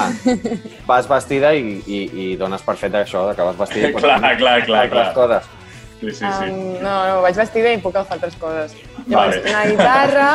vas 0.85 1.07
vestida 1.09 1.53
i, 1.55 1.81
i, 1.87 1.99
i 2.13 2.35
dones 2.37 2.61
per 2.61 2.75
fet 2.77 2.93
això, 2.93 3.35
que 3.35 3.41
vas 3.41 3.57
vestida 3.57 3.89
i 3.89 3.91
pots 3.93 4.03
Clar, 4.05 4.37
clar, 4.37 4.65
clar, 4.65 4.89
clar. 4.89 5.13
coses. 5.13 5.49
Sí, 5.99 6.11
sí, 6.11 6.17
sí. 6.19 6.49
Um, 6.51 6.83
no, 6.83 6.93
no, 7.07 7.21
vaig 7.25 7.35
vestida 7.39 7.71
i 7.73 7.79
puc 7.81 7.95
agafar 7.95 8.17
altres 8.19 8.35
coses. 8.37 8.75
Llavors, 9.07 9.39
Vale. 9.39 9.49
una 9.49 9.65
guitarra, 9.65 10.29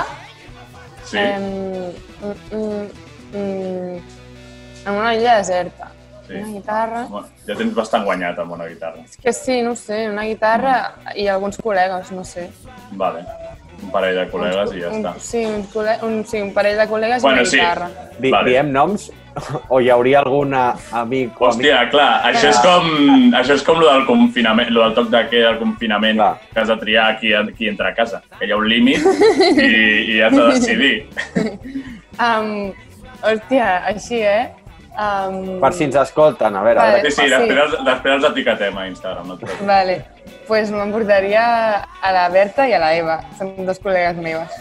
Sí. 1.05 1.19
em, 1.19 1.43
mm, 2.23 2.57
mm, 2.57 2.87
mm, 3.33 3.97
en 4.87 4.93
una 4.95 5.15
illa 5.15 5.37
deserta. 5.39 5.91
Sí. 6.27 6.35
Una 6.35 6.47
guitarra... 6.49 7.07
Bueno, 7.11 7.29
ja 7.47 7.57
tens 7.59 7.75
bastant 7.75 8.05
guanyat 8.07 8.39
amb 8.39 8.55
una 8.55 8.67
guitarra. 8.71 9.03
És 9.05 9.17
que 9.19 9.33
sí, 9.35 9.61
no 9.63 9.73
ho 9.75 9.79
sé, 9.79 10.05
una 10.11 10.23
guitarra 10.27 10.77
i 11.19 11.27
alguns 11.29 11.59
col·legues, 11.59 12.13
no 12.15 12.25
sé. 12.25 12.49
Vale. 12.93 13.25
Un 13.83 13.91
parell 13.91 14.21
de 14.21 14.29
col·legues 14.31 14.77
i 14.77 14.85
ja 14.85 14.93
un, 14.93 15.01
està. 15.03 15.15
Sí, 15.19 15.43
un, 15.45 15.67
col·le 15.73 15.97
un, 16.07 16.21
sí, 16.31 16.41
un 16.41 16.53
parell 16.55 16.79
de 16.79 16.87
col·legues 16.89 17.23
Bueno, 17.27 17.43
i 17.43 17.43
una 17.43 17.51
sí. 17.51 17.59
guitarra. 17.59 17.91
Di, 18.19 18.31
Vale. 18.31 18.51
Diem 18.51 18.71
noms 18.73 19.11
o 19.69 19.81
hi 19.81 19.89
hauria 19.91 20.19
algun 20.21 20.53
amic 20.55 20.93
o 20.93 21.01
amic? 21.01 21.39
Hòstia, 21.41 21.79
clar, 21.91 22.11
això 22.31 22.49
és 22.51 22.59
com, 22.65 22.89
això 23.39 23.55
és 23.57 23.63
com 23.67 23.81
lo 23.81 23.89
del 23.91 24.05
confinament, 24.07 24.71
lo 24.71 24.83
del 24.85 24.95
toc 24.95 25.09
de 25.13 25.23
què 25.31 25.43
del 25.47 25.59
confinament, 25.59 26.17
Clar. 26.21 26.33
que 26.53 26.61
has 26.61 26.69
de 26.69 26.77
triar 26.83 27.07
qui, 27.21 27.33
qui 27.57 27.69
entra 27.69 27.89
a 27.91 27.95
casa, 27.95 28.23
que 28.39 28.47
hi 28.47 28.53
ha 28.53 28.57
un 28.61 28.69
límit 28.69 29.01
i, 29.57 30.17
i 30.17 30.21
has 30.23 30.33
de 30.37 30.49
decidir. 30.53 30.97
Um, 32.21 32.75
hòstia, 33.25 33.69
així, 33.89 34.19
eh? 34.21 34.51
Um, 34.93 35.59
Per 35.63 35.71
si 35.73 35.87
ens 35.87 35.97
escolten, 35.97 36.55
a 36.55 36.61
veure, 36.63 36.77
a 36.79 36.83
Vale. 36.83 36.99
veure. 36.99 37.11
Sí, 37.11 37.23
sí, 37.23 37.29
després, 37.33 37.61
els- 37.63 37.85
després 37.87 38.15
els 38.19 38.27
etiquetem 38.29 38.77
a 38.77 38.85
Instagram, 38.91 39.29
no. 39.33 39.39
Vale, 39.65 39.95
pues 40.47 40.71
m'emportaria 40.71 41.47
a 41.81 42.13
la 42.13 42.27
Berta 42.29 42.69
i 42.69 42.75
a 42.77 42.79
la 42.83 42.91
Eva. 42.99 43.17
Són 43.39 43.55
dos 43.65 43.81
col·legues 43.81 44.21
meves. 44.21 44.53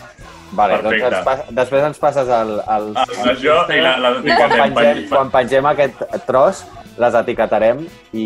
Vale, 0.52 0.82
doncs 0.82 0.84
Perfecte. 1.02 1.16
ens 1.16 1.26
pas, 1.26 1.56
després 1.56 1.84
ens 1.88 1.98
passes 2.00 2.28
el, 2.28 2.50
el, 2.60 2.88
Ah, 2.98 3.06
això 3.32 3.60
i 3.72 3.82
la- 3.82 3.98
la 4.04 4.10
i 4.20 4.36
quan 4.36 4.50
pengem, 4.52 4.74
pen- 4.76 5.06
quan 5.10 5.30
pengem 5.32 5.66
aquest 5.66 6.02
tros, 6.28 6.66
les 6.98 7.14
etiquetarem 7.16 7.86
i, 8.12 8.26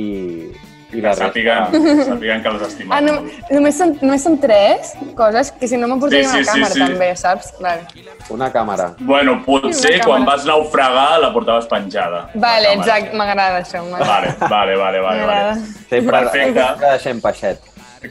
i 0.91 1.01
la 1.01 1.11
Que 1.11 1.19
sàpiguen, 1.19 1.75
sàpiguen 2.07 2.41
que 2.41 2.49
les 2.55 2.61
estimem 2.67 2.91
Ah, 2.97 3.01
no, 3.01 3.13
només, 3.51 3.77
són, 3.77 3.93
només 4.01 4.23
són 4.23 4.39
tres 4.41 4.93
coses 5.15 5.51
que 5.51 5.67
si 5.67 5.77
no 5.77 5.87
m'emportaria 5.91 6.23
Sí, 6.29 6.31
sí, 6.31 6.37
una 6.39 6.45
sí, 6.45 6.49
càmera 6.49 6.73
sí. 6.73 6.79
també, 6.79 7.15
saps? 7.15 7.53
Vale, 7.61 7.85
Una 8.29 8.49
càmera. 8.51 8.87
Bueno, 8.99 9.37
potser 9.45 9.95
una 9.99 10.03
quan 10.05 10.21
càmera. 10.23 10.31
vas 10.35 10.45
naufragar 10.45 11.19
la 11.21 11.31
portaves 11.33 11.67
penjada. 11.67 12.29
vale 12.33 12.73
exacte, 12.73 13.13
m'agrada 13.15 13.59
això. 13.61 13.83
m'agrada. 13.85 14.35
Vale, 14.49 14.49
vale, 14.49 14.75
vale, 14.77 14.99
vale. 14.99 15.19
M'agrada. 15.19 15.49
vale. 15.51 15.61
Sempre, 15.89 16.17
Perfecte. 16.19 16.53
sempre 16.63 16.89
deixem 16.89 17.21
peixet. 17.21 17.59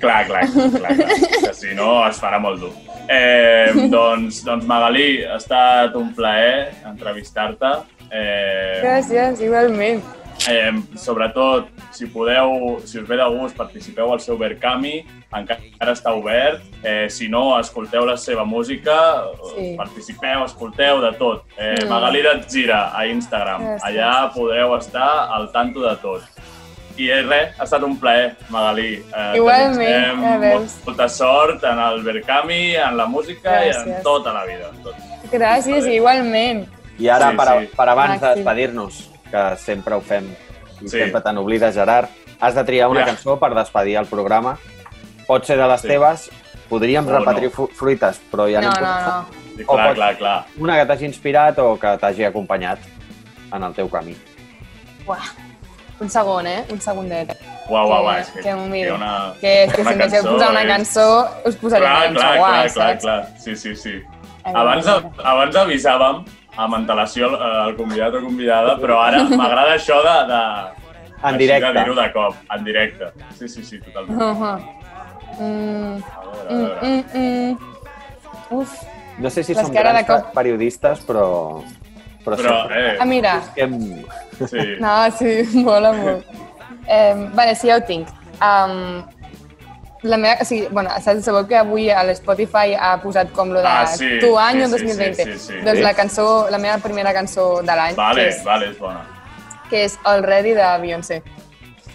Clar, 0.01 0.27
clar, 0.27 0.43
clar, 0.51 0.71
clar, 0.97 0.97
que 1.47 1.55
si 1.55 1.75
no 1.75 2.07
es 2.09 2.21
farà 2.21 2.39
molt 2.41 2.61
dur. 2.61 2.73
Eh, 3.09 3.73
doncs, 3.91 4.43
doncs 4.45 4.65
Magalí, 4.67 5.25
ha 5.25 5.37
estat 5.37 5.95
un 5.97 6.13
plaer 6.15 6.73
entrevistar-te. 6.89 7.73
Eh, 8.11 8.81
Gràcies, 8.85 9.41
igualment. 9.45 10.03
eh, 10.49 10.73
sobretot, 10.97 11.69
si 11.95 12.07
podeu, 12.07 12.79
si 12.85 12.99
us 12.99 13.07
ve 13.09 13.17
de 13.17 13.27
gust, 13.37 13.57
participeu 13.57 14.13
al 14.13 14.21
seu 14.21 14.37
Verkami, 14.37 15.05
encara 15.33 15.93
està 15.95 16.13
obert. 16.15 16.61
Eh, 16.83 17.07
si 17.09 17.29
no, 17.29 17.59
escolteu 17.59 18.05
la 18.05 18.17
seva 18.17 18.45
música, 18.45 19.25
Sí. 19.55 19.75
participeu, 19.77 20.45
escolteu 20.45 21.01
de 21.01 21.13
tot. 21.19 21.45
Eh, 21.57 21.77
Mm. 21.85 21.89
Magalí 21.89 22.23
Gira 22.51 22.91
a 22.97 23.07
Instagram. 23.07 23.63
Gràcies. 23.63 23.85
Allà 23.85 24.33
podeu 24.35 24.77
estar 24.77 25.29
al 25.33 25.51
tanto 25.53 25.81
de 25.81 25.97
tot. 25.97 26.23
I 26.97 27.09
eh, 27.11 27.23
res, 27.27 27.59
ha 27.59 27.65
estat 27.65 27.83
un 27.83 27.97
plaer, 27.99 28.37
Magalí. 28.51 29.03
Eh, 29.03 29.33
Igualment, 29.37 30.21
ja 30.23 30.37
veus. 30.39 30.77
Molta 30.87 31.09
sort 31.09 31.65
en 31.65 31.79
el 31.79 32.03
Verkami, 32.07 32.77
en 32.77 32.97
la 32.97 33.07
música 33.07 33.65
i 33.67 33.71
en 33.71 33.75
Gràcies. 33.75 34.03
tota 34.03 34.33
la 34.33 34.45
vida. 34.45 34.71
en 34.71 34.83
Tot. 34.83 34.95
Gràcies, 35.33 35.87
igualment. 35.93 36.69
I 36.99 37.09
ara, 37.09 37.31
Sí, 37.33 37.37
per, 37.37 37.49
sí. 37.61 37.71
per 37.77 37.89
abans 37.89 38.21
de 38.21 38.29
despedir-nos, 38.37 39.11
que 39.31 39.57
sempre 39.57 39.95
ho 39.97 40.01
fem 40.01 40.29
i 40.81 40.89
Sí. 40.89 40.99
sempre 41.01 41.21
te 41.21 41.33
n'oblides, 41.33 41.75
Gerard, 41.75 42.09
has 42.41 42.55
de 42.55 42.63
triar 42.65 42.89
una 42.89 43.01
Ja. 43.01 43.07
cançó 43.07 43.39
per 43.41 43.53
despedir 43.55 43.97
el 43.97 44.07
programa. 44.07 44.57
Pot 45.27 45.45
ser 45.45 45.57
de 45.59 45.67
les 45.67 45.81
Sí. 45.81 45.89
teves, 45.89 46.31
podríem 46.69 47.09
O 47.09 47.19
repetir 47.19 47.51
no. 47.59 47.67
fruites, 47.75 48.21
però 48.31 48.47
ja 48.49 48.61
No, 48.61 48.71
no, 48.71 48.81
no, 48.81 49.07
no. 49.07 49.27
Sí, 49.57 49.65
O 49.67 49.75
clar, 49.75 49.87
pot- 49.89 49.95
clar, 49.97 50.17
clar. 50.17 50.47
Una 50.59 50.77
que 50.79 50.87
t'hagi 50.87 51.07
inspirat 51.07 51.59
o 51.59 51.77
que 51.79 51.97
t'hagi 51.99 52.25
acompanyat 52.25 52.79
en 53.53 53.63
el 53.65 53.73
teu 53.75 53.89
camí. 53.89 54.17
Uah. 55.07 55.19
Un 56.01 56.09
segon, 56.11 56.47
eh? 56.47 56.65
Un 56.73 56.81
segundet. 56.81 57.37
Uau, 57.69 57.89
uau, 57.89 58.05
uau. 58.05 58.15
que, 58.15 58.21
és 58.21 58.31
que, 58.31 58.41
que 58.43 58.55
m'ho 58.55 58.67
miro. 58.67 58.91
que 58.97 59.03
una, 59.03 59.33
que, 59.41 59.53
és 59.65 59.73
que 59.73 59.81
una 59.83 59.91
si 59.91 59.95
em 59.95 59.99
deixeu 60.03 60.23
cançó 60.23 60.33
posar 60.35 60.51
una 60.51 60.63
és- 60.63 60.69
cançó, 60.73 61.07
us 61.49 61.57
posaré 61.57 61.81
Clar, 61.85 61.93
una 61.95 62.05
cançó 62.05 62.21
clar, 62.21 62.39
guai, 62.39 62.51
clar, 62.53 62.73
clar, 62.73 62.91
saps? 62.91 63.03
clar. 63.05 63.27
Sí, 63.39 63.57
sí, 63.57 63.77
sí. 63.77 63.95
Ai, 64.45 64.53
Abans, 64.55 64.87
abans 65.25 65.57
avisàvem 65.57 66.25
amb 66.57 66.75
antelació 66.75 67.29
al, 67.31 67.37
al 67.69 67.77
convidat 67.77 68.15
o 68.15 68.21
convidada, 68.21 68.77
però 68.83 68.99
ara 69.03 69.23
m'agrada 69.25 69.75
això 69.79 70.01
de, 70.05 70.17
de, 70.33 70.41
En 71.25 71.29
així 71.31 71.39
directe. 71.39 71.73
de 71.73 71.79
dir-ho 71.81 71.95
de 71.95 72.09
cop, 72.13 72.35
en 72.53 72.65
directe. 72.65 73.07
Sí, 73.39 73.49
sí, 73.49 73.65
sí, 73.65 73.79
totalment. 73.81 74.21
Uh 74.21 74.43
-huh. 74.43 74.59
mm, 75.41 76.03
A 76.05 76.21
veure, 76.27 76.49
a 76.49 76.53
mm, 76.53 76.65
veure. 76.65 76.79
mm, 76.83 77.05
mm. 77.15 77.59
Uf. 78.51 78.83
No 79.19 79.31
sé 79.31 79.43
si 79.45 79.55
som 79.55 79.71
grans 79.73 79.99
de 79.99 80.05
cop- 80.13 80.33
periodistes, 80.35 81.01
però... 81.07 81.63
Però, 82.25 82.37
Però, 82.37 82.71
eh, 82.73 82.97
Ah, 83.01 83.05
mira. 83.05 83.35
busquem... 83.41 84.05
sí. 84.49 84.77
No, 84.81 84.95
sí, 85.19 85.43
mola 85.65 85.93
molt. 85.93 86.25
Eh, 86.89 87.15
vale, 87.35 87.55
sí, 87.55 87.69
ja 87.69 87.77
ho 87.77 87.83
tinc. 87.87 88.09
Um, 88.41 89.05
la 90.05 90.17
meva, 90.21 90.37
o 90.41 90.45
sigui, 90.45 90.67
bueno, 90.71 90.91
saps, 91.01 91.25
sabeu 91.25 91.47
que 91.49 91.57
avui 91.57 91.87
a 91.91 92.03
l'Spotify 92.05 92.75
ha 92.77 92.95
posat 93.01 93.31
com 93.33 93.49
lo 93.55 93.61
de 93.61 93.69
Ah, 93.69 93.87
sí, 93.87 94.19
tu 94.21 94.35
any 94.39 94.59
sí, 94.59 94.65
o 94.65 94.79
sí, 94.79 94.85
2020. 94.85 95.15
sí, 95.25 95.33
sí, 95.33 95.39
sí. 95.47 95.61
Doncs 95.65 95.81
la 95.81 95.95
cançó, 95.95 96.27
la 96.53 96.59
meva 96.59 96.77
primera 96.79 97.13
cançó 97.17 97.63
de 97.63 97.77
l'any, 97.77 97.95
Vale, 97.97 98.27
és, 98.29 98.43
vale, 98.45 98.69
és 98.73 98.79
bona. 98.79 99.01
que 99.71 99.85
és 99.85 99.99
Already 100.05 100.53
de 100.53 100.67
Beyoncé. 100.83 101.23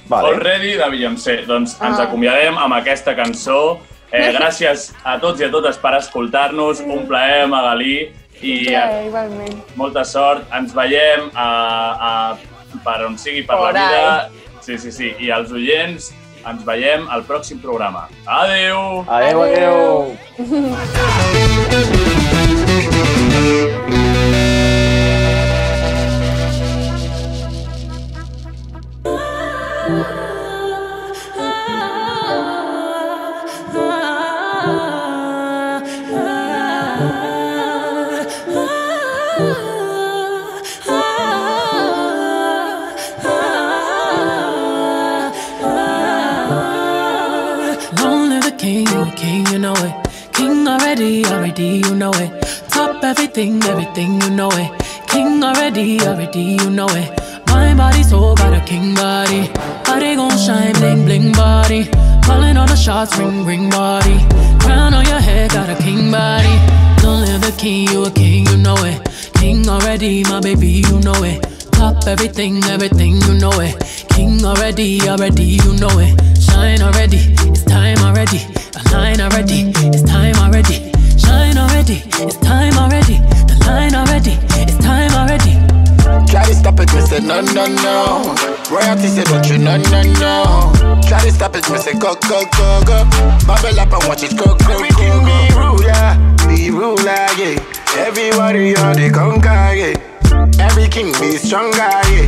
Vale. 0.09 0.27
All 0.27 0.39
Ready 0.41 0.73
de 0.73 0.89
Beyoncé. 0.89 1.35
Doncs 1.45 1.75
ens 1.81 1.99
Ah. 1.99 2.03
acomiadem 2.07 2.57
amb 2.57 2.73
aquesta 2.73 3.15
cançó. 3.15 3.77
Eh, 4.11 4.31
gràcies 4.33 4.87
a 5.03 5.19
tots 5.19 5.39
i 5.39 5.43
a 5.45 5.51
totes 5.51 5.77
per 5.77 5.93
escoltar-nos. 5.99 6.79
Un 6.81 7.05
plaer, 7.07 7.47
Magalí. 7.47 8.09
I 8.41 8.73
Eh, 8.73 9.07
igualment. 9.07 9.57
molta 9.75 10.03
sort. 10.05 10.45
Ens 10.55 10.73
veiem 10.73 11.29
a, 11.35 11.47
a, 12.09 12.37
per 12.85 13.05
on 13.05 13.17
sigui, 13.17 13.43
per 13.43 13.57
Por 13.57 13.73
la 13.73 13.79
ahí. 13.79 13.87
vida. 13.95 14.29
Sí, 14.61 14.77
sí, 14.77 14.91
sí. 14.91 15.13
I 15.19 15.29
els 15.31 15.51
oients 15.51 16.13
ens 16.47 16.63
veiem 16.65 17.07
al 17.11 17.23
pròxim 17.27 17.59
programa. 17.59 18.07
Adeu! 18.25 19.03
Adéu, 19.07 19.41
adéu. 19.43 20.15
Long 20.37 21.78
already, 56.09 56.41
you 56.41 56.69
know 56.71 56.87
it. 56.89 57.18
Bubble 93.47 93.79
up 93.79 93.93
and 93.93 94.03
watch 94.07 94.23
it 94.23 94.35
go, 94.37 94.45
go, 94.45 94.55
go, 94.57 94.89
go. 94.91 95.25
Be 95.25 95.55
ruler, 95.55 96.17
be 96.47 96.69
ruler, 96.71 97.27
yeah. 97.39 97.55
Everybody 97.97 98.75
on 98.75 98.95
the 98.95 99.09
conquer, 99.13 99.73
yeah. 99.73 99.95
Every 100.59 100.87
king 100.87 101.11
be 101.19 101.37
stronger, 101.37 101.77
yeah. 101.77 102.27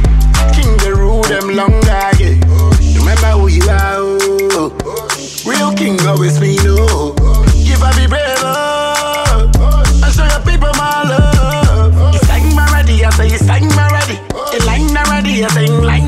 King 0.53 0.77
the 0.77 0.95
rule 0.97 1.23
them 1.23 1.55
longer, 1.55 2.09
yeah. 2.19 2.39
Remember 2.97 3.31
who 3.39 3.47
you 3.47 3.63
are, 3.69 3.97
oh. 3.99 4.71
Real 5.45 5.73
king 5.73 5.99
always 6.07 6.39
me 6.39 6.55
know. 6.57 7.13
Give 7.65 7.81
up 7.83 7.95
be 7.95 8.07
brave, 8.07 8.23
oh. 8.41 9.51
And 10.03 10.13
show 10.13 10.25
your 10.25 10.39
people 10.45 10.71
my 10.77 11.03
love. 11.03 12.13
You 12.13 12.19
sang 12.25 12.55
my 12.55 12.65
ready, 12.71 13.03
I 13.03 13.09
say 13.11 13.27
you 13.29 13.37
sang 13.37 13.67
my 13.75 13.89
ready. 13.91 14.17
You 14.53 14.59
line 14.65 14.95
already, 14.95 15.43
I 15.43 15.47
say 15.49 15.65
you 15.65 15.81
line 15.81 16.07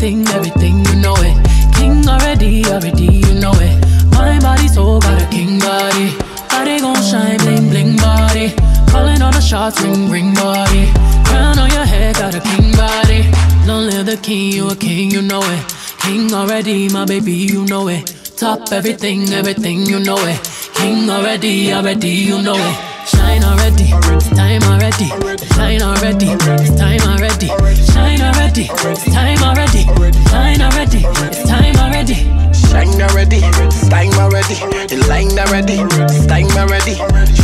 everything, 0.00 0.26
everything, 0.28 0.84
you 0.86 0.96
know 1.02 1.14
it. 1.18 1.36
King 1.76 2.08
already, 2.08 2.64
already, 2.64 3.20
you 3.20 3.34
know 3.34 3.52
it. 3.56 3.76
My 4.12 4.38
body, 4.40 4.66
so 4.66 4.98
got 4.98 5.20
a 5.20 5.26
king 5.28 5.58
body. 5.58 6.16
Body 6.48 6.80
gon' 6.80 7.02
shine, 7.02 7.36
bling, 7.40 7.68
bling 7.68 7.96
body. 7.98 8.54
Calling 8.90 9.20
all 9.20 9.30
the 9.30 9.40
shots, 9.40 9.78
ring, 9.82 10.08
ring 10.08 10.32
body. 10.32 10.90
Crown 11.26 11.58
on 11.58 11.70
your 11.70 11.84
head, 11.84 12.14
got 12.16 12.34
a 12.34 12.40
king 12.40 12.72
body. 12.72 13.28
Long 13.66 13.86
live 13.88 14.06
the 14.06 14.16
king, 14.16 14.52
you 14.52 14.70
a 14.70 14.74
king, 14.74 15.10
you 15.10 15.20
know 15.20 15.42
it. 15.42 15.74
King 16.00 16.32
already, 16.32 16.88
my 16.88 17.04
baby, 17.04 17.32
you 17.32 17.66
know 17.66 17.88
it. 17.88 18.06
Top 18.38 18.72
everything, 18.72 19.28
everything, 19.34 19.84
you 19.84 20.00
know 20.00 20.16
it. 20.18 20.40
King 20.76 21.10
already, 21.10 21.74
already, 21.74 22.08
you 22.08 22.40
know 22.40 22.56
it. 22.56 22.89
Shine 23.06 23.44
already, 23.44 23.90
time 24.36 24.62
already. 24.64 25.08
Shine 25.54 25.82
already, 25.82 26.26
it's 26.60 26.74
time 26.76 27.00
already. 27.02 27.48
Shine 27.92 28.20
already, 28.20 28.68
it's 28.70 29.04
time 29.04 29.42
already. 29.42 29.82
Shine 30.28 30.60
already, 30.60 31.04
it's 31.30 31.42
time 31.48 31.76
already. 31.76 32.14
Shine 32.54 33.00
already, 33.02 33.40
time 33.88 34.12
already. 34.18 34.54
The 34.88 35.04
line 35.08 35.38
already, 35.38 35.80
it's 35.80 36.26
time 36.26 36.50
already. 36.56 36.94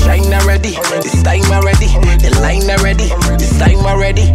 Shine 0.04 0.32
already, 0.32 0.74
it's 1.04 1.22
time 1.22 1.50
already. 1.52 1.86
The 2.20 2.38
line 2.40 2.70
already, 2.70 3.08
it's 3.34 3.58
time 3.58 3.84
already. 3.86 4.26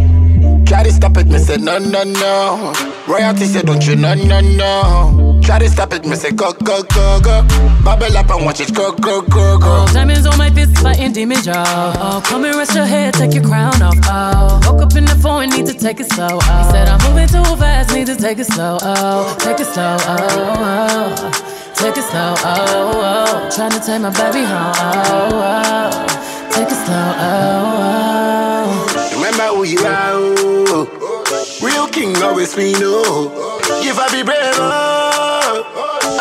Try 0.66 0.82
to 0.84 0.92
stop 0.92 1.16
it, 1.16 1.26
me 1.26 1.38
say 1.38 1.56
no, 1.56 1.78
no, 1.78 2.02
no. 2.04 2.72
Royalty 3.06 3.44
say 3.46 3.62
don't 3.62 3.86
you, 3.86 3.96
no, 3.96 4.14
no, 4.14 4.40
no. 4.40 5.31
Try 5.42 5.58
to 5.58 5.68
stop 5.68 5.92
it, 5.92 6.06
me 6.06 6.14
say 6.16 6.30
go, 6.30 6.52
go, 6.52 6.82
go, 6.84 7.20
go. 7.20 7.42
Bubble 7.84 8.16
up 8.16 8.30
and 8.30 8.44
watch 8.44 8.60
it 8.60 8.72
go, 8.74 8.92
go, 8.92 9.22
go, 9.22 9.58
go. 9.58 9.84
Oh, 9.84 9.90
diamonds 9.92 10.24
on 10.26 10.38
my 10.38 10.50
fist 10.50 10.78
fighting 10.78 11.12
demons, 11.12 11.48
oh. 11.48 11.52
y'all. 11.52 11.94
Oh, 11.98 12.22
come 12.24 12.44
and 12.44 12.54
rest 12.56 12.74
your 12.74 12.84
head, 12.84 13.14
take 13.14 13.34
your 13.34 13.42
crown 13.44 13.82
off. 13.82 13.96
Oh, 14.04 14.60
woke 14.72 14.82
up 14.82 14.96
in 14.96 15.04
the 15.04 15.16
phone, 15.16 15.50
need 15.50 15.66
to 15.66 15.74
take 15.74 15.98
it 16.00 16.10
slow. 16.12 16.38
Oh, 16.40 16.64
he 16.64 16.70
said 16.70 16.88
I'm 16.88 17.00
moving 17.08 17.26
too 17.28 17.42
fast, 17.56 17.92
need 17.94 18.06
to 18.06 18.16
take 18.16 18.38
it 18.38 18.46
slow. 18.46 18.78
Oh, 18.82 19.36
take 19.40 19.58
it 19.60 19.66
slow. 19.66 19.96
Oh, 20.00 21.16
oh. 21.18 21.74
take 21.74 21.96
it 21.96 22.04
slow. 22.04 22.34
Oh, 22.38 23.02
oh. 23.02 23.50
trying 23.54 23.72
to 23.72 23.80
take 23.80 24.00
my 24.00 24.10
baby 24.10 24.44
home. 24.46 24.72
Oh, 24.78 25.28
oh. 25.42 26.50
take 26.52 26.68
it 26.70 26.80
slow. 26.86 27.14
Oh, 27.18 27.82
oh. 28.68 29.12
Remember 29.16 29.56
who 29.56 29.64
you 29.64 29.80
are. 29.80 30.12
oh. 30.14 31.58
Real 31.62 31.88
king 31.88 32.16
always 32.22 32.54
we 32.56 32.72
know. 32.72 33.28
Give 33.82 33.98
a 33.98 34.06
be 34.12 34.22
brave. 34.22 34.54
oh. 34.56 34.91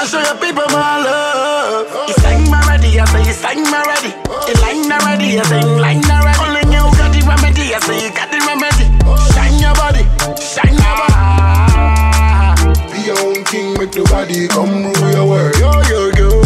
And 0.02 0.10
show 0.10 0.18
your 0.20 0.34
people 0.42 0.66
my 0.74 0.98
love. 0.98 1.86
You 2.10 2.16
sang 2.16 2.50
my 2.50 2.58
ready, 2.66 3.00
I 3.00 3.06
say 3.06 3.22
you 3.22 3.34
sang 3.38 3.62
my 3.70 3.86
ready. 3.86 4.10
You 4.50 4.56
line 4.58 4.90
already, 4.92 5.38
I 5.38 5.44
say 5.46 5.62
you 5.62 5.78
line 5.78 6.02
already. 6.10 6.42
Only 6.42 6.66
you 6.74 6.82
got 6.98 7.14
the 7.14 7.22
remedy, 7.22 7.70
I 7.76 7.80
say 7.86 8.02
you 8.02 8.10
got 8.10 8.32
the 8.34 8.42
remedy. 8.42 8.90
Shine 9.38 9.62
your 9.62 9.76
body, 9.78 10.02
shine 10.42 10.74
your 10.74 10.96
body. 10.98 12.66
Be 12.90 12.98
your 13.06 13.20
own 13.22 13.46
king, 13.46 13.78
make 13.78 13.92
the 13.94 14.02
body 14.10 14.48
come 14.48 14.90
rule 14.90 15.12
your 15.14 15.30
world. 15.30 15.54
Yo, 15.62 15.70
yo, 15.86 16.10
yo, 16.18 16.42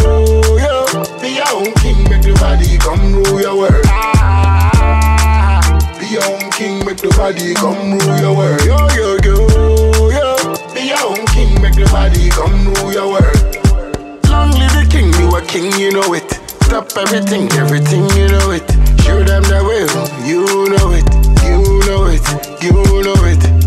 yo. 0.60 0.84
Be 1.22 1.40
your 1.40 1.48
own 1.56 1.72
king, 1.80 2.04
make 2.12 2.20
the 2.28 2.36
body 2.36 2.76
come 2.76 3.24
rule 3.24 3.40
your 3.40 3.56
world. 3.56 3.88
Be 5.96 6.06
your 6.12 6.28
own 6.28 6.44
king, 6.52 6.84
make 6.84 6.98
the 7.00 7.08
body 7.16 7.54
come 7.54 7.96
rule 7.96 8.20
your 8.20 8.36
world. 8.36 8.60
Yo, 8.68 8.76
yo, 8.92 9.16
yo, 9.24 9.48
yo. 10.12 10.36
Be 10.76 10.92
your 10.92 11.00
own 11.08 11.24
king, 11.32 11.55
make 11.66 11.74
the 11.74 11.90
body 11.90 12.28
come 12.30 12.72
rule 12.74 12.92
your 12.92 13.08
world. 13.12 14.30
Long 14.30 14.50
live 14.52 14.72
the 14.72 14.86
king, 14.88 15.12
you 15.18 15.28
a 15.34 15.42
king, 15.42 15.72
you 15.80 15.90
know 15.92 16.14
it. 16.14 16.30
Stop 16.64 16.96
everything, 16.96 17.50
everything, 17.52 18.04
you 18.16 18.28
know 18.28 18.50
it. 18.50 18.66
Show 19.02 19.22
them 19.24 19.42
the 19.42 19.60
way, 19.66 19.82
you 20.28 20.44
know 20.70 20.92
it, 20.92 21.06
you 21.42 21.58
know 21.86 22.06
it, 22.06 22.22
you 22.62 23.02
know 23.02 23.16
it. 23.24 23.65